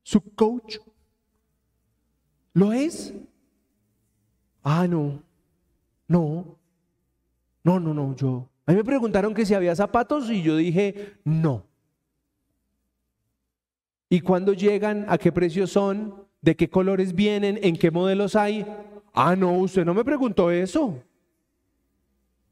su 0.05 0.21
coach? 0.35 0.77
¿Lo 2.53 2.73
es? 2.73 3.13
Ah, 4.63 4.87
no, 4.87 5.21
no, 6.07 6.59
no, 7.65 7.81
no, 7.81 7.93
no, 7.93 8.15
yo. 8.15 8.49
A 8.67 8.71
mí 8.71 8.77
me 8.77 8.85
preguntaron 8.85 9.35
que 9.35 9.45
si 9.45 9.55
había 9.55 9.75
zapatos 9.75 10.31
y 10.31 10.43
yo 10.43 10.57
dije, 10.57 11.17
no. 11.25 11.67
¿Y 14.09 14.21
cuándo 14.21 14.53
llegan? 14.53 15.07
¿A 15.09 15.19
qué 15.19 15.33
precios 15.33 15.73
son? 15.73 16.27
¿De 16.41 16.55
qué 16.55 16.71
colores 16.71 17.15
vienen? 17.15 17.59
¿En 17.63 17.77
qué 17.77 17.91
modelos 17.91 18.37
hay? 18.37 18.65
Ah, 19.15 19.37
no, 19.37 19.53
usted 19.59 19.85
no 19.85 19.95
me 19.95 20.05
preguntó 20.05 20.51
eso. 20.51 21.01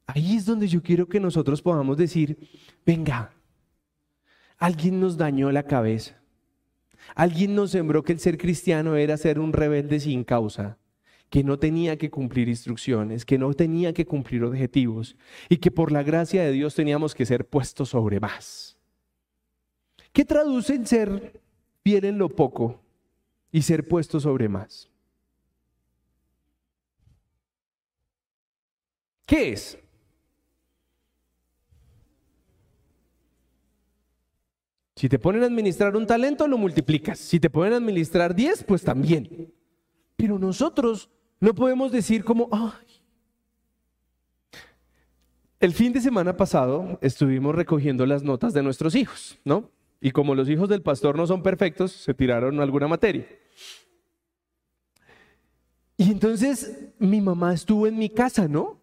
Ahí 0.06 0.36
es 0.36 0.46
donde 0.46 0.68
yo 0.68 0.80
quiero 0.80 1.08
que 1.08 1.18
nosotros 1.18 1.60
podamos 1.60 1.96
decir, 1.96 2.38
venga, 2.86 3.32
alguien 4.58 5.00
nos 5.00 5.16
dañó 5.16 5.50
la 5.50 5.64
cabeza. 5.64 6.22
Alguien 7.16 7.56
nos 7.56 7.72
sembró 7.72 8.04
que 8.04 8.12
el 8.12 8.20
ser 8.20 8.38
cristiano 8.38 8.94
era 8.94 9.16
ser 9.16 9.40
un 9.40 9.52
rebelde 9.52 9.98
sin 9.98 10.22
causa, 10.22 10.78
que 11.30 11.42
no 11.42 11.58
tenía 11.58 11.98
que 11.98 12.10
cumplir 12.10 12.48
instrucciones, 12.48 13.24
que 13.24 13.38
no 13.38 13.52
tenía 13.54 13.92
que 13.92 14.06
cumplir 14.06 14.44
objetivos 14.44 15.16
y 15.48 15.56
que 15.56 15.72
por 15.72 15.90
la 15.90 16.04
gracia 16.04 16.44
de 16.44 16.52
Dios 16.52 16.76
teníamos 16.76 17.12
que 17.12 17.26
ser 17.26 17.48
puestos 17.48 17.88
sobre 17.88 18.20
más. 18.20 18.76
¿Qué 20.12 20.24
traduce 20.24 20.74
en 20.76 20.86
ser 20.86 21.40
fiel 21.82 22.04
en 22.04 22.18
lo 22.18 22.28
poco 22.28 22.80
y 23.50 23.62
ser 23.62 23.88
puesto 23.88 24.20
sobre 24.20 24.48
más? 24.48 24.91
¿Qué 29.32 29.52
es? 29.52 29.78
Si 34.94 35.08
te 35.08 35.18
ponen 35.18 35.42
a 35.42 35.46
administrar 35.46 35.96
un 35.96 36.06
talento, 36.06 36.46
lo 36.46 36.58
multiplicas. 36.58 37.18
Si 37.18 37.40
te 37.40 37.48
ponen 37.48 37.72
a 37.72 37.76
administrar 37.76 38.34
10, 38.34 38.64
pues 38.64 38.82
también. 38.82 39.50
Pero 40.16 40.38
nosotros 40.38 41.08
no 41.40 41.54
podemos 41.54 41.90
decir 41.90 42.24
como, 42.24 42.50
ay. 42.52 43.00
El 45.60 45.72
fin 45.72 45.94
de 45.94 46.02
semana 46.02 46.36
pasado 46.36 46.98
estuvimos 47.00 47.54
recogiendo 47.54 48.04
las 48.04 48.22
notas 48.22 48.52
de 48.52 48.62
nuestros 48.62 48.94
hijos, 48.94 49.38
¿no? 49.46 49.70
Y 49.98 50.10
como 50.10 50.34
los 50.34 50.46
hijos 50.50 50.68
del 50.68 50.82
pastor 50.82 51.16
no 51.16 51.26
son 51.26 51.42
perfectos, 51.42 51.90
se 51.90 52.12
tiraron 52.12 52.60
alguna 52.60 52.86
materia. 52.86 53.26
Y 55.96 56.10
entonces 56.10 56.90
mi 56.98 57.22
mamá 57.22 57.54
estuvo 57.54 57.86
en 57.86 57.96
mi 57.96 58.10
casa, 58.10 58.46
¿no? 58.46 58.81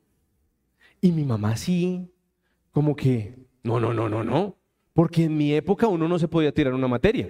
Y 1.01 1.11
mi 1.11 1.23
mamá 1.23 1.55
sí, 1.57 2.11
como 2.71 2.95
que, 2.95 3.35
no, 3.63 3.79
no, 3.79 3.93
no, 3.93 4.09
no, 4.09 4.23
no. 4.23 4.55
Porque 4.93 5.25
en 5.25 5.37
mi 5.37 5.53
época 5.53 5.87
uno 5.87 6.07
no 6.07 6.19
se 6.19 6.27
podía 6.27 6.53
tirar 6.53 6.73
una 6.73 6.87
materia. 6.87 7.29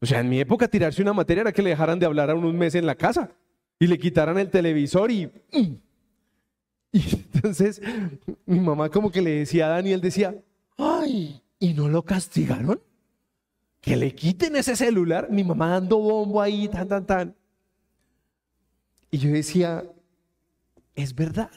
O 0.00 0.06
sea, 0.06 0.20
en 0.20 0.28
mi 0.28 0.38
época 0.38 0.68
tirarse 0.68 1.02
una 1.02 1.12
materia 1.12 1.40
era 1.40 1.52
que 1.52 1.62
le 1.62 1.70
dejaran 1.70 1.98
de 1.98 2.06
hablar 2.06 2.30
a 2.30 2.34
uno 2.34 2.48
un 2.48 2.58
mes 2.58 2.74
en 2.74 2.86
la 2.86 2.94
casa 2.94 3.30
y 3.78 3.86
le 3.86 3.98
quitaran 3.98 4.38
el 4.38 4.50
televisor 4.50 5.10
y... 5.10 5.30
Y 6.90 7.02
entonces 7.34 7.82
mi 8.46 8.60
mamá 8.60 8.88
como 8.88 9.10
que 9.10 9.20
le 9.20 9.30
decía 9.30 9.66
a 9.66 9.70
Daniel, 9.70 10.00
decía, 10.00 10.34
ay, 10.78 11.42
¿y 11.58 11.74
no 11.74 11.86
lo 11.86 12.02
castigaron? 12.02 12.80
que 13.80 13.96
le 13.96 14.14
quiten 14.14 14.56
ese 14.56 14.76
celular, 14.76 15.28
mi 15.30 15.44
mamá 15.44 15.70
dando 15.70 15.98
bombo 15.98 16.42
ahí, 16.42 16.68
tan, 16.68 16.88
tan, 16.88 17.06
tan. 17.06 17.36
Y 19.10 19.18
yo 19.18 19.30
decía, 19.30 19.84
es 20.94 21.14
verdad. 21.14 21.50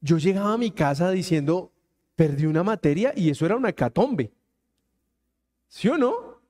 Yo 0.00 0.18
llegaba 0.18 0.54
a 0.54 0.58
mi 0.58 0.70
casa 0.70 1.10
diciendo, 1.10 1.72
perdí 2.16 2.46
una 2.46 2.62
materia 2.62 3.12
y 3.14 3.30
eso 3.30 3.46
era 3.46 3.56
una 3.56 3.72
catombe. 3.72 4.32
¿Sí 5.68 5.88
o 5.88 5.98
no? 5.98 6.40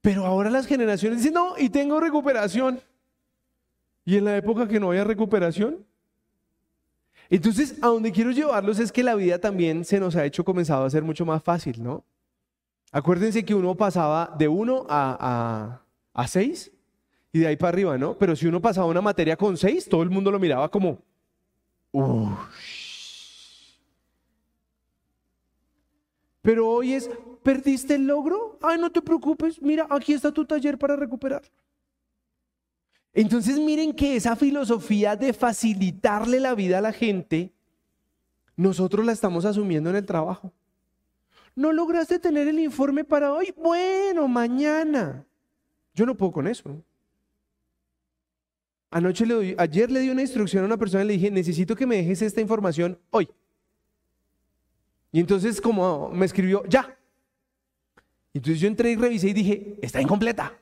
Pero 0.00 0.26
ahora 0.26 0.50
las 0.50 0.66
generaciones 0.66 1.18
dicen, 1.18 1.34
no, 1.34 1.54
y 1.56 1.70
tengo 1.70 2.00
recuperación. 2.00 2.80
Y 4.04 4.16
en 4.16 4.24
la 4.24 4.36
época 4.36 4.66
que 4.66 4.80
no 4.80 4.88
había 4.88 5.04
recuperación. 5.04 5.84
Entonces, 7.30 7.76
a 7.80 7.86
donde 7.86 8.12
quiero 8.12 8.30
llevarlos 8.30 8.78
es 8.78 8.92
que 8.92 9.02
la 9.02 9.14
vida 9.14 9.38
también 9.38 9.84
se 9.84 10.00
nos 10.00 10.16
ha 10.16 10.24
hecho 10.24 10.44
comenzado 10.44 10.84
a 10.84 10.90
ser 10.90 11.02
mucho 11.02 11.24
más 11.24 11.42
fácil, 11.42 11.82
¿no? 11.82 12.04
Acuérdense 12.90 13.44
que 13.44 13.54
uno 13.54 13.74
pasaba 13.74 14.34
de 14.36 14.48
1 14.48 14.86
a, 14.88 15.80
a, 16.12 16.28
6 16.28 16.72
y 17.32 17.38
de 17.38 17.46
ahí 17.46 17.56
para 17.56 17.70
arriba, 17.70 17.96
¿no? 17.96 18.18
Pero 18.18 18.36
si 18.36 18.46
uno 18.46 18.60
pasaba 18.60 18.86
una 18.86 19.00
materia 19.00 19.36
con 19.36 19.56
6, 19.56 19.88
todo 19.88 20.02
el 20.02 20.10
mundo 20.10 20.30
lo 20.30 20.38
miraba 20.38 20.68
como, 20.70 20.98
Pero 26.42 26.68
hoy 26.68 26.94
es, 26.94 27.10
¿perdiste 27.42 27.94
el 27.94 28.06
logro? 28.06 28.58
Ay, 28.62 28.78
no 28.78 28.90
te 28.90 29.02
preocupes, 29.02 29.60
mira, 29.60 29.86
aquí 29.90 30.12
está 30.12 30.32
tu 30.32 30.44
taller 30.44 30.78
para 30.78 30.96
recuperar. 30.96 31.42
Entonces 33.14 33.58
miren 33.58 33.92
que 33.92 34.16
esa 34.16 34.36
filosofía 34.36 35.16
de 35.16 35.32
facilitarle 35.32 36.40
la 36.40 36.54
vida 36.54 36.78
a 36.78 36.82
la 36.82 36.92
gente, 36.92 37.52
nosotros 38.56 39.04
la 39.04 39.12
estamos 39.12 39.44
asumiendo 39.44 39.90
en 39.90 39.96
el 39.96 40.06
trabajo. 40.06 40.52
¿No 41.54 41.72
lograste 41.72 42.18
tener 42.18 42.48
el 42.48 42.58
informe 42.58 43.04
para 43.04 43.32
hoy? 43.32 43.54
Bueno, 43.56 44.26
mañana. 44.26 45.26
Yo 45.94 46.06
no 46.06 46.16
puedo 46.16 46.32
con 46.32 46.48
eso. 46.48 46.82
Anoche 48.92 49.24
le 49.24 49.54
ayer 49.56 49.90
le 49.90 50.00
di 50.00 50.10
una 50.10 50.20
instrucción 50.20 50.62
a 50.62 50.66
una 50.66 50.76
persona 50.76 51.02
y 51.02 51.06
le 51.06 51.12
dije, 51.14 51.30
necesito 51.30 51.74
que 51.74 51.86
me 51.86 51.96
dejes 51.96 52.20
esta 52.20 52.42
información 52.42 52.98
hoy. 53.10 53.26
Y 55.10 55.18
entonces 55.18 55.62
como 55.62 56.10
me 56.10 56.26
escribió, 56.26 56.62
ya. 56.66 56.94
Entonces 58.34 58.60
yo 58.60 58.68
entré 58.68 58.90
y 58.90 58.96
revisé 58.96 59.28
y 59.28 59.32
dije, 59.32 59.78
está 59.80 60.00
incompleta. 60.00 60.52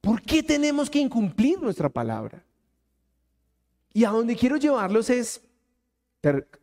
¿Por 0.00 0.20
qué 0.20 0.42
tenemos 0.42 0.90
que 0.90 0.98
incumplir 0.98 1.62
nuestra 1.62 1.88
palabra? 1.88 2.42
Y 3.92 4.04
a 4.04 4.10
donde 4.10 4.34
quiero 4.34 4.56
llevarlos 4.56 5.10
es, 5.10 5.40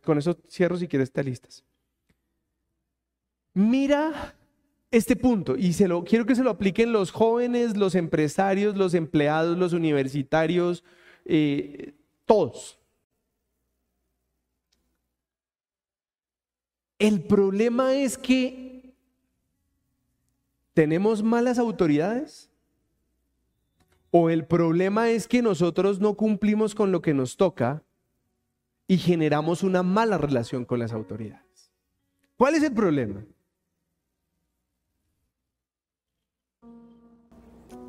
con 0.04 0.18
eso 0.18 0.36
cierro 0.50 0.76
si 0.76 0.86
quieres, 0.86 1.08
estar 1.08 1.24
listas. 1.24 1.64
Mira 3.54 4.34
este 4.90 5.16
punto 5.16 5.56
y 5.56 5.74
quiero 5.74 6.26
que 6.26 6.34
se 6.34 6.42
lo 6.42 6.50
apliquen 6.50 6.92
los 6.92 7.10
jóvenes, 7.10 7.76
los 7.76 7.94
empresarios, 7.94 8.76
los 8.76 8.94
empleados, 8.94 9.58
los 9.58 9.72
universitarios, 9.72 10.84
eh, 11.24 11.94
todos. 12.24 12.78
El 16.98 17.22
problema 17.22 17.94
es 17.94 18.16
que 18.16 18.94
tenemos 20.72 21.22
malas 21.22 21.58
autoridades 21.58 22.50
o 24.10 24.30
el 24.30 24.46
problema 24.46 25.10
es 25.10 25.28
que 25.28 25.42
nosotros 25.42 26.00
no 26.00 26.14
cumplimos 26.14 26.74
con 26.74 26.92
lo 26.92 27.02
que 27.02 27.12
nos 27.12 27.36
toca 27.36 27.82
y 28.86 28.98
generamos 28.98 29.62
una 29.62 29.82
mala 29.82 30.16
relación 30.16 30.64
con 30.64 30.78
las 30.78 30.92
autoridades. 30.92 31.72
¿Cuál 32.36 32.54
es 32.54 32.62
el 32.62 32.72
problema? 32.72 33.24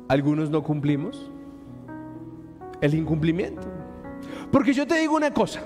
Algunos 0.08 0.50
no 0.50 0.62
cumplimos. 0.62 1.30
El 2.80 2.94
incumplimiento. 2.94 3.62
Porque 4.50 4.72
yo 4.72 4.86
te 4.86 4.98
digo 4.98 5.16
una 5.16 5.32
cosa. 5.32 5.60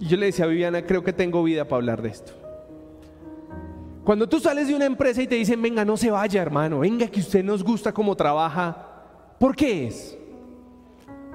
Y 0.00 0.06
yo 0.06 0.16
le 0.16 0.26
decía 0.26 0.44
a 0.44 0.48
Viviana, 0.48 0.82
creo 0.84 1.02
que 1.02 1.12
tengo 1.12 1.42
vida 1.42 1.64
para 1.64 1.76
hablar 1.76 2.02
de 2.02 2.08
esto. 2.08 2.32
Cuando 4.04 4.28
tú 4.28 4.40
sales 4.40 4.66
de 4.66 4.74
una 4.74 4.84
empresa 4.84 5.22
y 5.22 5.26
te 5.26 5.36
dicen, 5.36 5.62
venga, 5.62 5.84
no 5.84 5.96
se 5.96 6.10
vaya, 6.10 6.42
hermano, 6.42 6.80
venga, 6.80 7.06
que 7.06 7.20
usted 7.20 7.44
nos 7.44 7.62
gusta 7.62 7.92
cómo 7.92 8.16
trabaja, 8.16 8.76
¿por 9.38 9.54
qué 9.54 9.86
es? 9.86 10.18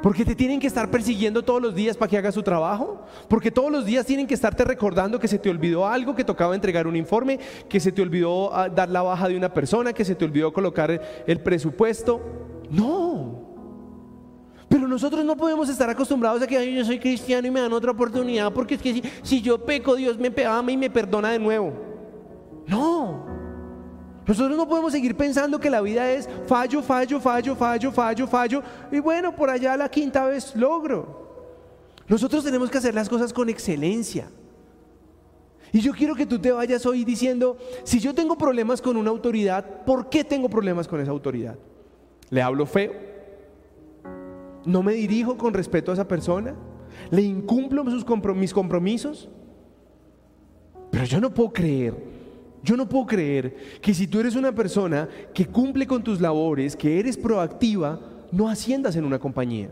Porque 0.01 0.23
te 0.23 0.35
tienen 0.35 0.59
que 0.59 0.67
estar 0.67 0.91
persiguiendo 0.91 1.43
todos 1.43 1.61
los 1.61 1.73
días 1.73 1.97
para 1.97 2.09
que 2.09 2.17
hagas 2.17 2.35
su 2.35 2.43
trabajo. 2.43 3.03
Porque 3.27 3.51
todos 3.51 3.71
los 3.71 3.85
días 3.85 4.05
tienen 4.05 4.27
que 4.27 4.35
estarte 4.35 4.63
recordando 4.63 5.19
que 5.19 5.27
se 5.27 5.39
te 5.39 5.49
olvidó 5.49 5.87
algo, 5.87 6.15
que 6.15 6.23
tocaba 6.23 6.53
entregar 6.53 6.85
un 6.85 6.95
informe, 6.95 7.39
que 7.67 7.79
se 7.79 7.91
te 7.91 8.01
olvidó 8.01 8.53
ah, 8.55 8.69
dar 8.69 8.89
la 8.89 9.01
baja 9.01 9.27
de 9.27 9.35
una 9.35 9.53
persona, 9.53 9.93
que 9.93 10.05
se 10.05 10.15
te 10.15 10.25
olvidó 10.25 10.53
colocar 10.53 11.01
el 11.25 11.39
presupuesto. 11.41 12.21
No. 12.69 13.47
Pero 14.69 14.87
nosotros 14.87 15.23
no 15.25 15.35
podemos 15.35 15.69
estar 15.69 15.89
acostumbrados 15.89 16.41
a 16.41 16.47
que 16.47 16.73
yo 16.73 16.85
soy 16.85 16.99
cristiano 16.99 17.47
y 17.47 17.51
me 17.51 17.61
dan 17.61 17.73
otra 17.73 17.91
oportunidad. 17.91 18.53
Porque 18.53 18.75
es 18.75 18.81
que 18.81 18.93
si, 18.93 19.03
si 19.23 19.41
yo 19.41 19.63
peco, 19.65 19.95
Dios 19.95 20.17
me 20.19 20.31
ama 20.45 20.71
y 20.71 20.77
me 20.77 20.89
perdona 20.89 21.31
de 21.31 21.39
nuevo. 21.39 21.73
No. 22.67 23.36
Nosotros 24.27 24.57
no 24.57 24.67
podemos 24.67 24.91
seguir 24.91 25.15
pensando 25.15 25.57
que 25.57 25.69
la 25.69 25.79
vida 25.79 26.11
es 26.11 26.27
fallo, 26.47 26.81
fallo, 26.83 27.19
fallo, 27.21 27.55
fallo, 27.55 27.91
fallo, 27.91 28.27
fallo. 28.27 28.63
Y 28.91 28.99
bueno, 28.99 29.33
por 29.33 29.49
allá 29.49 29.77
la 29.77 29.89
quinta 29.89 30.25
vez 30.25 30.53
logro. 30.53 31.25
Nosotros 32.09 32.43
tenemos 32.43 32.69
que 32.69 32.77
hacer 32.77 32.93
las 32.93 33.07
cosas 33.07 33.31
con 33.31 33.47
excelencia. 33.47 34.29
Y 35.71 35.79
yo 35.79 35.93
quiero 35.93 36.13
que 36.13 36.25
tú 36.25 36.39
te 36.39 36.51
vayas 36.51 36.85
hoy 36.85 37.05
diciendo, 37.05 37.57
si 37.83 37.99
yo 37.99 38.13
tengo 38.13 38.37
problemas 38.37 38.81
con 38.81 38.97
una 38.97 39.09
autoridad, 39.09 39.85
¿por 39.85 40.09
qué 40.09 40.25
tengo 40.25 40.49
problemas 40.49 40.89
con 40.89 40.99
esa 40.99 41.11
autoridad? 41.11 41.57
¿Le 42.29 42.41
hablo 42.41 42.65
feo? 42.65 42.93
¿No 44.65 44.83
me 44.83 44.93
dirijo 44.93 45.37
con 45.37 45.53
respeto 45.53 45.91
a 45.91 45.93
esa 45.93 46.07
persona? 46.07 46.53
¿Le 47.11 47.21
incumplo 47.21 47.83
mis 48.35 48.53
compromisos? 48.53 49.29
Pero 50.91 51.05
yo 51.05 51.21
no 51.21 51.33
puedo 51.33 51.53
creer 51.53 52.16
yo 52.63 52.75
no 52.75 52.87
puedo 52.87 53.05
creer 53.05 53.79
que 53.81 53.93
si 53.93 54.07
tú 54.07 54.19
eres 54.19 54.35
una 54.35 54.53
persona 54.53 55.07
que 55.33 55.45
cumple 55.45 55.85
con 55.85 56.03
tus 56.03 56.19
labores, 56.19 56.75
que 56.75 56.99
eres 56.99 57.17
proactiva, 57.17 57.99
no 58.31 58.49
asciendas 58.49 58.95
en 58.95 59.05
una 59.05 59.19
compañía. 59.19 59.71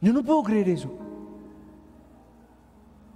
Yo 0.00 0.12
no 0.12 0.22
puedo 0.22 0.42
creer 0.42 0.68
eso. 0.68 0.90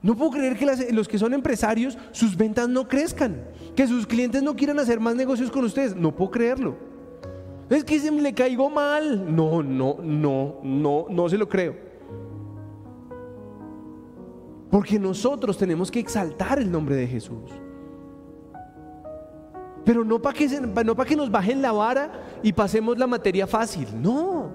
No 0.02 0.16
puedo 0.16 0.30
creer 0.30 0.56
que 0.56 0.92
los 0.92 1.08
que 1.08 1.18
son 1.18 1.34
empresarios, 1.34 1.98
sus 2.12 2.36
ventas 2.36 2.68
no 2.68 2.86
crezcan, 2.86 3.44
que 3.74 3.86
sus 3.86 4.06
clientes 4.06 4.42
no 4.42 4.54
quieran 4.54 4.78
hacer 4.78 5.00
más 5.00 5.16
negocios 5.16 5.50
con 5.50 5.64
ustedes. 5.64 5.96
No 5.96 6.14
puedo 6.14 6.30
creerlo. 6.30 6.76
Es 7.68 7.84
que 7.84 7.98
se 7.98 8.10
le 8.10 8.32
caigo 8.32 8.70
mal. 8.70 9.34
No, 9.34 9.62
no, 9.62 9.98
no, 10.02 10.60
no, 10.62 11.06
no 11.10 11.28
se 11.28 11.36
lo 11.36 11.48
creo. 11.48 11.76
Porque 14.70 14.98
nosotros 14.98 15.58
tenemos 15.58 15.90
que 15.90 16.00
exaltar 16.00 16.58
el 16.58 16.70
nombre 16.70 16.94
de 16.94 17.06
Jesús. 17.06 17.50
Pero 19.88 20.04
no 20.04 20.20
para 20.20 20.36
que, 20.36 20.46
no 20.84 20.94
que 20.94 21.16
nos 21.16 21.30
bajen 21.30 21.62
la 21.62 21.72
vara 21.72 22.12
y 22.42 22.52
pasemos 22.52 22.98
la 22.98 23.06
materia 23.06 23.46
fácil, 23.46 23.88
no. 23.94 24.50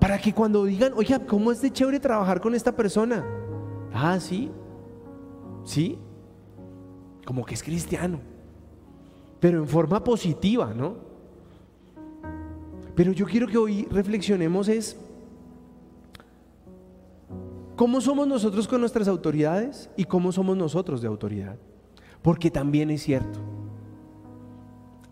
Para 0.00 0.16
que 0.16 0.32
cuando 0.32 0.64
digan, 0.64 0.94
oye, 0.96 1.20
¿cómo 1.26 1.52
es 1.52 1.60
de 1.60 1.70
chévere 1.70 2.00
trabajar 2.00 2.40
con 2.40 2.54
esta 2.54 2.74
persona? 2.74 3.22
Ah, 3.92 4.18
sí, 4.18 4.50
sí, 5.64 5.98
como 7.26 7.44
que 7.44 7.52
es 7.52 7.62
cristiano, 7.62 8.20
pero 9.38 9.58
en 9.58 9.68
forma 9.68 10.02
positiva, 10.02 10.72
¿no? 10.72 10.94
Pero 12.94 13.12
yo 13.12 13.26
quiero 13.26 13.46
que 13.46 13.58
hoy 13.58 13.86
reflexionemos 13.90 14.68
es, 14.68 14.96
¿cómo 17.76 18.00
somos 18.00 18.26
nosotros 18.26 18.66
con 18.66 18.80
nuestras 18.80 19.08
autoridades 19.08 19.90
y 19.94 20.04
cómo 20.04 20.32
somos 20.32 20.56
nosotros 20.56 21.02
de 21.02 21.06
autoridad? 21.06 21.58
Porque 22.22 22.50
también 22.50 22.90
es 22.90 23.02
cierto. 23.02 23.55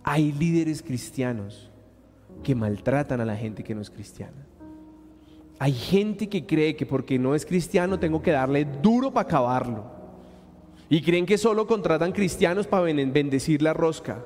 Hay 0.05 0.33
líderes 0.33 0.83
cristianos 0.83 1.71
que 2.43 2.55
maltratan 2.55 3.23
a 3.23 3.25
la 3.25 3.37
gente 3.37 3.65
que 3.65 3.75
no 3.75 3.81
es 3.81 3.91
cristiana. 3.91 4.47
Hay 5.59 5.73
gente 5.73 6.29
que 6.29 6.45
cree 6.45 6.77
que 6.77 6.85
porque 6.85 7.19
no 7.19 7.35
es 7.35 7.47
cristiano 7.47 7.99
tengo 7.99 8.21
que 8.21 8.33
darle 8.33 8.67
duro 8.67 9.13
para 9.13 9.27
acabarlo. 9.27 9.85
Y 10.91 11.01
creen 11.01 11.25
que 11.25 11.39
solo 11.39 11.67
contratan 11.67 12.13
cristianos 12.13 12.67
para 12.67 12.83
bendecir 12.83 13.63
la 13.63 13.73
rosca. 13.73 14.23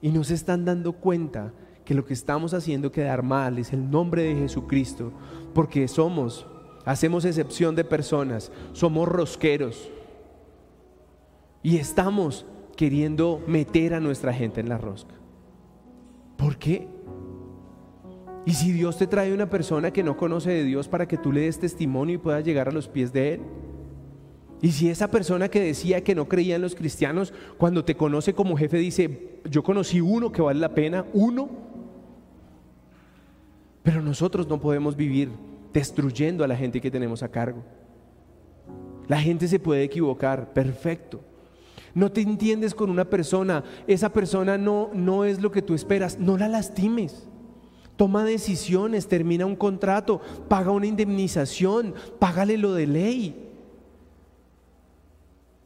Y 0.00 0.10
no 0.10 0.22
se 0.22 0.34
están 0.34 0.64
dando 0.64 0.92
cuenta 0.92 1.52
que 1.84 1.94
lo 1.94 2.04
que 2.04 2.14
estamos 2.14 2.54
haciendo 2.54 2.92
quedar 2.92 3.24
mal 3.24 3.58
es 3.58 3.72
el 3.72 3.90
nombre 3.90 4.22
de 4.22 4.36
Jesucristo. 4.36 5.12
Porque 5.54 5.88
somos, 5.88 6.46
hacemos 6.84 7.24
excepción 7.24 7.74
de 7.74 7.84
personas, 7.84 8.52
somos 8.72 9.08
rosqueros. 9.08 9.90
Y 11.64 11.78
estamos 11.78 12.46
queriendo 12.76 13.42
meter 13.46 13.94
a 13.94 14.00
nuestra 14.00 14.32
gente 14.32 14.60
en 14.60 14.68
la 14.68 14.78
rosca. 14.78 15.14
¿Por 16.36 16.56
qué? 16.56 16.88
Y 18.44 18.54
si 18.54 18.72
Dios 18.72 18.98
te 18.98 19.06
trae 19.06 19.32
una 19.32 19.48
persona 19.48 19.92
que 19.92 20.02
no 20.02 20.16
conoce 20.16 20.50
de 20.50 20.64
Dios 20.64 20.88
para 20.88 21.06
que 21.06 21.16
tú 21.16 21.30
le 21.30 21.42
des 21.42 21.60
testimonio 21.60 22.16
y 22.16 22.18
puedas 22.18 22.44
llegar 22.44 22.68
a 22.68 22.72
los 22.72 22.88
pies 22.88 23.12
de 23.12 23.34
Él. 23.34 23.40
Y 24.60 24.72
si 24.72 24.88
esa 24.88 25.10
persona 25.10 25.48
que 25.48 25.60
decía 25.60 26.04
que 26.04 26.14
no 26.14 26.28
creía 26.28 26.56
en 26.56 26.62
los 26.62 26.74
cristianos, 26.74 27.32
cuando 27.58 27.84
te 27.84 27.96
conoce 27.96 28.34
como 28.34 28.56
jefe 28.56 28.78
dice, 28.78 29.40
yo 29.48 29.62
conocí 29.62 30.00
uno 30.00 30.30
que 30.32 30.42
vale 30.42 30.60
la 30.60 30.74
pena, 30.74 31.04
uno, 31.12 31.48
pero 33.82 34.02
nosotros 34.02 34.46
no 34.48 34.60
podemos 34.60 34.96
vivir 34.96 35.30
destruyendo 35.72 36.44
a 36.44 36.48
la 36.48 36.56
gente 36.56 36.80
que 36.80 36.90
tenemos 36.90 37.22
a 37.22 37.28
cargo. 37.28 37.62
La 39.08 39.20
gente 39.20 39.48
se 39.48 39.58
puede 39.58 39.82
equivocar, 39.82 40.52
perfecto. 40.52 41.20
No 41.94 42.10
te 42.10 42.22
entiendes 42.22 42.74
con 42.74 42.90
una 42.90 43.04
persona, 43.04 43.64
esa 43.86 44.10
persona 44.10 44.56
no, 44.56 44.90
no 44.94 45.24
es 45.24 45.40
lo 45.40 45.50
que 45.50 45.62
tú 45.62 45.74
esperas, 45.74 46.18
no 46.18 46.38
la 46.38 46.48
lastimes. 46.48 47.28
Toma 47.96 48.24
decisiones, 48.24 49.06
termina 49.06 49.44
un 49.44 49.56
contrato, 49.56 50.20
paga 50.48 50.70
una 50.70 50.86
indemnización, 50.86 51.94
págale 52.18 52.56
lo 52.56 52.72
de 52.72 52.86
ley. 52.86 53.48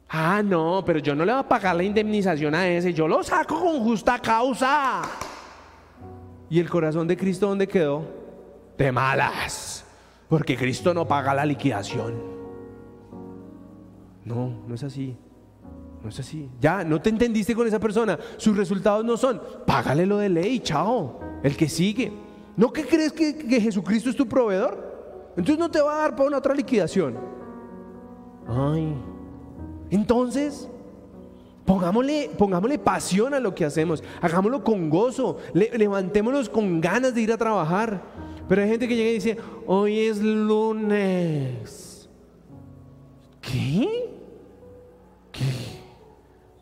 Ah, 0.09 0.41
no, 0.43 0.83
pero 0.85 0.99
yo 0.99 1.15
no 1.15 1.25
le 1.25 1.31
voy 1.31 1.41
a 1.41 1.47
pagar 1.47 1.75
la 1.75 1.83
indemnización 1.83 2.55
a 2.55 2.67
ese, 2.67 2.93
yo 2.93 3.07
lo 3.07 3.23
saco 3.23 3.59
con 3.59 3.79
justa 3.83 4.19
causa. 4.19 5.01
¿Y 6.49 6.59
el 6.59 6.69
corazón 6.69 7.07
de 7.07 7.17
Cristo 7.17 7.47
dónde 7.47 7.67
quedó? 7.67 8.05
De 8.77 8.91
malas, 8.91 9.85
porque 10.29 10.55
Cristo 10.55 10.93
no 10.93 11.07
paga 11.07 11.33
la 11.33 11.45
liquidación. 11.45 12.15
No, 14.23 14.61
no 14.67 14.75
es 14.75 14.83
así. 14.83 15.17
No 16.03 16.09
es 16.09 16.19
así. 16.19 16.49
Ya, 16.59 16.83
no 16.83 17.01
te 17.01 17.09
entendiste 17.09 17.55
con 17.55 17.67
esa 17.67 17.79
persona. 17.79 18.17
Sus 18.37 18.55
resultados 18.55 19.03
no 19.03 19.17
son, 19.17 19.41
págale 19.65 20.05
lo 20.05 20.17
de 20.17 20.29
ley, 20.29 20.59
chao. 20.59 21.19
El 21.43 21.55
que 21.55 21.67
sigue. 21.67 22.11
¿No 22.55 22.71
que 22.73 22.85
crees 22.85 23.11
que, 23.11 23.33
Jesucristo 23.61 24.09
es 24.09 24.15
tu 24.15 24.27
proveedor? 24.27 25.31
Entonces 25.37 25.59
no 25.59 25.69
te 25.69 25.81
va 25.81 25.93
a 25.93 26.01
dar 26.01 26.15
para 26.15 26.27
una 26.27 26.37
otra 26.37 26.53
liquidación. 26.55 27.15
Ay, 28.47 28.95
entonces, 29.89 30.69
pongámosle, 31.65 32.31
pongámosle 32.37 32.79
pasión 32.79 33.33
a 33.33 33.39
lo 33.39 33.53
que 33.53 33.65
hacemos, 33.65 34.03
hagámoslo 34.21 34.63
con 34.63 34.89
gozo, 34.89 35.37
levantémonos 35.53 36.49
con 36.49 36.81
ganas 36.81 37.13
de 37.13 37.21
ir 37.21 37.31
a 37.31 37.37
trabajar. 37.37 38.01
Pero 38.47 38.61
hay 38.61 38.69
gente 38.69 38.87
que 38.87 38.95
llega 38.95 39.09
y 39.09 39.15
dice, 39.15 39.37
hoy 39.65 39.99
es 39.99 40.21
lunes. 40.21 42.09
¿Qué? 43.41 44.16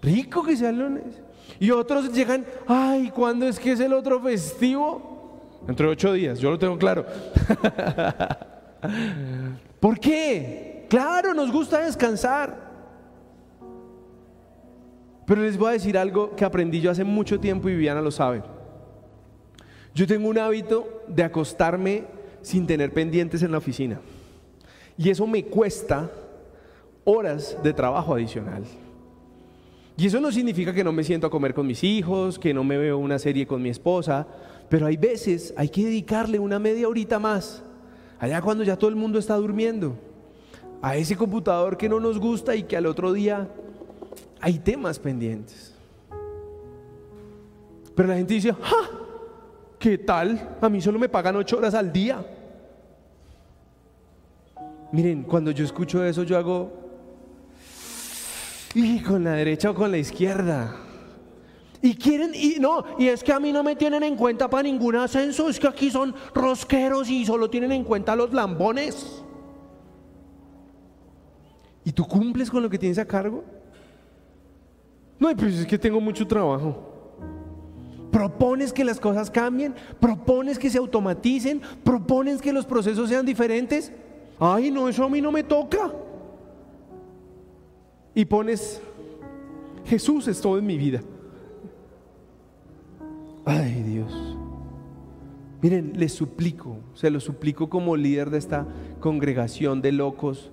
Rico 0.05 0.43
que 0.43 0.55
sea 0.55 0.69
el 0.69 0.77
lunes. 0.77 1.21
Y 1.59 1.71
otros 1.71 2.13
llegan, 2.13 2.45
ay, 2.67 3.11
¿cuándo 3.13 3.47
es 3.47 3.59
que 3.59 3.71
es 3.71 3.79
el 3.79 3.91
otro 3.93 4.21
festivo? 4.21 5.41
Entre 5.67 5.87
ocho 5.87 6.13
días, 6.13 6.39
yo 6.39 6.51
lo 6.51 6.59
tengo 6.59 6.77
claro. 6.77 7.05
¿Por 9.79 9.99
qué? 9.99 10.85
Claro, 10.89 11.33
nos 11.33 11.51
gusta 11.51 11.83
descansar. 11.83 12.65
Pero 15.25 15.41
les 15.41 15.57
voy 15.57 15.69
a 15.69 15.73
decir 15.73 15.97
algo 15.97 16.35
que 16.35 16.45
aprendí 16.45 16.79
yo 16.79 16.91
hace 16.91 17.03
mucho 17.03 17.39
tiempo 17.39 17.67
y 17.67 17.73
Viviana 17.73 17.99
lo 18.01 18.11
sabe. 18.11 18.43
Yo 19.95 20.05
tengo 20.05 20.29
un 20.29 20.37
hábito 20.37 21.03
de 21.07 21.23
acostarme 21.23 22.03
sin 22.43 22.67
tener 22.67 22.93
pendientes 22.93 23.41
en 23.41 23.51
la 23.51 23.57
oficina. 23.57 23.99
Y 24.99 25.09
eso 25.09 25.25
me 25.25 25.43
cuesta 25.45 26.11
horas 27.05 27.57
de 27.63 27.73
trabajo 27.73 28.13
adicional. 28.13 28.63
Y 29.97 30.07
eso 30.07 30.19
no 30.19 30.31
significa 30.31 30.73
que 30.73 30.83
no 30.83 30.91
me 30.91 31.03
siento 31.03 31.27
a 31.27 31.29
comer 31.29 31.53
con 31.53 31.65
mis 31.65 31.83
hijos, 31.83 32.37
que 32.37 32.53
no 32.53 32.63
me 32.63 32.77
veo 32.77 32.97
una 32.97 33.17
serie 33.17 33.47
con 33.47 33.61
mi 33.61 33.69
esposa, 33.69 34.27
pero 34.67 34.85
hay 34.87 34.97
veces 34.97 35.53
hay 35.55 35.69
que 35.69 35.85
dedicarle 35.85 36.37
una 36.37 36.59
media 36.59 36.89
horita 36.89 37.17
más, 37.17 37.63
allá 38.19 38.41
cuando 38.41 38.63
ya 38.63 38.75
todo 38.75 38.89
el 38.89 38.95
mundo 38.95 39.19
está 39.19 39.35
durmiendo, 39.35 39.95
a 40.81 40.97
ese 40.97 41.15
computador 41.15 41.77
que 41.77 41.87
no 41.87 41.99
nos 41.99 42.19
gusta 42.19 42.55
y 42.55 42.63
que 42.63 42.75
al 42.75 42.85
otro 42.85 43.13
día 43.13 43.47
hay 44.41 44.59
temas 44.59 44.99
pendientes. 44.99 45.73
Pero 47.95 48.09
la 48.09 48.15
gente 48.15 48.33
dice, 48.33 48.53
¡ja! 48.53 48.89
¿Qué 49.79 49.97
tal? 49.97 50.57
A 50.61 50.67
mí 50.67 50.81
solo 50.81 50.99
me 50.99 51.07
pagan 51.07 51.35
ocho 51.37 51.57
horas 51.57 51.73
al 51.73 51.93
día. 51.93 52.25
Miren, 54.91 55.23
cuando 55.23 55.51
yo 55.51 55.63
escucho 55.63 56.03
eso, 56.03 56.23
yo 56.23 56.37
hago, 56.37 56.84
y 58.75 58.99
con 58.99 59.23
la 59.23 59.31
derecha 59.31 59.71
o 59.71 59.73
con 59.73 59.89
la 59.89 59.97
izquierda. 59.97 60.75
Y 61.81 61.95
quieren, 61.95 62.31
y 62.35 62.57
no, 62.59 62.83
y 62.99 63.07
es 63.07 63.23
que 63.23 63.31
a 63.31 63.39
mí 63.39 63.53
no 63.53 63.63
me 63.63 63.75
tienen 63.75 64.03
en 64.03 64.15
cuenta 64.15 64.49
para 64.49 64.63
ningún 64.63 64.95
ascenso, 64.97 65.49
es 65.49 65.59
que 65.59 65.67
aquí 65.67 65.89
son 65.89 66.13
rosqueros 66.33 67.09
y 67.09 67.25
solo 67.25 67.49
tienen 67.49 67.71
en 67.71 67.83
cuenta 67.83 68.15
los 68.15 68.33
lambones. 68.33 69.23
¿Y 71.85 71.91
tú 71.91 72.05
cumples 72.05 72.49
con 72.49 72.63
lo 72.63 72.69
que 72.69 72.77
tienes 72.77 72.97
a 72.97 73.05
cargo? 73.05 73.43
No, 75.19 75.33
pues 75.35 75.59
es 75.59 75.65
que 75.65 75.77
tengo 75.77 76.01
mucho 76.01 76.27
trabajo. 76.27 76.91
Propones 78.11 78.73
que 78.73 78.83
las 78.83 78.99
cosas 78.99 79.29
cambien, 79.29 79.73
propones 79.99 80.59
que 80.59 80.69
se 80.69 80.79
automaticen, 80.79 81.61
propones 81.83 82.41
que 82.41 82.51
los 82.51 82.65
procesos 82.65 83.09
sean 83.09 83.25
diferentes. 83.25 83.91
Ay, 84.39 84.71
no, 84.71 84.89
eso 84.89 85.03
a 85.03 85.09
mí 85.09 85.21
no 85.21 85.31
me 85.31 85.43
toca. 85.43 85.91
Y 88.15 88.23
pones, 88.25 88.81
Jesús 89.85 90.27
es 90.29 90.39
todo 90.39 90.57
en 90.57 90.65
mi 90.65 90.77
vida. 90.77 91.01
Ay, 93.45 93.83
Dios. 93.83 94.37
Miren, 95.61 95.93
les 95.95 96.13
suplico, 96.13 96.77
se 96.93 97.09
lo 97.09 97.19
suplico 97.19 97.69
como 97.69 97.97
líder 97.97 98.29
de 98.29 98.37
esta 98.37 98.67
congregación 98.99 99.81
de 99.81 99.91
locos, 99.91 100.51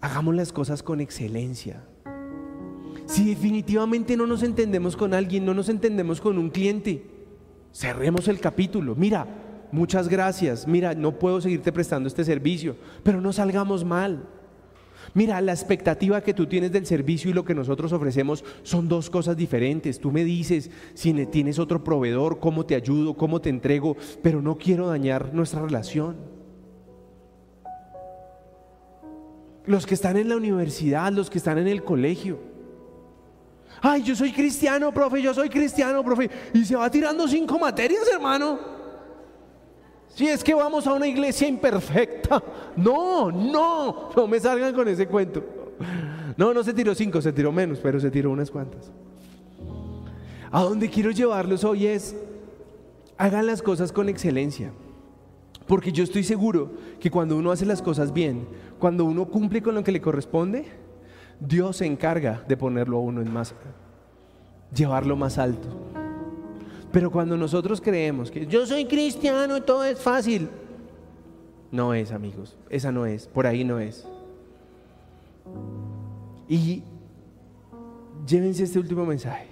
hagamos 0.00 0.34
las 0.34 0.52
cosas 0.52 0.82
con 0.82 1.00
excelencia. 1.00 1.84
Si 3.06 3.24
definitivamente 3.24 4.16
no 4.16 4.26
nos 4.26 4.42
entendemos 4.42 4.96
con 4.96 5.14
alguien, 5.14 5.44
no 5.44 5.54
nos 5.54 5.68
entendemos 5.68 6.20
con 6.20 6.38
un 6.38 6.50
cliente, 6.50 7.04
cerremos 7.72 8.28
el 8.28 8.38
capítulo. 8.38 8.94
Mira, 8.94 9.26
muchas 9.72 10.08
gracias. 10.08 10.68
Mira, 10.68 10.94
no 10.94 11.18
puedo 11.18 11.40
seguirte 11.40 11.72
prestando 11.72 12.06
este 12.06 12.24
servicio, 12.24 12.76
pero 13.02 13.20
no 13.20 13.32
salgamos 13.32 13.84
mal. 13.84 14.28
Mira, 15.14 15.40
la 15.40 15.52
expectativa 15.52 16.20
que 16.20 16.34
tú 16.34 16.46
tienes 16.46 16.72
del 16.72 16.86
servicio 16.86 17.30
y 17.30 17.34
lo 17.34 17.44
que 17.44 17.54
nosotros 17.54 17.92
ofrecemos 17.92 18.44
son 18.62 18.88
dos 18.88 19.10
cosas 19.10 19.36
diferentes. 19.36 19.98
Tú 19.98 20.10
me 20.10 20.24
dices 20.24 20.70
si 20.94 21.12
tienes 21.26 21.58
otro 21.58 21.84
proveedor, 21.84 22.38
cómo 22.38 22.64
te 22.64 22.74
ayudo, 22.74 23.14
cómo 23.14 23.40
te 23.40 23.50
entrego, 23.50 23.96
pero 24.22 24.40
no 24.40 24.56
quiero 24.56 24.88
dañar 24.88 25.32
nuestra 25.34 25.62
relación. 25.62 26.16
Los 29.66 29.86
que 29.86 29.94
están 29.94 30.16
en 30.16 30.28
la 30.28 30.36
universidad, 30.36 31.12
los 31.12 31.30
que 31.30 31.38
están 31.38 31.58
en 31.58 31.68
el 31.68 31.84
colegio, 31.84 32.52
Ay, 33.84 34.04
yo 34.04 34.14
soy 34.14 34.30
cristiano, 34.32 34.92
profe, 34.94 35.20
yo 35.20 35.34
soy 35.34 35.48
cristiano, 35.48 36.04
profe. 36.04 36.30
Y 36.54 36.64
se 36.64 36.76
va 36.76 36.88
tirando 36.88 37.26
cinco 37.26 37.58
materias, 37.58 38.02
hermano. 38.12 38.81
Si 40.14 40.28
es 40.28 40.44
que 40.44 40.54
vamos 40.54 40.86
a 40.86 40.92
una 40.92 41.06
iglesia 41.06 41.48
imperfecta. 41.48 42.42
No, 42.76 43.30
no, 43.30 44.10
no 44.14 44.26
me 44.26 44.40
salgan 44.40 44.74
con 44.74 44.88
ese 44.88 45.06
cuento. 45.06 45.44
No, 46.36 46.54
no 46.54 46.62
se 46.62 46.72
tiró 46.72 46.94
cinco, 46.94 47.20
se 47.20 47.32
tiró 47.32 47.52
menos, 47.52 47.78
pero 47.82 48.00
se 48.00 48.10
tiró 48.10 48.30
unas 48.30 48.50
cuantas. 48.50 48.90
A 50.50 50.62
donde 50.62 50.90
quiero 50.90 51.10
llevarlos 51.10 51.64
hoy 51.64 51.86
es, 51.86 52.16
hagan 53.16 53.46
las 53.46 53.62
cosas 53.62 53.92
con 53.92 54.08
excelencia. 54.08 54.72
Porque 55.66 55.92
yo 55.92 56.04
estoy 56.04 56.24
seguro 56.24 56.72
que 57.00 57.10
cuando 57.10 57.36
uno 57.36 57.52
hace 57.52 57.64
las 57.64 57.82
cosas 57.82 58.12
bien, 58.12 58.46
cuando 58.78 59.04
uno 59.04 59.26
cumple 59.26 59.62
con 59.62 59.74
lo 59.74 59.84
que 59.84 59.92
le 59.92 60.00
corresponde, 60.00 60.66
Dios 61.40 61.78
se 61.78 61.86
encarga 61.86 62.44
de 62.48 62.56
ponerlo 62.56 62.98
a 62.98 63.00
uno 63.00 63.20
en 63.22 63.32
más, 63.32 63.54
llevarlo 64.74 65.16
más 65.16 65.38
alto. 65.38 66.01
Pero 66.92 67.10
cuando 67.10 67.36
nosotros 67.36 67.80
creemos 67.80 68.30
que 68.30 68.46
yo 68.46 68.66
soy 68.66 68.84
cristiano 68.84 69.56
y 69.56 69.60
todo 69.62 69.84
es 69.84 69.98
fácil, 69.98 70.48
no 71.70 71.94
es, 71.94 72.12
amigos, 72.12 72.56
esa 72.68 72.92
no 72.92 73.06
es, 73.06 73.26
por 73.26 73.46
ahí 73.46 73.64
no 73.64 73.80
es. 73.80 74.06
Y 76.48 76.82
llévense 78.26 78.64
este 78.64 78.78
último 78.78 79.06
mensaje. 79.06 79.46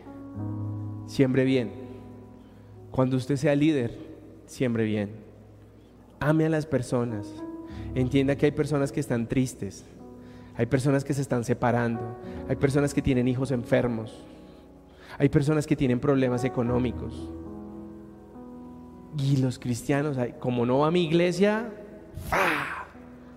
Siembre 1.07 1.45
bien. 1.45 1.71
Cuando 2.91 3.17
usted 3.17 3.37
sea 3.37 3.55
líder, 3.55 3.97
siembre 4.47 4.85
bien. 4.85 5.11
Ame 6.21 6.45
a 6.45 6.51
las 6.51 6.67
personas. 6.67 7.27
Entienda 7.95 8.37
que 8.37 8.47
hay 8.47 8.53
personas 8.53 8.93
que 8.93 9.01
están 9.01 9.27
tristes, 9.27 9.85
hay 10.57 10.67
personas 10.67 11.03
que 11.03 11.15
se 11.15 11.23
están 11.23 11.45
separando, 11.45 12.01
hay 12.49 12.57
personas 12.57 12.95
que 12.95 13.03
tienen 13.03 13.27
hijos 13.27 13.51
enfermos, 13.51 14.25
hay 15.21 15.29
personas 15.29 15.67
que 15.67 15.77
tienen 15.77 16.01
problemas 16.01 16.45
económicos. 16.45 17.31
Y 19.19 19.37
los 19.37 19.59
cristianos, 19.59 20.17
como 20.39 20.65
no 20.65 20.79
va 20.79 20.87
a 20.87 20.91
mi 20.91 21.05
iglesia, 21.05 21.71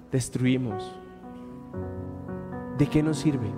destruimos. 0.10 0.96
¿De 2.78 2.88
qué 2.88 3.04
nos 3.04 3.18
sirve? 3.18 3.50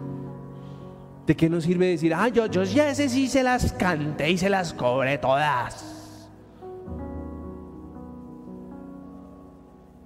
¿De 1.28 1.36
qué 1.36 1.48
nos 1.48 1.66
sirve 1.66 1.86
decir, 1.86 2.16
ah, 2.16 2.28
yo, 2.30 2.48
yo 2.48 2.64
ya 2.64 2.90
ese 2.90 3.10
sí 3.10 3.28
se 3.28 3.44
las 3.44 3.72
canté 3.74 4.32
y 4.32 4.40
se 4.40 4.50
las 4.50 4.74
cobré 4.74 5.20
todas? 5.20 6.32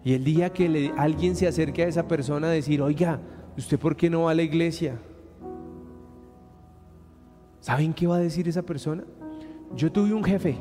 Y 0.04 0.14
el 0.14 0.26
día 0.26 0.52
que 0.52 0.92
alguien 0.98 1.38
se 1.38 1.48
acerque 1.48 1.84
a 1.84 1.88
esa 1.88 2.06
persona 2.06 2.48
a 2.48 2.52
decir, 2.52 2.82
oiga, 2.82 3.22
¿usted 3.58 3.80
por 3.80 3.96
qué 3.96 4.10
no 4.10 4.24
va 4.24 4.32
a 4.32 4.36
la 4.36 4.42
iglesia? 4.42 5.00
¿Saben 7.60 7.94
qué 7.94 8.08
va 8.08 8.16
a 8.16 8.20
decir 8.20 8.48
esa 8.48 8.62
persona? 8.62 9.04
Yo 9.76 9.92
tuve 9.92 10.14
un 10.14 10.24
jefe 10.24 10.58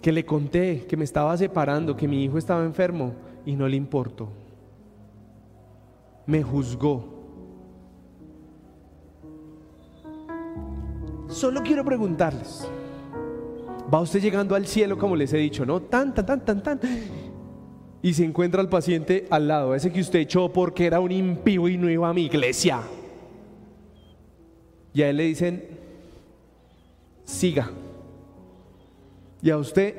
que 0.00 0.12
le 0.12 0.24
conté 0.24 0.86
que 0.86 0.96
me 0.96 1.04
estaba 1.04 1.36
separando, 1.36 1.96
que 1.96 2.08
mi 2.08 2.24
hijo 2.24 2.38
estaba 2.38 2.64
enfermo 2.64 3.14
y 3.44 3.56
no 3.56 3.68
le 3.68 3.76
importó. 3.76 4.28
Me 6.26 6.42
juzgó. 6.42 7.16
Solo 11.28 11.62
quiero 11.62 11.84
preguntarles, 11.84 12.68
va 13.92 14.00
usted 14.00 14.20
llegando 14.20 14.54
al 14.54 14.66
cielo 14.66 14.96
como 14.96 15.16
les 15.16 15.32
he 15.32 15.38
dicho, 15.38 15.66
¿no? 15.66 15.82
Tan, 15.82 16.14
tan, 16.14 16.24
tan, 16.24 16.44
tan, 16.44 16.62
tan. 16.62 16.80
Y 18.00 18.14
se 18.14 18.24
encuentra 18.24 18.60
al 18.60 18.68
paciente 18.68 19.26
al 19.30 19.48
lado, 19.48 19.74
ese 19.74 19.92
que 19.92 20.00
usted 20.00 20.20
echó 20.20 20.52
porque 20.52 20.86
era 20.86 21.00
un 21.00 21.10
impío 21.10 21.68
y 21.68 21.76
no 21.76 21.90
iba 21.90 22.08
a 22.08 22.14
mi 22.14 22.24
iglesia. 22.24 22.80
Y 24.96 25.02
a 25.02 25.10
él 25.10 25.18
le 25.18 25.24
dicen, 25.24 25.62
siga. 27.26 27.70
Y 29.42 29.50
a 29.50 29.58
usted, 29.58 29.94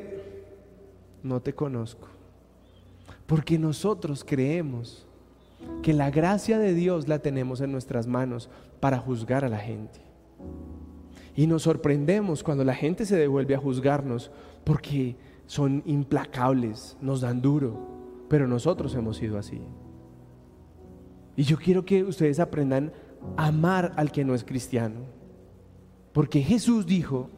no 1.21 1.39
te 1.39 1.53
conozco. 1.53 2.07
Porque 3.27 3.59
nosotros 3.59 4.23
creemos 4.27 5.05
que 5.83 5.93
la 5.93 6.09
gracia 6.09 6.57
de 6.57 6.73
Dios 6.73 7.07
la 7.07 7.19
tenemos 7.19 7.61
en 7.61 7.71
nuestras 7.71 8.07
manos 8.07 8.49
para 8.79 8.97
juzgar 8.97 9.45
a 9.45 9.49
la 9.49 9.59
gente. 9.59 10.01
Y 11.35 11.45
nos 11.45 11.61
sorprendemos 11.61 12.41
cuando 12.41 12.63
la 12.63 12.73
gente 12.73 13.05
se 13.05 13.17
devuelve 13.17 13.53
a 13.53 13.59
juzgarnos 13.59 14.31
porque 14.63 15.15
son 15.45 15.83
implacables, 15.85 16.97
nos 17.01 17.21
dan 17.21 17.43
duro, 17.43 18.25
pero 18.29 18.47
nosotros 18.47 18.95
hemos 18.95 19.17
sido 19.17 19.37
así. 19.37 19.61
Y 21.35 21.43
yo 21.43 21.55
quiero 21.57 21.85
que 21.85 22.03
ustedes 22.03 22.39
aprendan 22.39 22.91
amar 23.35 23.93
al 23.97 24.11
que 24.11 24.23
no 24.23 24.33
es 24.35 24.43
cristiano, 24.43 25.01
porque 26.13 26.41
Jesús 26.41 26.85
dijo 26.85 27.29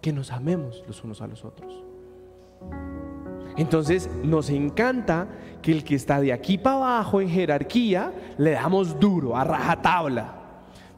que 0.00 0.12
nos 0.12 0.30
amemos 0.32 0.82
los 0.86 1.02
unos 1.04 1.20
a 1.20 1.26
los 1.26 1.44
otros. 1.44 1.84
Entonces 3.56 4.08
nos 4.22 4.50
encanta 4.50 5.28
que 5.62 5.72
el 5.72 5.82
que 5.82 5.96
está 5.96 6.20
de 6.20 6.32
aquí 6.32 6.58
para 6.58 6.76
abajo 6.76 7.20
en 7.20 7.28
jerarquía 7.28 8.12
le 8.38 8.52
damos 8.52 8.98
duro, 9.00 9.36
a 9.36 9.44
rajatabla 9.44 10.38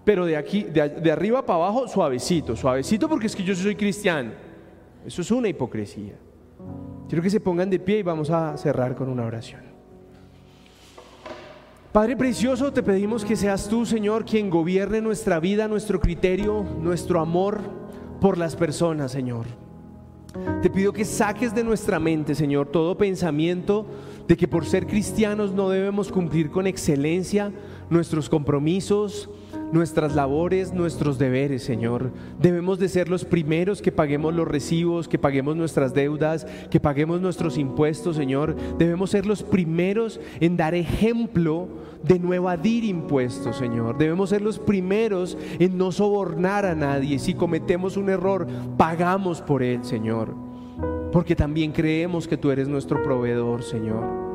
pero 0.04 0.26
de 0.26 0.36
aquí, 0.36 0.64
de, 0.64 1.12
arriba 1.12 1.44
para 1.44 1.58
abajo, 1.58 1.86
suavecito, 1.86 2.56
suavecito 2.56 3.08
porque 3.08 3.26
es 3.26 3.36
que 3.36 3.44
yo 3.44 3.54
soy 3.54 3.76
cristiano. 3.76 4.32
Eso 5.06 5.22
es 5.22 5.30
una 5.30 5.48
hipocresía. 5.48 6.14
Quiero 7.08 7.22
que 7.22 7.30
se 7.30 7.40
pongan 7.40 7.70
de 7.70 7.78
pie 7.78 7.98
y 7.98 8.02
vamos 8.02 8.30
a 8.30 8.56
cerrar 8.56 8.94
con 8.94 9.08
una 9.08 9.24
oración. 9.24 9.69
Padre 11.92 12.16
precioso, 12.16 12.72
te 12.72 12.84
pedimos 12.84 13.24
que 13.24 13.34
seas 13.34 13.68
tú, 13.68 13.84
Señor, 13.84 14.24
quien 14.24 14.48
gobierne 14.48 15.00
nuestra 15.00 15.40
vida, 15.40 15.66
nuestro 15.66 15.98
criterio, 15.98 16.64
nuestro 16.80 17.18
amor 17.18 17.62
por 18.20 18.38
las 18.38 18.54
personas, 18.54 19.10
Señor. 19.10 19.46
Te 20.62 20.70
pido 20.70 20.92
que 20.92 21.04
saques 21.04 21.52
de 21.52 21.64
nuestra 21.64 21.98
mente, 21.98 22.36
Señor, 22.36 22.68
todo 22.68 22.96
pensamiento 22.96 23.86
de 24.28 24.36
que 24.36 24.46
por 24.46 24.66
ser 24.66 24.86
cristianos 24.86 25.50
no 25.50 25.68
debemos 25.68 26.12
cumplir 26.12 26.52
con 26.52 26.68
excelencia 26.68 27.50
nuestros 27.90 28.28
compromisos, 28.28 29.28
nuestras 29.72 30.14
labores, 30.14 30.72
nuestros 30.72 31.18
deberes, 31.18 31.62
Señor. 31.62 32.10
Debemos 32.40 32.78
de 32.78 32.88
ser 32.88 33.08
los 33.08 33.24
primeros 33.24 33.82
que 33.82 33.92
paguemos 33.92 34.34
los 34.34 34.48
recibos, 34.48 35.08
que 35.08 35.18
paguemos 35.18 35.56
nuestras 35.56 35.94
deudas, 35.94 36.46
que 36.70 36.80
paguemos 36.80 37.20
nuestros 37.20 37.58
impuestos, 37.58 38.16
Señor. 38.16 38.56
Debemos 38.78 39.10
ser 39.10 39.26
los 39.26 39.42
primeros 39.42 40.20
en 40.40 40.56
dar 40.56 40.74
ejemplo 40.74 41.68
de 42.02 42.18
no 42.18 42.32
evadir 42.32 42.84
impuestos, 42.84 43.56
Señor. 43.56 43.98
Debemos 43.98 44.30
ser 44.30 44.42
los 44.42 44.58
primeros 44.58 45.36
en 45.58 45.76
no 45.76 45.92
sobornar 45.92 46.64
a 46.64 46.74
nadie. 46.74 47.18
Si 47.18 47.34
cometemos 47.34 47.96
un 47.96 48.08
error, 48.08 48.46
pagamos 48.76 49.40
por 49.42 49.62
él, 49.62 49.84
Señor. 49.84 50.34
Porque 51.12 51.36
también 51.36 51.72
creemos 51.72 52.28
que 52.28 52.36
tú 52.36 52.50
eres 52.50 52.68
nuestro 52.68 53.02
proveedor, 53.02 53.62
Señor. 53.62 54.29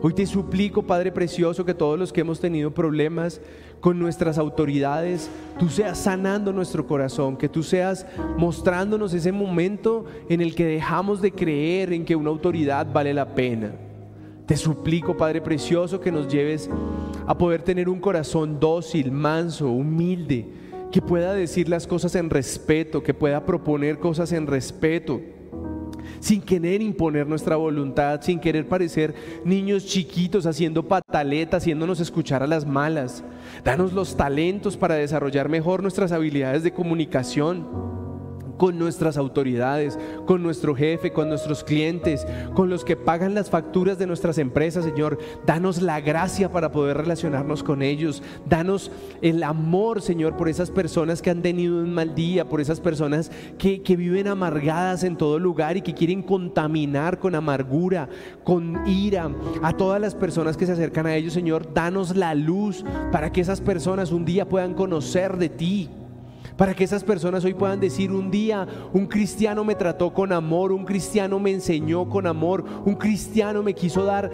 Hoy 0.00 0.12
te 0.12 0.26
suplico, 0.26 0.82
Padre 0.82 1.10
Precioso, 1.10 1.64
que 1.64 1.74
todos 1.74 1.98
los 1.98 2.12
que 2.12 2.20
hemos 2.20 2.38
tenido 2.38 2.70
problemas 2.70 3.40
con 3.80 3.98
nuestras 3.98 4.38
autoridades, 4.38 5.28
tú 5.58 5.68
seas 5.68 5.98
sanando 5.98 6.52
nuestro 6.52 6.86
corazón, 6.86 7.36
que 7.36 7.48
tú 7.48 7.64
seas 7.64 8.06
mostrándonos 8.36 9.12
ese 9.12 9.32
momento 9.32 10.04
en 10.28 10.40
el 10.40 10.54
que 10.54 10.66
dejamos 10.66 11.20
de 11.20 11.32
creer 11.32 11.92
en 11.92 12.04
que 12.04 12.14
una 12.14 12.30
autoridad 12.30 12.86
vale 12.92 13.12
la 13.12 13.34
pena. 13.34 13.72
Te 14.46 14.56
suplico, 14.56 15.16
Padre 15.16 15.40
Precioso, 15.40 16.00
que 16.00 16.12
nos 16.12 16.28
lleves 16.28 16.70
a 17.26 17.36
poder 17.36 17.62
tener 17.62 17.88
un 17.88 17.98
corazón 17.98 18.60
dócil, 18.60 19.10
manso, 19.10 19.68
humilde, 19.68 20.46
que 20.92 21.02
pueda 21.02 21.34
decir 21.34 21.68
las 21.68 21.88
cosas 21.88 22.14
en 22.14 22.30
respeto, 22.30 23.02
que 23.02 23.14
pueda 23.14 23.44
proponer 23.44 23.98
cosas 23.98 24.30
en 24.30 24.46
respeto 24.46 25.20
sin 26.20 26.40
querer 26.40 26.82
imponer 26.82 27.26
nuestra 27.26 27.56
voluntad, 27.56 28.20
sin 28.22 28.40
querer 28.40 28.66
parecer 28.68 29.14
niños 29.44 29.86
chiquitos 29.86 30.46
haciendo 30.46 30.86
pataletas, 30.86 31.62
haciéndonos 31.62 32.00
escuchar 32.00 32.42
a 32.42 32.46
las 32.46 32.66
malas. 32.66 33.24
Danos 33.64 33.92
los 33.92 34.16
talentos 34.16 34.76
para 34.76 34.94
desarrollar 34.94 35.48
mejor 35.48 35.82
nuestras 35.82 36.12
habilidades 36.12 36.62
de 36.62 36.72
comunicación 36.72 37.97
con 38.58 38.78
nuestras 38.78 39.16
autoridades, 39.16 39.98
con 40.26 40.42
nuestro 40.42 40.74
jefe, 40.74 41.12
con 41.12 41.28
nuestros 41.28 41.64
clientes, 41.64 42.26
con 42.54 42.68
los 42.68 42.84
que 42.84 42.96
pagan 42.96 43.34
las 43.34 43.48
facturas 43.48 43.98
de 43.98 44.06
nuestras 44.06 44.36
empresas, 44.36 44.84
Señor. 44.84 45.18
Danos 45.46 45.80
la 45.80 46.00
gracia 46.00 46.52
para 46.52 46.70
poder 46.70 46.98
relacionarnos 46.98 47.62
con 47.62 47.82
ellos. 47.82 48.22
Danos 48.46 48.90
el 49.22 49.42
amor, 49.42 50.02
Señor, 50.02 50.36
por 50.36 50.48
esas 50.48 50.70
personas 50.70 51.22
que 51.22 51.30
han 51.30 51.40
tenido 51.40 51.78
un 51.78 51.94
mal 51.94 52.14
día, 52.14 52.48
por 52.48 52.60
esas 52.60 52.80
personas 52.80 53.30
que, 53.56 53.82
que 53.82 53.96
viven 53.96 54.28
amargadas 54.28 55.04
en 55.04 55.16
todo 55.16 55.38
lugar 55.38 55.76
y 55.76 55.82
que 55.82 55.94
quieren 55.94 56.22
contaminar 56.22 57.18
con 57.18 57.34
amargura, 57.34 58.08
con 58.44 58.86
ira 58.86 59.30
a 59.62 59.72
todas 59.72 60.00
las 60.00 60.14
personas 60.14 60.56
que 60.56 60.66
se 60.66 60.72
acercan 60.72 61.06
a 61.06 61.14
ellos, 61.14 61.32
Señor. 61.32 61.72
Danos 61.72 62.16
la 62.16 62.34
luz 62.34 62.84
para 63.12 63.32
que 63.32 63.40
esas 63.40 63.60
personas 63.60 64.10
un 64.10 64.24
día 64.24 64.48
puedan 64.48 64.74
conocer 64.74 65.36
de 65.36 65.48
ti 65.48 65.88
para 66.58 66.74
que 66.74 66.82
esas 66.82 67.04
personas 67.04 67.44
hoy 67.44 67.54
puedan 67.54 67.78
decir 67.78 68.10
un 68.10 68.32
día, 68.32 68.66
un 68.92 69.06
cristiano 69.06 69.62
me 69.62 69.76
trató 69.76 70.12
con 70.12 70.32
amor, 70.32 70.72
un 70.72 70.84
cristiano 70.84 71.38
me 71.38 71.52
enseñó 71.52 72.08
con 72.08 72.26
amor, 72.26 72.64
un 72.84 72.96
cristiano 72.96 73.62
me 73.62 73.74
quiso 73.74 74.04
dar 74.04 74.28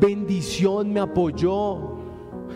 bendición, 0.00 0.92
me 0.92 0.98
apoyó, 0.98 1.99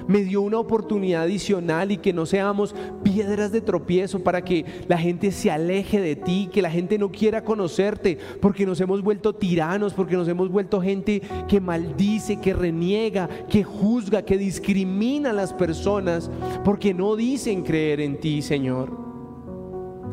me 0.07 0.23
dio 0.23 0.43
una 0.43 0.59
oportunidad 0.59 1.23
adicional 1.23 1.93
y 1.93 1.99
que 1.99 2.13
no 2.13 2.27
seamos 2.27 2.75
piedras 3.03 3.53
de 3.53 3.61
tropiezo 3.61 4.23
para 4.23 4.43
que 4.43 4.65
la 4.89 4.99
gente 4.99 5.33
se 5.33 5.51
aleje 5.51 6.01
de 6.01 6.17
ti, 6.17 6.49
que 6.53 6.63
la 6.63 6.71
gente 6.71 6.99
no 6.99 7.11
quiera 7.11 7.45
conocerte, 7.45 8.19
porque 8.41 8.67
nos 8.67 8.81
hemos 8.81 9.03
vuelto 9.03 9.35
tiranos, 9.35 9.95
porque 9.95 10.17
nos 10.17 10.29
hemos 10.29 10.49
vuelto 10.51 10.81
gente 10.81 11.23
que 11.49 11.61
maldice, 11.61 12.41
que 12.41 12.55
reniega, 12.55 13.29
que 13.49 13.65
juzga, 13.65 14.23
que 14.23 14.39
discrimina 14.39 15.31
a 15.31 15.35
las 15.35 15.53
personas, 15.53 16.31
porque 16.65 16.95
no 16.95 17.17
dicen 17.17 17.63
creer 17.63 18.01
en 18.01 18.19
ti, 18.19 18.43
Señor. 18.43 19.14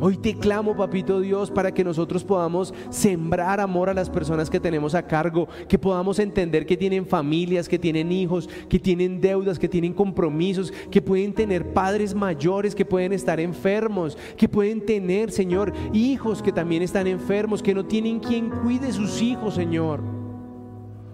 Hoy 0.03 0.17
te 0.17 0.33
clamo, 0.33 0.75
papito 0.75 1.19
Dios, 1.19 1.51
para 1.51 1.71
que 1.71 1.83
nosotros 1.83 2.23
podamos 2.23 2.73
sembrar 2.89 3.59
amor 3.59 3.87
a 3.87 3.93
las 3.93 4.09
personas 4.09 4.49
que 4.49 4.59
tenemos 4.59 4.95
a 4.95 5.05
cargo, 5.05 5.47
que 5.67 5.77
podamos 5.77 6.17
entender 6.17 6.65
que 6.65 6.75
tienen 6.75 7.05
familias, 7.05 7.69
que 7.69 7.77
tienen 7.77 8.11
hijos, 8.11 8.49
que 8.67 8.79
tienen 8.79 9.21
deudas, 9.21 9.59
que 9.59 9.69
tienen 9.69 9.93
compromisos, 9.93 10.73
que 10.89 11.03
pueden 11.03 11.35
tener 11.35 11.71
padres 11.71 12.15
mayores, 12.15 12.73
que 12.73 12.83
pueden 12.83 13.13
estar 13.13 13.39
enfermos, 13.39 14.17
que 14.37 14.49
pueden 14.49 14.83
tener, 14.83 15.31
Señor, 15.31 15.71
hijos 15.93 16.41
que 16.41 16.51
también 16.51 16.81
están 16.81 17.05
enfermos, 17.05 17.61
que 17.61 17.75
no 17.75 17.85
tienen 17.85 18.19
quien 18.19 18.49
cuide 18.49 18.91
sus 18.91 19.21
hijos, 19.21 19.53
Señor. 19.53 20.01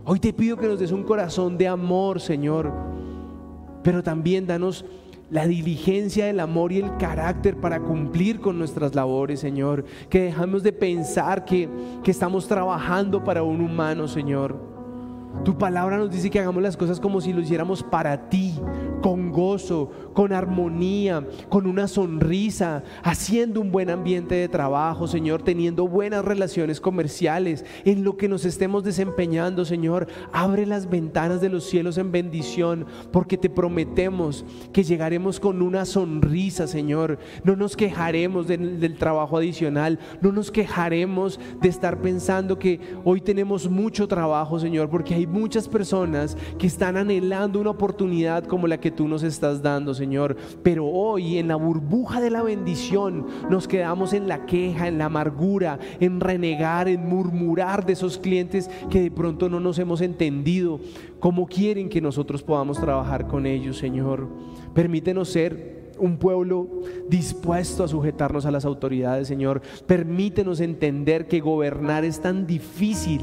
Hoy 0.05 0.21
te 0.21 0.31
pido 0.31 0.55
que 0.55 0.67
nos 0.67 0.79
des 0.79 0.93
un 0.93 1.03
corazón 1.03 1.57
de 1.57 1.67
amor, 1.67 2.21
Señor, 2.21 2.71
pero 3.83 4.01
también 4.01 4.47
danos 4.47 4.85
la 5.29 5.45
diligencia, 5.45 6.29
el 6.29 6.39
amor 6.39 6.71
y 6.71 6.77
el 6.77 6.95
carácter 6.97 7.57
para 7.57 7.79
cumplir 7.79 8.39
con 8.39 8.57
nuestras 8.57 8.95
labores, 8.95 9.39
Señor. 9.39 9.83
Que 10.09 10.21
dejamos 10.21 10.63
de 10.63 10.71
pensar 10.71 11.45
que, 11.45 11.69
que 12.03 12.11
estamos 12.11 12.47
trabajando 12.47 13.23
para 13.23 13.43
un 13.43 13.61
humano, 13.61 14.07
Señor. 14.07 14.77
Tu 15.43 15.57
palabra 15.57 15.97
nos 15.97 16.09
dice 16.09 16.29
que 16.29 16.39
hagamos 16.39 16.63
las 16.63 16.77
cosas 16.77 16.99
como 16.99 17.21
si 17.21 17.31
lo 17.31 17.41
hiciéramos 17.41 17.83
para 17.83 18.29
ti, 18.29 18.59
con 19.01 19.31
gozo, 19.31 19.91
con 20.17 20.33
armonía, 20.33 21.23
con 21.47 21.67
una 21.67 21.87
sonrisa, 21.87 22.83
haciendo 23.03 23.61
un 23.61 23.71
buen 23.71 23.91
ambiente 23.91 24.33
de 24.33 24.49
trabajo, 24.49 25.05
Señor, 25.05 25.43
teniendo 25.43 25.87
buenas 25.87 26.25
relaciones 26.25 26.81
comerciales, 26.81 27.63
en 27.85 28.03
lo 28.03 28.17
que 28.17 28.27
nos 28.27 28.43
estemos 28.43 28.83
desempeñando, 28.83 29.63
Señor. 29.63 30.07
Abre 30.33 30.65
las 30.65 30.89
ventanas 30.89 31.39
de 31.39 31.49
los 31.49 31.65
cielos 31.65 31.99
en 31.99 32.11
bendición, 32.11 32.87
porque 33.11 33.37
te 33.37 33.47
prometemos 33.47 34.43
que 34.73 34.83
llegaremos 34.83 35.39
con 35.39 35.61
una 35.61 35.85
sonrisa, 35.85 36.65
Señor. 36.65 37.19
No 37.43 37.55
nos 37.55 37.77
quejaremos 37.77 38.47
del, 38.47 38.95
trabajo 38.97 39.37
adicional, 39.37 39.99
no 40.19 40.31
nos 40.31 40.49
quejaremos 40.49 41.39
de 41.61 41.69
estar 41.69 42.01
pensando 42.01 42.57
que 42.57 42.79
hoy 43.03 43.21
tenemos 43.21 43.69
mucho 43.69 44.07
trabajo, 44.07 44.59
Señor, 44.59 44.89
porque 44.89 45.13
hay 45.13 45.27
muchas 45.27 45.69
personas 45.69 46.35
que 46.57 46.65
están 46.65 46.97
anhelando 46.97 47.59
una 47.59 47.69
oportunidad 47.69 48.45
como 48.45 48.65
la 48.65 48.79
que 48.79 48.89
tú 48.89 49.07
nos 49.07 49.21
estás 49.21 49.61
dando, 49.61 49.93
Señor. 49.93 50.06
Pero 50.63 50.85
hoy 50.85 51.37
en 51.37 51.47
la 51.47 51.55
burbuja 51.55 52.21
de 52.21 52.29
la 52.29 52.43
bendición 52.43 53.25
nos 53.49 53.67
quedamos 53.67 54.13
en 54.13 54.27
la 54.27 54.45
queja, 54.45 54.87
en 54.87 54.97
la 54.97 55.05
amargura, 55.05 55.79
en 55.99 56.19
renegar, 56.19 56.87
en 56.87 57.07
murmurar 57.07 57.85
de 57.85 57.93
esos 57.93 58.17
clientes 58.17 58.69
que 58.89 59.01
de 59.01 59.11
pronto 59.11 59.49
no 59.49 59.59
nos 59.59 59.79
hemos 59.79 60.01
entendido 60.01 60.79
cómo 61.19 61.47
quieren 61.47 61.89
que 61.89 62.01
nosotros 62.01 62.43
podamos 62.43 62.79
trabajar 62.79 63.27
con 63.27 63.45
ellos, 63.45 63.77
Señor. 63.77 64.27
Permítenos 64.73 65.29
ser 65.29 65.77
un 65.99 66.17
pueblo 66.17 66.67
dispuesto 67.09 67.83
a 67.83 67.87
sujetarnos 67.87 68.45
a 68.45 68.51
las 68.51 68.65
autoridades, 68.65 69.27
Señor. 69.27 69.61
Permítenos 69.85 70.59
entender 70.59 71.27
que 71.27 71.39
gobernar 71.39 72.05
es 72.05 72.21
tan 72.21 72.45
difícil 72.45 73.21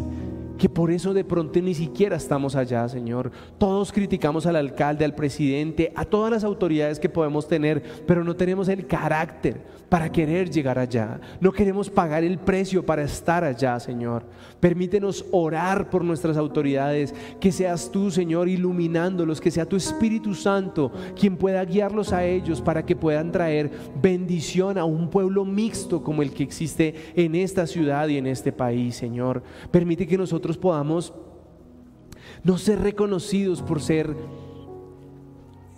que 0.64 0.70
por 0.70 0.90
eso 0.90 1.12
de 1.12 1.24
pronto 1.24 1.60
ni 1.60 1.74
siquiera 1.74 2.16
estamos 2.16 2.56
allá, 2.56 2.88
Señor. 2.88 3.30
Todos 3.58 3.92
criticamos 3.92 4.46
al 4.46 4.56
alcalde, 4.56 5.04
al 5.04 5.14
presidente, 5.14 5.92
a 5.94 6.06
todas 6.06 6.30
las 6.30 6.42
autoridades 6.42 6.98
que 6.98 7.10
podemos 7.10 7.46
tener, 7.46 7.82
pero 8.06 8.24
no 8.24 8.34
tenemos 8.34 8.68
el 8.68 8.86
carácter 8.86 9.60
para 9.90 10.10
querer 10.10 10.48
llegar 10.48 10.78
allá. 10.78 11.20
No 11.38 11.52
queremos 11.52 11.90
pagar 11.90 12.24
el 12.24 12.38
precio 12.38 12.84
para 12.84 13.02
estar 13.02 13.44
allá, 13.44 13.78
Señor. 13.78 14.24
Permítenos 14.58 15.26
orar 15.32 15.90
por 15.90 16.02
nuestras 16.02 16.38
autoridades, 16.38 17.14
que 17.38 17.52
seas 17.52 17.90
tú, 17.92 18.10
Señor, 18.10 18.48
iluminándolos, 18.48 19.42
que 19.42 19.50
sea 19.50 19.66
tu 19.66 19.76
Espíritu 19.76 20.34
Santo 20.34 20.90
quien 21.14 21.36
pueda 21.36 21.62
guiarlos 21.64 22.12
a 22.14 22.24
ellos 22.24 22.62
para 22.62 22.86
que 22.86 22.96
puedan 22.96 23.30
traer 23.30 23.70
bendición 24.00 24.78
a 24.78 24.86
un 24.86 25.10
pueblo 25.10 25.44
mixto 25.44 26.02
como 26.02 26.22
el 26.22 26.32
que 26.32 26.42
existe 26.42 26.94
en 27.14 27.34
esta 27.34 27.66
ciudad 27.66 28.08
y 28.08 28.16
en 28.16 28.26
este 28.26 28.50
país, 28.50 28.96
Señor. 28.96 29.42
Permite 29.70 30.06
que 30.06 30.16
nosotros 30.16 30.53
podamos 30.56 31.12
no 32.42 32.58
ser 32.58 32.80
reconocidos 32.80 33.62
por 33.62 33.80
ser 33.80 34.14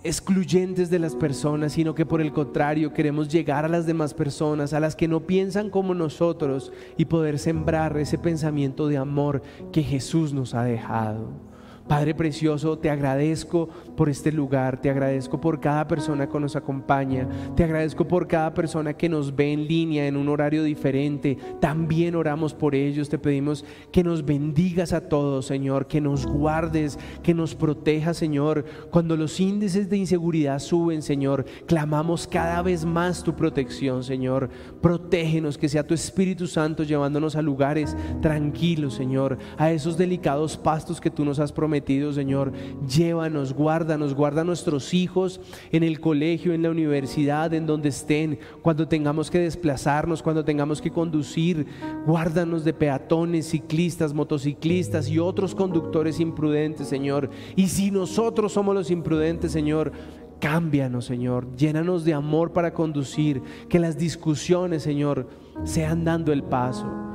excluyentes 0.03 0.89
de 0.89 0.99
las 0.99 1.15
personas, 1.15 1.73
sino 1.73 1.93
que 1.93 2.05
por 2.05 2.21
el 2.21 2.31
contrario 2.31 2.93
queremos 2.93 3.29
llegar 3.29 3.65
a 3.65 3.69
las 3.69 3.85
demás 3.85 4.13
personas, 4.13 4.73
a 4.73 4.79
las 4.79 4.95
que 4.95 5.07
no 5.07 5.21
piensan 5.21 5.69
como 5.69 5.93
nosotros 5.93 6.71
y 6.97 7.05
poder 7.05 7.39
sembrar 7.39 7.97
ese 7.97 8.17
pensamiento 8.17 8.87
de 8.87 8.97
amor 8.97 9.41
que 9.71 9.83
Jesús 9.83 10.33
nos 10.33 10.53
ha 10.53 10.63
dejado. 10.63 11.46
Padre 11.87 12.13
precioso, 12.13 12.77
te 12.77 12.89
agradezco 12.89 13.69
por 13.95 14.09
este 14.09 14.31
lugar, 14.33 14.81
te 14.81 14.89
agradezco 14.89 15.39
por 15.39 15.61
cada 15.61 15.87
persona 15.87 16.27
que 16.27 16.39
nos 16.39 16.57
acompaña, 16.57 17.27
te 17.55 17.63
agradezco 17.63 18.05
por 18.05 18.27
cada 18.27 18.53
persona 18.53 18.93
que 18.93 19.07
nos 19.07 19.33
ve 19.33 19.53
en 19.53 19.67
línea 19.67 20.05
en 20.05 20.17
un 20.17 20.27
horario 20.27 20.63
diferente. 20.63 21.37
También 21.61 22.15
oramos 22.15 22.53
por 22.53 22.75
ellos, 22.75 23.07
te 23.07 23.17
pedimos 23.17 23.63
que 23.91 24.03
nos 24.03 24.25
bendigas 24.25 24.91
a 24.91 25.07
todos, 25.07 25.45
Señor, 25.45 25.87
que 25.87 26.01
nos 26.01 26.25
guardes, 26.25 26.99
que 27.23 27.33
nos 27.33 27.55
protejas, 27.55 28.17
Señor. 28.17 28.65
Cuando 28.91 29.15
los 29.15 29.39
índices 29.39 29.89
de 29.89 29.97
inseguridad 29.97 30.59
suben, 30.59 31.01
Señor, 31.01 31.45
clamamos 31.67 32.27
cada 32.27 32.61
vez 32.63 32.83
más 32.83 33.23
tu 33.23 33.33
protección, 33.33 34.03
Señor. 34.03 34.49
Protégenos, 34.81 35.57
que 35.57 35.69
sea 35.69 35.87
tu 35.87 35.93
Espíritu 35.93 36.47
Santo 36.47 36.83
llevándonos 36.83 37.37
a 37.37 37.41
lugares 37.41 37.95
tranquilos, 38.21 38.93
Señor, 38.93 39.37
a 39.57 39.71
esos 39.71 39.97
delicados 39.97 40.57
pastos 40.57 40.99
que 40.99 41.09
tú 41.09 41.23
nos 41.23 41.39
has 41.39 41.53
prometido 41.53 41.76
Señor. 42.15 42.51
Llévanos, 42.87 43.53
guárdanos, 43.53 44.13
guarda 44.13 44.41
a 44.41 44.45
nuestros 44.45 44.93
hijos 44.93 45.39
en 45.71 45.83
el 45.83 45.99
colegio, 45.99 46.53
en 46.53 46.63
la 46.63 46.69
universidad, 46.69 47.53
en 47.53 47.65
donde 47.65 47.89
estén, 47.89 48.39
cuando 48.61 48.87
tengamos 48.87 49.31
que 49.31 49.39
desplazarnos, 49.39 50.21
cuando 50.23 50.43
tengamos 50.43 50.81
que 50.81 50.91
conducir. 50.91 51.67
Guárdanos 52.05 52.63
de 52.63 52.73
peatones, 52.73 53.49
ciclistas, 53.49 54.13
motociclistas 54.13 55.09
y 55.09 55.19
otros 55.19 55.55
conductores 55.55 56.19
imprudentes, 56.19 56.87
Señor. 56.87 57.29
Y 57.55 57.67
si 57.67 57.91
nosotros 57.91 58.53
somos 58.53 58.75
los 58.75 58.91
imprudentes, 58.91 59.51
Señor, 59.51 59.91
Cámbianos, 60.39 61.05
Señor. 61.05 61.55
Llénanos 61.55 62.05
de 62.05 62.13
amor 62.13 62.53
para 62.53 62.73
conducir. 62.73 63.41
Que 63.69 63.79
las 63.79 63.97
discusiones, 63.97 64.83
Señor, 64.83 65.27
sean 65.63 66.03
dando 66.03 66.31
el 66.31 66.43
paso. 66.43 67.06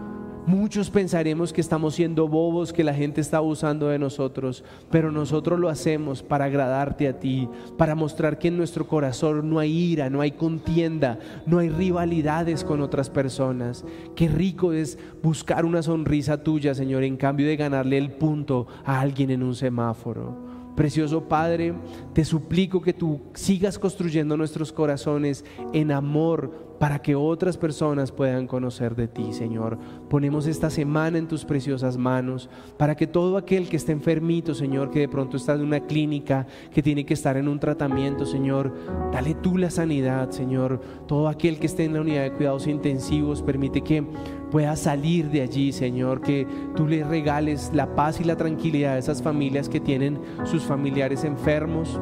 Muchos 0.45 0.91
pensaremos 0.91 1.53
que 1.53 1.61
estamos 1.61 1.95
siendo 1.95 2.27
bobos, 2.27 2.73
que 2.73 2.83
la 2.83 2.95
gente 2.95 3.21
está 3.21 3.37
abusando 3.37 3.87
de 3.87 3.99
nosotros, 4.01 4.65
pero 4.91 5.13
nosotros 5.13 5.61
lo 5.61 5.69
hacemos 5.69 6.25
para 6.25 6.47
agradarte 6.47 7.07
a 7.07 7.21
ti, 7.21 7.49
para 7.79 7.95
mostrar 7.95 8.39
que 8.41 8.49
en 8.49 8.57
nuestro 8.57 8.89
corazón 8.89 9.49
no 9.49 9.61
hay 9.61 9.71
ira, 9.71 10.11
no 10.11 10.21
hay 10.21 10.33
contienda, 10.33 11.21
no 11.47 11.59
hay 11.59 11.69
rivalidades 11.69 12.65
con 12.65 12.81
otras 12.81 13.09
personas. 13.09 13.85
Qué 14.17 14.27
rico 14.27 14.73
es 14.73 14.99
buscar 15.23 15.65
una 15.65 15.81
sonrisa 15.81 16.43
tuya, 16.43 16.75
Señor, 16.75 17.05
en 17.05 17.17
cambio 17.17 17.47
de 17.47 17.57
ganarle 17.57 17.97
el 17.97 18.11
punto 18.11 18.67
a 18.85 19.01
alguien 19.01 19.31
en 19.31 19.45
un 19.45 19.55
semáforo. 19.55 20.51
Precioso 20.75 21.29
Padre, 21.29 21.75
te 22.15 22.25
suplico 22.25 22.81
que 22.81 22.95
tú 22.95 23.21
sigas 23.35 23.79
construyendo 23.79 24.37
nuestros 24.37 24.73
corazones 24.73 25.45
en 25.75 25.93
amor 25.93 26.72
para 26.83 27.01
que 27.01 27.15
otras 27.15 27.57
personas 27.57 28.11
puedan 28.11 28.49
conocer 28.49 28.97
de 28.97 29.07
ti, 29.07 29.33
Señor. 29.33 29.79
Ponemos 30.11 30.49
esta 30.49 30.69
semana 30.69 31.17
en 31.17 31.29
tus 31.29 31.45
preciosas 31.45 31.97
manos 31.97 32.51
para 32.77 32.97
que 32.97 33.07
todo 33.07 33.37
aquel 33.37 33.69
que 33.69 33.77
esté 33.77 33.93
enfermito, 33.93 34.53
Señor, 34.53 34.91
que 34.91 34.99
de 34.99 35.09
pronto 35.09 35.37
está 35.37 35.53
en 35.53 35.61
una 35.61 35.79
clínica, 35.87 36.45
que 36.75 36.83
tiene 36.83 37.07
que 37.07 37.15
estar 37.15 37.37
en 37.37 37.47
un 37.47 37.61
tratamiento, 37.61 38.27
Señor, 38.27 38.75
dale 39.13 39.35
tú 39.35 39.59
la 39.59 39.71
sanidad, 39.71 40.31
Señor. 40.33 40.81
Todo 41.07 41.29
aquel 41.29 41.61
que 41.61 41.67
esté 41.67 41.85
en 41.85 41.95
la 41.95 42.01
unidad 42.01 42.25
de 42.25 42.33
cuidados 42.33 42.67
intensivos, 42.67 43.43
permite 43.43 43.83
que 43.83 44.05
pueda 44.51 44.75
salir 44.75 45.31
de 45.31 45.43
allí, 45.43 45.71
Señor, 45.71 46.21
que 46.21 46.49
tú 46.75 46.89
le 46.89 47.05
regales 47.05 47.71
la 47.73 47.95
paz 47.95 48.21
y 48.21 48.25
la 48.25 48.35
tranquilidad 48.35 48.95
a 48.95 48.99
esas 48.99 49.23
familias 49.23 49.69
que 49.69 49.79
tienen 49.79 50.21
sus 50.43 50.65
familiares 50.65 51.23
enfermos 51.23 52.01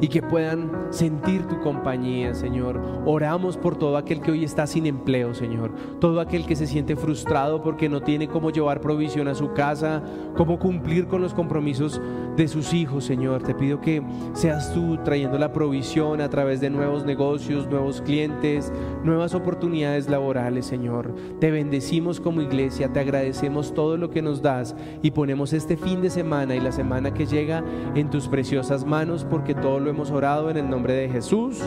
y 0.00 0.08
que 0.08 0.22
puedan 0.22 0.70
sentir 0.90 1.46
tu 1.46 1.60
compañía, 1.60 2.34
Señor. 2.34 2.80
Oramos 3.04 3.56
por 3.56 3.76
todo 3.76 3.96
aquel 3.96 4.20
que 4.20 4.30
hoy 4.30 4.44
está 4.44 4.66
sin 4.66 4.86
empleo, 4.86 5.34
Señor. 5.34 5.72
Todo 6.00 6.20
aquel 6.20 6.46
que 6.46 6.56
se 6.56 6.66
siente 6.66 6.96
frustrado 6.96 7.62
porque 7.62 7.88
no 7.88 8.00
tiene 8.00 8.28
cómo 8.28 8.50
llevar 8.50 8.80
provisión 8.80 9.28
a 9.28 9.34
su 9.34 9.52
casa, 9.52 10.02
cómo 10.36 10.58
cumplir 10.58 11.06
con 11.06 11.22
los 11.22 11.34
compromisos 11.34 12.00
de 12.36 12.48
sus 12.48 12.72
hijos, 12.72 13.04
Señor. 13.04 13.42
Te 13.42 13.54
pido 13.54 13.80
que 13.80 14.02
seas 14.34 14.72
tú 14.72 14.98
trayendo 15.04 15.38
la 15.38 15.52
provisión 15.52 16.20
a 16.20 16.30
través 16.30 16.60
de 16.60 16.70
nuevos 16.70 17.04
negocios, 17.04 17.68
nuevos 17.68 18.00
clientes, 18.00 18.72
nuevas 19.02 19.34
oportunidades 19.34 20.08
laborales, 20.08 20.66
Señor. 20.66 21.14
Te 21.40 21.50
bendecimos 21.50 22.20
como 22.20 22.40
iglesia, 22.40 22.92
te 22.92 23.00
agradecemos 23.00 23.74
todo 23.74 23.96
lo 23.96 24.10
que 24.10 24.22
nos 24.22 24.42
das 24.42 24.76
y 25.02 25.10
ponemos 25.10 25.52
este 25.52 25.76
fin 25.76 26.00
de 26.02 26.10
semana 26.10 26.54
y 26.54 26.60
la 26.60 26.72
semana 26.72 27.12
que 27.12 27.26
llega 27.26 27.64
en 27.94 28.10
tus 28.10 28.28
preciosas 28.28 28.84
manos 28.84 29.26
porque 29.28 29.54
todo 29.54 29.80
lo 29.80 29.87
hemos 29.88 30.10
orado 30.10 30.50
en 30.50 30.56
el 30.56 30.68
nombre 30.68 30.94
de 30.94 31.08
Jesús. 31.08 31.62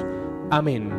Amén. 0.49 0.89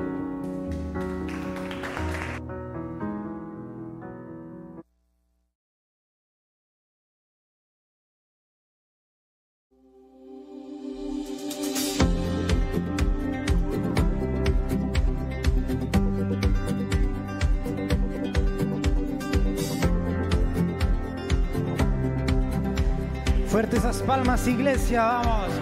Fuerte 23.48 23.76
esas 23.76 24.02
palmas, 24.02 24.46
iglesia, 24.48 25.02
vamos. 25.02 25.61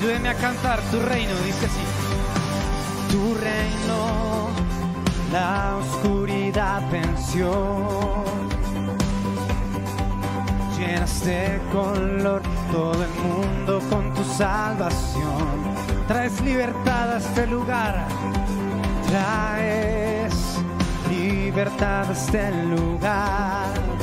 Ayúdenme 0.00 0.28
a 0.28 0.34
cantar 0.34 0.80
tu 0.92 1.00
reino, 1.00 1.34
dice 1.44 1.66
así. 1.66 1.80
Tu 3.10 3.34
reino, 3.34 4.48
la 5.32 5.76
oscuridad 5.76 6.82
venció. 6.88 8.24
Llenaste 10.78 11.30
de 11.30 11.60
color 11.72 12.42
todo 12.70 13.02
el 13.02 13.10
mundo 13.10 13.80
con 13.90 14.14
tu 14.14 14.22
salvación. 14.22 15.74
traes 16.06 16.40
libertad 16.42 17.14
a 17.14 17.18
este 17.18 17.48
lugar, 17.48 18.06
traes 19.10 20.32
libertad 21.10 22.08
a 22.08 22.12
este 22.12 22.52
lugar. 22.66 23.97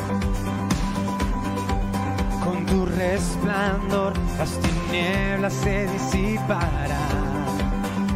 Tu 2.75 2.83
resplandor 2.85 4.11
las 4.37 4.51
tinieblas 4.59 5.53
se 5.53 5.87
disiparán. 5.87 6.59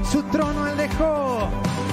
Su 0.03 0.21
trono 0.23 0.67
él 0.67 0.75
dejó, 0.75 1.47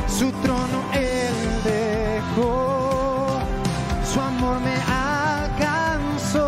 su 0.08 0.32
trono 0.42 0.82
él 0.92 1.62
dejó, 1.62 3.38
su 4.12 4.20
amor 4.20 4.58
me 4.62 4.74
alcanzó, 5.44 6.40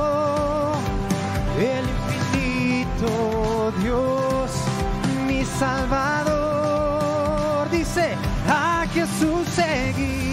el 1.56 1.84
infinito 2.02 3.70
Dios, 3.80 4.50
mi 5.28 5.44
Salvador, 5.44 6.40
dice, 7.70 8.16
a 8.48 8.84
Jesús 8.92 9.46
seguiré, 9.54 10.27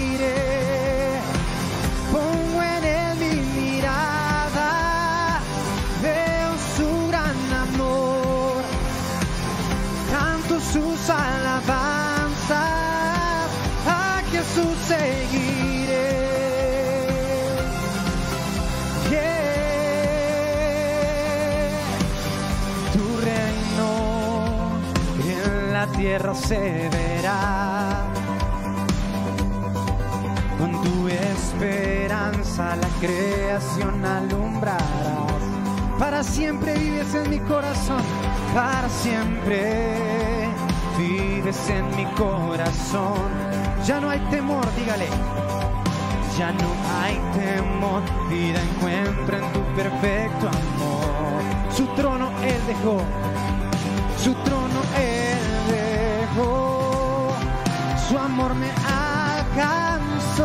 se 26.34 26.90
verá. 26.90 28.06
Con 30.58 30.72
tu 30.82 31.10
esperanza 31.10 32.76
la 32.78 32.88
creación 33.02 34.06
alumbrarás. 34.06 35.44
Para 36.00 36.24
siempre 36.24 36.74
vives 36.76 37.14
en 37.16 37.30
mi 37.30 37.40
corazón, 37.40 38.02
para 38.54 38.88
siempre 38.90 40.48
vives 40.98 41.70
en 41.70 41.86
mi 41.98 42.06
corazón. 42.16 43.30
Ya 43.86 44.00
no 44.00 44.10
hay 44.10 44.20
temor, 44.32 44.66
dígale. 44.78 45.08
Ya 46.38 46.52
no 46.52 46.70
hay 47.02 47.16
temor, 47.34 48.02
vida 48.30 48.62
encuentra 48.62 49.38
en 49.38 49.54
tu 49.54 49.62
perfecto 49.76 50.48
amor. 50.48 51.42
Su 51.76 51.86
trono 51.88 52.30
él 52.42 52.62
dejó, 52.68 53.02
su 54.24 54.34
trono 54.46 54.65
su 56.36 58.18
amor 58.18 58.54
me 58.56 58.70
alcanzó, 58.70 60.44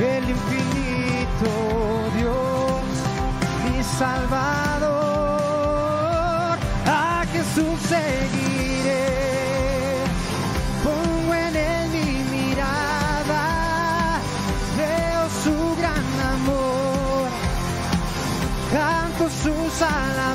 el 0.00 0.30
infinito 0.30 1.46
Dios, 2.16 2.82
mi 3.64 3.82
Salvador, 3.82 4.88
a 6.86 7.24
Jesús 7.32 7.78
seguiré, 7.86 9.04
pongo 10.82 11.34
en 11.34 11.56
él 11.56 11.90
mi 11.90 12.24
mirada, 12.34 13.44
veo 14.78 15.28
su 15.44 15.56
gran 15.76 16.08
amor, 16.32 17.28
canto 18.72 19.24
sus 19.28 19.82
alabanzas, 19.82 20.33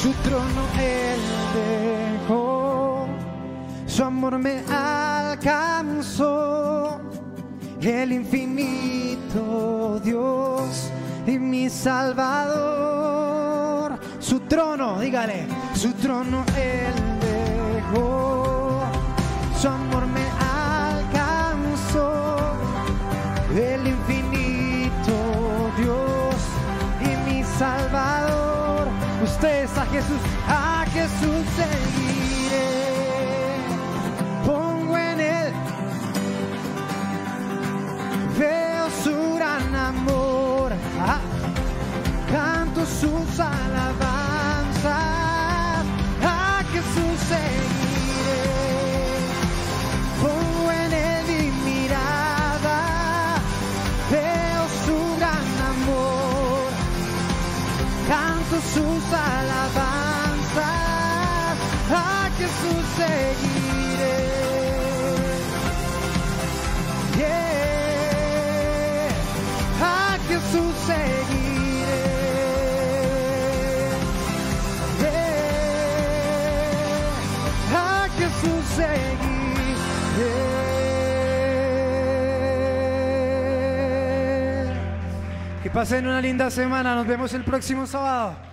su 0.00 0.12
trono 0.24 0.62
él 0.80 1.20
dejó, 1.54 3.06
su 3.86 4.04
amor 4.04 4.38
me 4.38 4.62
alcanzó, 4.70 6.32
el 7.80 8.12
infinito 8.12 10.00
Dios 10.04 10.90
y 11.26 11.38
mi 11.38 11.68
Salvador, 11.70 13.02
su 14.18 14.40
trono, 14.40 14.98
dígale, 15.00 15.46
su 15.74 15.92
trono 15.94 16.44
él 16.56 16.92
dejó, 17.20 18.31
A 29.44 29.86
Jesús, 29.86 30.20
a 30.46 30.84
Jesús 30.92 31.44
seguiré. 31.56 32.62
Pongo 34.46 34.96
en 34.96 35.20
él, 35.20 35.52
veo 38.38 38.88
su 39.02 39.34
gran 39.34 39.74
amor. 39.74 40.72
Ah, 41.00 41.18
canto 42.30 42.86
sus 42.86 43.40
alabanzas. 43.40 44.11
Sus 58.74 59.04
alabanzas, 59.12 60.66
a 61.90 62.30
Jesús 62.38 62.84
seguiré. 62.96 64.16
Yeah. 67.16 69.08
A 69.82 70.18
Jesús 70.28 70.74
seguiré. 70.86 72.02
Yeah. 75.00 75.50
A 77.76 78.08
Jesús 78.18 78.64
seguiré. 78.76 79.22
Pasen 85.72 86.06
una 86.06 86.20
linda 86.20 86.50
semana. 86.50 86.94
Nos 86.94 87.06
vemos 87.06 87.32
el 87.32 87.44
próximo 87.44 87.86
sábado. 87.86 88.51